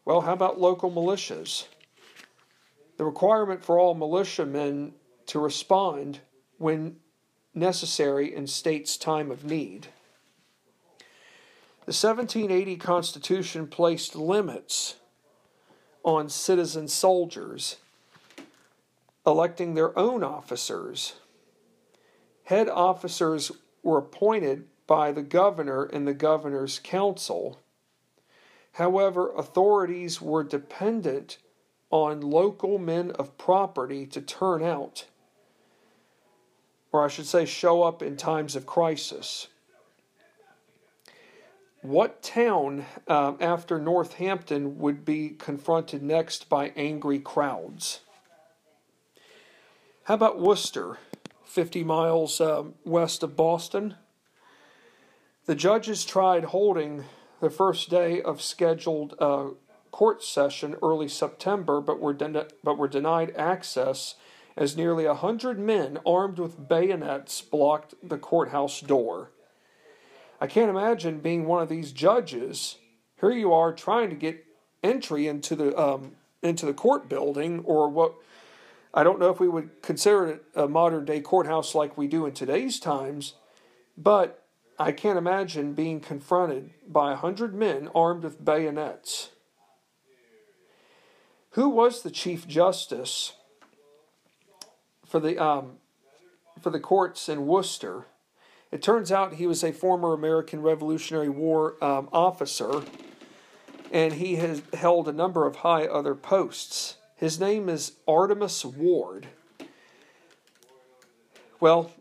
Well, 0.04 0.22
how 0.22 0.32
about 0.32 0.60
local 0.60 0.90
militias? 0.90 1.66
The 2.96 3.04
requirement 3.04 3.64
for 3.64 3.78
all 3.78 3.94
militiamen 3.94 4.94
to 5.26 5.38
respond 5.38 6.18
when 6.58 6.96
necessary 7.54 8.34
in 8.34 8.46
states' 8.46 8.96
time 8.96 9.30
of 9.30 9.44
need. 9.44 9.88
The 11.86 11.94
1780 11.94 12.76
Constitution 12.76 13.66
placed 13.66 14.14
limits 14.14 14.96
on 16.02 16.28
citizen 16.28 16.88
soldiers 16.88 17.76
electing 19.26 19.74
their 19.74 19.96
own 19.98 20.22
officers 20.24 21.14
Head 22.50 22.68
officers 22.68 23.52
were 23.84 23.98
appointed 23.98 24.66
by 24.88 25.12
the 25.12 25.22
governor 25.22 25.84
and 25.84 26.04
the 26.04 26.12
governor's 26.12 26.80
council. 26.80 27.60
However, 28.72 29.32
authorities 29.36 30.20
were 30.20 30.42
dependent 30.42 31.38
on 31.90 32.20
local 32.20 32.76
men 32.76 33.12
of 33.12 33.38
property 33.38 34.04
to 34.06 34.20
turn 34.20 34.64
out, 34.64 35.06
or 36.90 37.04
I 37.04 37.06
should 37.06 37.26
say, 37.26 37.46
show 37.46 37.84
up 37.84 38.02
in 38.02 38.16
times 38.16 38.56
of 38.56 38.66
crisis. 38.66 39.46
What 41.82 42.20
town 42.20 42.84
um, 43.06 43.36
after 43.40 43.78
Northampton 43.78 44.80
would 44.80 45.04
be 45.04 45.28
confronted 45.28 46.02
next 46.02 46.48
by 46.48 46.72
angry 46.74 47.20
crowds? 47.20 48.00
How 50.02 50.14
about 50.14 50.40
Worcester? 50.40 50.98
50 51.50 51.82
miles 51.82 52.40
um, 52.40 52.74
west 52.84 53.24
of 53.24 53.34
Boston. 53.34 53.96
The 55.46 55.56
judges 55.56 56.04
tried 56.04 56.44
holding 56.44 57.04
the 57.40 57.50
first 57.50 57.90
day 57.90 58.22
of 58.22 58.40
scheduled 58.40 59.16
uh, 59.18 59.48
court 59.90 60.22
session 60.22 60.76
early 60.80 61.08
September, 61.08 61.80
but 61.80 61.98
were, 61.98 62.12
den- 62.12 62.46
but 62.62 62.78
were 62.78 62.86
denied 62.86 63.34
access 63.36 64.14
as 64.56 64.76
nearly 64.76 65.06
a 65.06 65.14
hundred 65.14 65.58
men 65.58 65.98
armed 66.06 66.38
with 66.38 66.68
bayonets 66.68 67.42
blocked 67.42 67.94
the 68.00 68.18
courthouse 68.18 68.80
door. 68.80 69.32
I 70.40 70.46
can't 70.46 70.70
imagine 70.70 71.18
being 71.18 71.46
one 71.46 71.62
of 71.62 71.68
these 71.68 71.90
judges. 71.90 72.76
Here 73.20 73.32
you 73.32 73.52
are 73.52 73.72
trying 73.72 74.08
to 74.10 74.16
get 74.16 74.44
entry 74.84 75.26
into 75.26 75.56
the 75.56 75.76
um, 75.76 76.12
into 76.42 76.64
the 76.64 76.72
court 76.72 77.08
building, 77.08 77.60
or 77.64 77.88
what 77.88 78.14
I 78.92 79.04
don't 79.04 79.20
know 79.20 79.30
if 79.30 79.38
we 79.38 79.48
would 79.48 79.82
consider 79.82 80.26
it 80.26 80.44
a 80.54 80.66
modern 80.66 81.04
day 81.04 81.20
courthouse 81.20 81.74
like 81.74 81.96
we 81.96 82.08
do 82.08 82.26
in 82.26 82.32
today's 82.32 82.80
times, 82.80 83.34
but 83.96 84.44
I 84.78 84.92
can't 84.92 85.18
imagine 85.18 85.74
being 85.74 86.00
confronted 86.00 86.70
by 86.88 87.12
a 87.12 87.16
hundred 87.16 87.54
men 87.54 87.88
armed 87.94 88.24
with 88.24 88.44
bayonets. 88.44 89.30
Who 91.50 91.68
was 91.68 92.02
the 92.02 92.10
Chief 92.10 92.48
Justice 92.48 93.34
for 95.04 95.20
the 95.20 95.38
um, 95.38 95.78
for 96.60 96.70
the 96.70 96.80
courts 96.80 97.28
in 97.28 97.46
Worcester? 97.46 98.06
It 98.72 98.82
turns 98.82 99.10
out 99.10 99.34
he 99.34 99.46
was 99.46 99.64
a 99.64 99.72
former 99.72 100.12
American 100.12 100.62
Revolutionary 100.62 101.28
War 101.28 101.82
um, 101.82 102.08
officer, 102.12 102.82
and 103.92 104.14
he 104.14 104.36
has 104.36 104.62
held 104.72 105.08
a 105.08 105.12
number 105.12 105.44
of 105.46 105.56
high 105.56 105.86
other 105.86 106.14
posts. 106.14 106.96
His 107.20 107.38
name 107.38 107.68
is 107.68 107.92
Artemas 108.08 108.64
Ward. 108.64 109.26
Well, 111.60 111.92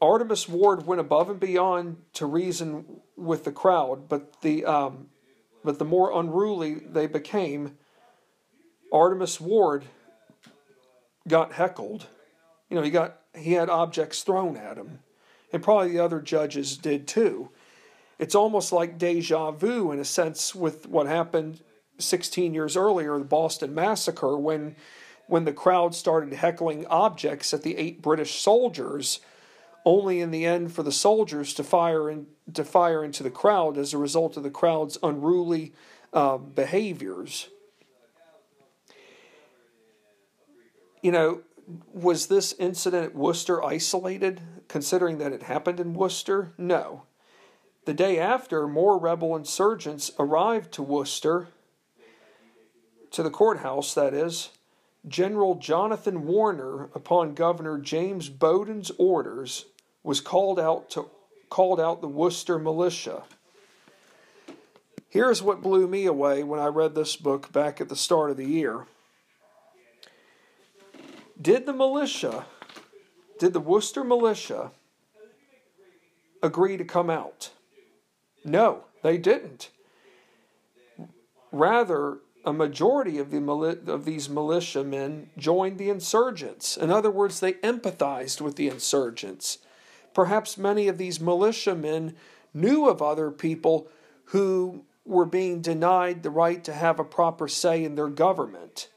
Artemas 0.00 0.48
Ward 0.48 0.86
went 0.86 0.98
above 0.98 1.28
and 1.28 1.38
beyond 1.38 1.98
to 2.14 2.24
reason 2.24 3.02
with 3.14 3.44
the 3.44 3.52
crowd, 3.52 4.08
but 4.08 4.40
the 4.40 4.64
um, 4.64 5.08
but 5.62 5.78
the 5.78 5.84
more 5.84 6.18
unruly 6.18 6.76
they 6.76 7.06
became, 7.06 7.76
Artemas 8.90 9.38
Ward 9.38 9.84
got 11.28 11.52
heckled. 11.52 12.06
You 12.70 12.76
know, 12.76 12.82
he 12.82 12.90
got 12.90 13.18
he 13.36 13.52
had 13.52 13.68
objects 13.68 14.22
thrown 14.22 14.56
at 14.56 14.78
him, 14.78 15.00
and 15.52 15.62
probably 15.62 15.90
the 15.90 16.02
other 16.02 16.22
judges 16.22 16.78
did 16.78 17.06
too. 17.06 17.50
It's 18.18 18.34
almost 18.34 18.72
like 18.72 18.96
deja 18.96 19.50
vu 19.50 19.92
in 19.92 19.98
a 19.98 20.04
sense 20.06 20.54
with 20.54 20.88
what 20.88 21.06
happened 21.06 21.60
16 21.98 22.54
years 22.54 22.76
earlier, 22.76 23.18
the 23.18 23.24
Boston 23.24 23.74
Massacre, 23.74 24.36
when, 24.36 24.76
when 25.26 25.44
the 25.44 25.52
crowd 25.52 25.94
started 25.94 26.32
heckling 26.32 26.86
objects 26.86 27.52
at 27.54 27.62
the 27.62 27.76
eight 27.76 28.02
British 28.02 28.40
soldiers, 28.40 29.20
only 29.84 30.20
in 30.20 30.30
the 30.30 30.46
end 30.46 30.72
for 30.72 30.82
the 30.82 30.92
soldiers 30.92 31.54
to 31.54 31.64
fire 31.64 32.08
in, 32.08 32.26
to 32.52 32.64
fire 32.64 33.04
into 33.04 33.22
the 33.22 33.30
crowd 33.30 33.76
as 33.76 33.92
a 33.92 33.98
result 33.98 34.36
of 34.36 34.42
the 34.42 34.50
crowd's 34.50 34.98
unruly 35.02 35.72
uh, 36.12 36.38
behaviors. 36.38 37.48
You 41.02 41.10
know, 41.10 41.42
was 41.92 42.28
this 42.28 42.54
incident 42.58 43.06
at 43.06 43.14
Worcester 43.14 43.64
isolated, 43.64 44.40
considering 44.68 45.18
that 45.18 45.32
it 45.32 45.44
happened 45.44 45.80
in 45.80 45.94
Worcester? 45.94 46.52
No. 46.56 47.04
The 47.84 47.94
day 47.94 48.18
after, 48.18 48.68
more 48.68 48.98
rebel 48.98 49.34
insurgents 49.34 50.12
arrived 50.18 50.70
to 50.72 50.82
Worcester 50.82 51.48
to 53.12 53.22
the 53.22 53.30
courthouse, 53.30 53.94
that 53.94 54.14
is, 54.14 54.50
General 55.06 55.56
Jonathan 55.56 56.26
Warner, 56.26 56.84
upon 56.94 57.34
Governor 57.34 57.78
James 57.78 58.28
Bowdoin's 58.28 58.90
orders, 58.98 59.66
was 60.02 60.20
called 60.20 60.58
out 60.58 60.90
to 60.90 61.10
called 61.48 61.78
out 61.78 62.00
the 62.00 62.08
Worcester 62.08 62.58
militia. 62.58 63.24
Here's 65.10 65.42
what 65.42 65.60
blew 65.60 65.86
me 65.86 66.06
away 66.06 66.42
when 66.42 66.58
I 66.58 66.68
read 66.68 66.94
this 66.94 67.14
book 67.14 67.52
back 67.52 67.78
at 67.78 67.90
the 67.90 67.96
start 67.96 68.30
of 68.30 68.38
the 68.38 68.46
year. 68.46 68.86
Did 71.40 71.66
the 71.66 71.74
militia, 71.74 72.46
did 73.38 73.52
the 73.52 73.60
Worcester 73.60 74.02
militia 74.02 74.70
agree 76.42 76.78
to 76.78 76.84
come 76.84 77.10
out? 77.10 77.50
No, 78.46 78.84
they 79.02 79.18
didn't. 79.18 79.68
Rather, 81.52 82.16
a 82.44 82.52
majority 82.52 83.18
of, 83.18 83.30
the, 83.30 83.38
of 83.86 84.04
these 84.04 84.28
militiamen 84.28 85.30
joined 85.38 85.78
the 85.78 85.90
insurgents. 85.90 86.76
In 86.76 86.90
other 86.90 87.10
words, 87.10 87.40
they 87.40 87.54
empathized 87.54 88.40
with 88.40 88.56
the 88.56 88.68
insurgents. 88.68 89.58
Perhaps 90.12 90.58
many 90.58 90.88
of 90.88 90.98
these 90.98 91.20
militiamen 91.20 92.16
knew 92.52 92.88
of 92.88 93.00
other 93.00 93.30
people 93.30 93.88
who 94.26 94.84
were 95.04 95.24
being 95.24 95.60
denied 95.60 96.22
the 96.22 96.30
right 96.30 96.62
to 96.64 96.72
have 96.72 96.98
a 96.98 97.04
proper 97.04 97.48
say 97.48 97.84
in 97.84 97.94
their 97.94 98.08
government. 98.08 98.88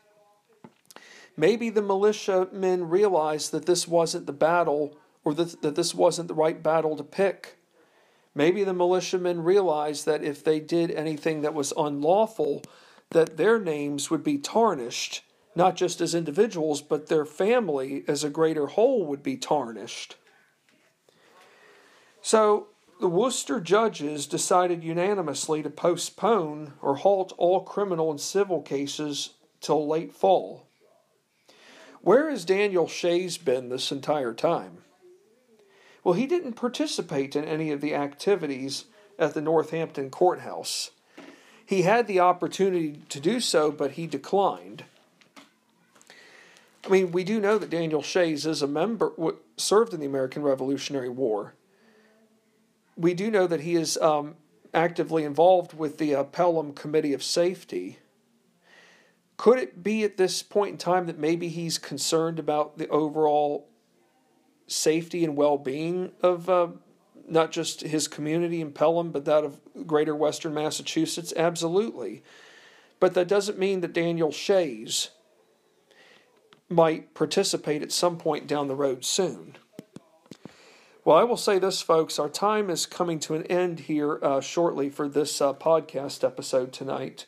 Maybe 1.38 1.70
the 1.70 1.82
militiamen 1.82 2.90
realized 2.90 3.52
that 3.52 3.66
this 3.66 3.88
wasn't 3.88 4.26
the 4.26 4.34
battle 4.34 4.98
or 5.24 5.34
that, 5.34 5.62
that 5.62 5.76
this 5.76 5.94
wasn't 5.94 6.28
the 6.28 6.34
right 6.34 6.62
battle 6.62 6.96
to 6.96 7.04
pick. 7.04 7.58
Maybe 8.34 8.64
the 8.64 8.74
militiamen 8.74 9.44
realized 9.44 10.06
that 10.06 10.24
if 10.24 10.44
they 10.44 10.60
did 10.60 10.92
anything 10.92 11.42
that 11.42 11.54
was 11.54 11.74
unlawful, 11.78 12.64
that 13.16 13.38
their 13.38 13.58
names 13.58 14.12
would 14.12 14.26
be 14.26 14.38
tarnished, 14.38 15.24
not 15.56 15.78
just 15.78 16.02
as 16.02 16.14
individuals, 16.14 16.82
but 16.82 17.08
their 17.08 17.24
family 17.24 18.04
as 18.10 18.26
a 18.26 18.30
greater 18.30 18.68
whole 18.68 19.06
would 19.06 19.24
be 19.24 19.38
tarnished. 19.38 20.18
So 22.22 22.68
the 23.00 23.08
Worcester 23.08 23.62
judges 23.62 24.28
decided 24.28 24.84
unanimously 24.84 25.64
to 25.64 25.70
postpone 25.70 26.74
or 26.82 26.98
halt 26.98 27.32
all 27.38 27.62
criminal 27.62 28.12
and 28.12 28.20
civil 28.20 28.62
cases 28.62 29.36
till 29.62 29.88
late 29.88 30.12
fall. 30.12 30.68
Where 32.02 32.30
has 32.30 32.44
Daniel 32.44 32.90
Shays 32.90 33.38
been 33.38 33.70
this 33.70 33.94
entire 33.94 34.34
time? 34.34 34.80
Well, 36.04 36.16
he 36.16 36.28
didn't 36.28 36.58
participate 36.58 37.34
in 37.34 37.46
any 37.46 37.72
of 37.72 37.80
the 37.80 37.96
activities 37.96 38.86
at 39.18 39.34
the 39.34 39.42
Northampton 39.42 40.10
courthouse. 40.10 40.92
He 41.66 41.82
had 41.82 42.08
the 42.08 42.20
opportunity 42.20 43.02
to 43.10 43.20
do 43.20 43.40
so, 43.40 43.72
but 43.72 43.92
he 43.92 44.06
declined. 44.06 44.84
I 46.86 46.90
mean, 46.90 47.12
we 47.12 47.24
do 47.24 47.40
know 47.40 47.58
that 47.58 47.72
Daniel 47.72 48.04
Shays 48.04 48.46
is 48.46 48.62
a 48.62 48.68
member, 48.68 49.12
served 49.58 49.94
in 49.94 50.00
the 50.00 50.06
American 50.06 50.44
Revolutionary 50.44 51.10
War. 51.10 51.56
We 52.96 53.16
do 53.16 53.32
know 53.32 53.48
that 53.48 53.62
he 53.62 53.76
is 53.76 53.98
um, 53.98 54.36
actively 54.74 55.24
involved 55.24 55.74
with 55.74 55.98
the 55.98 56.14
uh, 56.14 56.24
Pelham 56.26 56.74
Committee 56.74 57.14
of 57.14 57.24
Safety. 57.24 57.98
Could 59.38 59.58
it 59.58 59.84
be 59.84 60.04
at 60.04 60.18
this 60.18 60.44
point 60.44 60.74
in 60.74 60.78
time 60.78 61.08
that 61.08 61.18
maybe 61.18 61.50
he's 61.50 61.78
concerned 61.78 62.38
about 62.38 62.78
the 62.78 62.88
overall 62.90 63.68
safety 64.68 65.24
and 65.24 65.36
well 65.36 65.58
being 65.58 66.12
of 66.22 66.50
uh, 66.50 66.68
not 67.28 67.52
just 67.52 67.82
his 67.82 68.08
community 68.08 68.62
in 68.62 68.72
Pelham, 68.72 69.12
but 69.12 69.26
that 69.26 69.44
of 69.44 69.60
greater 69.86 70.16
Western 70.16 70.54
Massachusetts? 70.54 71.34
Absolutely. 71.36 72.24
But 73.00 73.14
that 73.14 73.28
doesn't 73.28 73.60
mean 73.60 73.82
that 73.82 73.94
Daniel 73.94 74.32
Shays 74.32 75.10
might 76.70 77.14
participate 77.14 77.82
at 77.82 77.92
some 77.92 78.18
point 78.18 78.48
down 78.48 78.68
the 78.68 78.76
road 78.76 79.06
soon. 79.06 79.58
Well, 81.04 81.18
I 81.18 81.24
will 81.24 81.38
say 81.38 81.60
this, 81.60 81.82
folks. 81.82 82.18
Our 82.18 82.30
time 82.30 82.70
is 82.72 82.88
coming 82.88 83.20
to 83.20 83.36
an 83.36 83.44
end 83.44 83.82
here 83.82 84.18
uh, 84.24 84.42
shortly 84.42 84.90
for 84.90 85.08
this 85.08 85.40
uh, 85.40 85.54
podcast 85.54 86.24
episode 86.24 86.74
tonight 86.74 87.28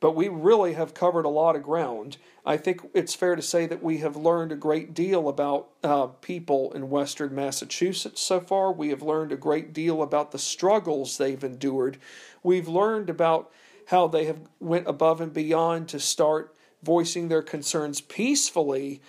but 0.00 0.14
we 0.14 0.28
really 0.28 0.74
have 0.74 0.94
covered 0.94 1.24
a 1.24 1.30
lot 1.30 1.56
of 1.56 1.62
ground. 1.62 2.18
I 2.44 2.56
think 2.56 2.82
it's 2.94 3.14
fair 3.14 3.34
to 3.34 3.42
say 3.42 3.66
that 3.66 3.82
we 3.82 3.98
have 3.98 4.16
learned 4.16 4.52
a 4.52 4.56
great 4.56 4.92
deal 4.92 5.28
about 5.28 5.68
uh, 5.82 6.06
people 6.06 6.72
in 6.72 6.90
Western 6.90 7.34
Massachusetts 7.34 8.20
so 8.20 8.40
far. 8.40 8.72
We 8.72 8.90
have 8.90 9.02
learned 9.02 9.32
a 9.32 9.36
great 9.36 9.72
deal 9.72 10.02
about 10.02 10.32
the 10.32 10.38
struggles 10.38 11.16
they've 11.16 11.42
endured. 11.42 11.98
We've 12.42 12.68
learned 12.68 13.08
about 13.08 13.50
how 13.86 14.06
they 14.06 14.26
have 14.26 14.40
went 14.60 14.86
above 14.86 15.20
and 15.20 15.32
beyond 15.32 15.88
to 15.88 16.00
start 16.00 16.54
voicing 16.82 17.28
their 17.28 17.42
concerns 17.42 18.00
peacefully, 18.00 19.00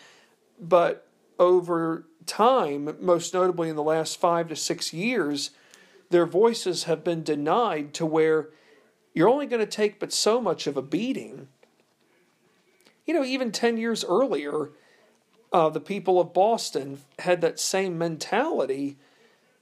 but 0.59 1.07
over 1.37 2.07
time, 2.25 2.95
most 2.99 3.33
notably 3.33 3.69
in 3.69 3.75
the 3.75 3.83
last 3.83 4.19
five 4.19 4.47
to 4.49 4.55
six 4.55 4.93
years, 4.93 5.51
their 6.09 6.25
voices 6.25 6.83
have 6.83 7.03
been 7.03 7.23
denied 7.23 7.93
to 7.95 8.05
where 8.05 8.49
you're 9.17 9.29
only 9.29 9.47
going 9.47 9.59
to 9.59 9.65
take 9.65 9.99
but 9.99 10.13
so 10.13 10.39
much 10.39 10.67
of 10.67 10.77
a 10.77 10.81
beating. 10.83 11.47
You 13.07 13.15
know, 13.15 13.23
even 13.23 13.51
10 13.51 13.77
years 13.77 14.05
earlier, 14.05 14.69
uh, 15.51 15.69
the 15.69 15.79
people 15.79 16.21
of 16.21 16.35
Boston 16.35 16.99
had 17.17 17.41
that 17.41 17.59
same 17.59 17.97
mentality 17.97 18.95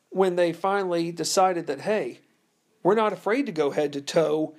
when 0.10 0.36
they 0.36 0.52
finally 0.52 1.10
decided 1.10 1.68
that, 1.68 1.82
hey, 1.82 2.20
we're 2.84 2.96
not 2.96 3.14
afraid 3.14 3.46
to 3.46 3.54
go 3.54 3.72
head 3.72 3.94
to 3.94 4.02
toe, 4.02 4.56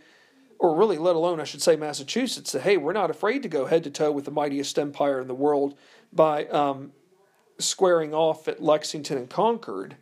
or 0.59 0.75
really, 0.75 0.97
let 0.97 1.15
alone, 1.15 1.41
I 1.41 1.45
should 1.45 1.61
say, 1.61 1.77
Massachusetts, 1.77 2.53
that, 2.53 2.63
hey, 2.63 2.79
we're 2.79 2.95
not 2.95 3.11
afraid 3.11 3.43
to 3.43 3.51
go 3.51 3.67
head 3.67 3.85
to 3.85 3.91
toe 3.91 4.11
with 4.11 4.25
the 4.25 4.31
mightiest 4.31 4.79
empire 4.79 5.21
in 5.21 5.29
the 5.29 5.35
world 5.35 5.77
by 6.11 6.47
um, 6.47 6.93
squaring 7.59 8.15
off 8.15 8.49
at 8.49 8.63
Lexington 8.63 9.19
and 9.19 9.29
Concord. 9.29 9.97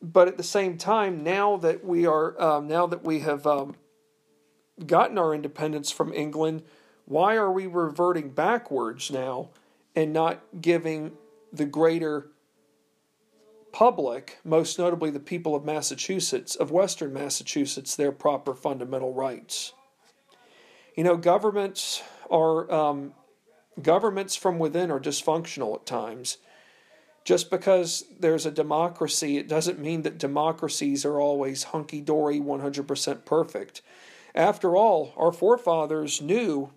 But 0.00 0.28
at 0.28 0.36
the 0.36 0.44
same 0.44 0.78
time, 0.78 1.24
now 1.24 1.56
that 1.56 1.84
we 1.84 2.06
are 2.06 2.40
um, 2.40 2.68
now 2.68 2.86
that 2.86 3.04
we 3.04 3.20
have 3.20 3.46
um, 3.46 3.74
gotten 4.86 5.18
our 5.18 5.34
independence 5.34 5.90
from 5.90 6.12
England, 6.12 6.62
why 7.04 7.34
are 7.36 7.50
we 7.50 7.66
reverting 7.66 8.30
backwards 8.30 9.10
now 9.10 9.50
and 9.96 10.12
not 10.12 10.40
giving 10.60 11.12
the 11.52 11.64
greater 11.64 12.28
public, 13.72 14.38
most 14.44 14.78
notably 14.78 15.10
the 15.10 15.20
people 15.20 15.54
of 15.54 15.64
Massachusetts, 15.64 16.54
of 16.54 16.70
Western 16.70 17.12
Massachusetts, 17.12 17.96
their 17.96 18.12
proper 18.12 18.54
fundamental 18.54 19.12
rights? 19.12 19.72
You 20.94 21.04
know, 21.04 21.16
governments 21.16 22.02
are 22.30 22.70
um, 22.70 23.14
governments 23.82 24.36
from 24.36 24.58
within 24.58 24.90
are 24.90 25.00
dysfunctional 25.00 25.74
at 25.74 25.86
times. 25.86 26.38
Just 27.24 27.50
because 27.50 28.04
there's 28.18 28.46
a 28.46 28.50
democracy, 28.50 29.36
it 29.36 29.48
doesn't 29.48 29.78
mean 29.78 30.02
that 30.02 30.18
democracies 30.18 31.04
are 31.04 31.20
always 31.20 31.64
hunky 31.64 32.00
dory, 32.00 32.40
100% 32.40 33.24
perfect. 33.24 33.82
After 34.34 34.76
all, 34.76 35.12
our 35.16 35.32
forefathers 35.32 36.22
knew. 36.22 36.70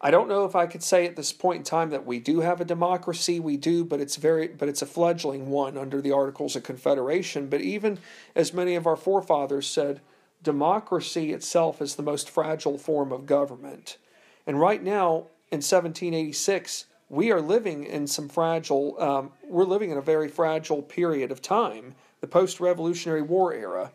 I 0.00 0.10
don't 0.10 0.28
know 0.28 0.46
if 0.46 0.56
I 0.56 0.66
could 0.66 0.82
say 0.82 1.06
at 1.06 1.14
this 1.14 1.32
point 1.32 1.58
in 1.58 1.64
time 1.64 1.90
that 1.90 2.06
we 2.06 2.18
do 2.18 2.40
have 2.40 2.60
a 2.60 2.64
democracy. 2.64 3.38
We 3.38 3.58
do, 3.58 3.84
but 3.84 4.00
it's 4.00 4.16
very, 4.16 4.48
but 4.48 4.68
it's 4.68 4.80
a 4.80 4.86
fledgling 4.86 5.50
one 5.50 5.76
under 5.76 6.00
the 6.00 6.12
Articles 6.12 6.56
of 6.56 6.62
Confederation. 6.62 7.48
But 7.48 7.60
even 7.60 7.98
as 8.34 8.54
many 8.54 8.74
of 8.74 8.86
our 8.86 8.96
forefathers 8.96 9.66
said, 9.66 10.00
democracy 10.42 11.32
itself 11.32 11.82
is 11.82 11.96
the 11.96 12.02
most 12.02 12.30
fragile 12.30 12.78
form 12.78 13.12
of 13.12 13.26
government. 13.26 13.98
And 14.46 14.58
right 14.58 14.82
now, 14.82 15.26
in 15.52 15.58
1786, 15.58 16.86
we 17.10 17.32
are 17.32 17.42
living 17.42 17.84
in 17.84 18.06
some 18.06 18.28
fragile, 18.28 18.98
um, 19.02 19.32
we're 19.44 19.64
living 19.64 19.90
in 19.90 19.98
a 19.98 20.02
very 20.02 20.28
fragile 20.28 20.80
period 20.80 21.32
of 21.32 21.42
time, 21.42 21.96
the 22.20 22.26
post 22.28 22.60
Revolutionary 22.60 23.20
War 23.20 23.52
era. 23.52 23.92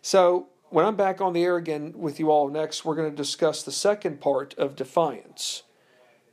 So, 0.00 0.48
when 0.70 0.84
I'm 0.84 0.96
back 0.96 1.20
on 1.20 1.32
the 1.32 1.44
air 1.44 1.56
again 1.56 1.92
with 1.94 2.18
you 2.18 2.30
all 2.30 2.48
next, 2.48 2.84
we're 2.84 2.96
going 2.96 3.10
to 3.10 3.16
discuss 3.16 3.62
the 3.62 3.70
second 3.70 4.20
part 4.20 4.54
of 4.54 4.74
defiance. 4.74 5.62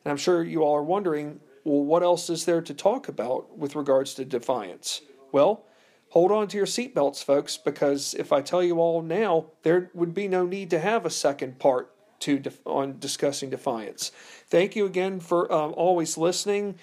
And 0.04 0.12
I'm 0.12 0.18
sure 0.18 0.42
you 0.42 0.64
all 0.64 0.76
are 0.76 0.84
wondering 0.84 1.42
well, 1.66 1.84
what 1.84 2.04
else 2.04 2.30
is 2.30 2.46
there 2.46 2.62
to 2.62 2.74
talk 2.74 3.08
about 3.08 3.58
with 3.58 3.76
regards 3.76 4.14
to 4.16 4.26
defiance? 4.26 5.02
Well, 5.32 5.66
hold 6.10 6.32
on 6.32 6.48
to 6.50 6.58
your 6.58 6.66
seatbelts, 6.66 7.24
folks, 7.24 7.56
because 7.56 8.14
if 8.14 8.34
I 8.34 8.42
tell 8.42 8.62
you 8.62 8.80
all 8.80 9.02
now, 9.02 9.46
there 9.64 9.90
would 9.94 10.14
be 10.14 10.28
no 10.28 10.46
need 10.46 10.70
to 10.72 10.80
have 10.80 11.06
a 11.06 11.10
second 11.10 11.60
part 11.60 11.93
to 12.24 12.40
def- 12.40 12.66
on 12.66 13.00
discussing 13.00 13.50
defiance. 13.50 14.12
Thank 14.48 14.76
you 14.76 14.86
again 14.86 15.20
for 15.20 15.52
um, 15.52 15.74
always 15.76 16.18
listening, 16.18 16.76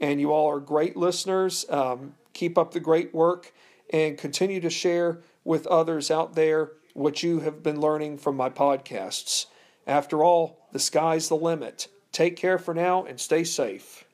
and 0.00 0.20
you 0.20 0.32
all 0.32 0.50
are 0.50 0.60
great 0.60 0.96
listeners. 0.96 1.64
Um, 1.70 2.14
keep 2.32 2.58
up 2.58 2.72
the 2.72 2.80
great 2.80 3.14
work 3.14 3.52
and 3.90 4.18
continue 4.18 4.60
to 4.60 4.70
share 4.70 5.20
with 5.44 5.66
others 5.66 6.10
out 6.10 6.34
there 6.34 6.72
what 6.94 7.22
you 7.22 7.40
have 7.40 7.62
been 7.62 7.80
learning 7.80 8.18
from 8.18 8.36
my 8.36 8.50
podcasts. 8.50 9.46
After 9.86 10.22
all, 10.22 10.66
the 10.72 10.78
sky's 10.78 11.28
the 11.28 11.36
limit. 11.36 11.88
Take 12.12 12.36
care 12.36 12.58
for 12.58 12.74
now 12.74 13.04
and 13.04 13.20
stay 13.20 13.44
safe. 13.44 14.04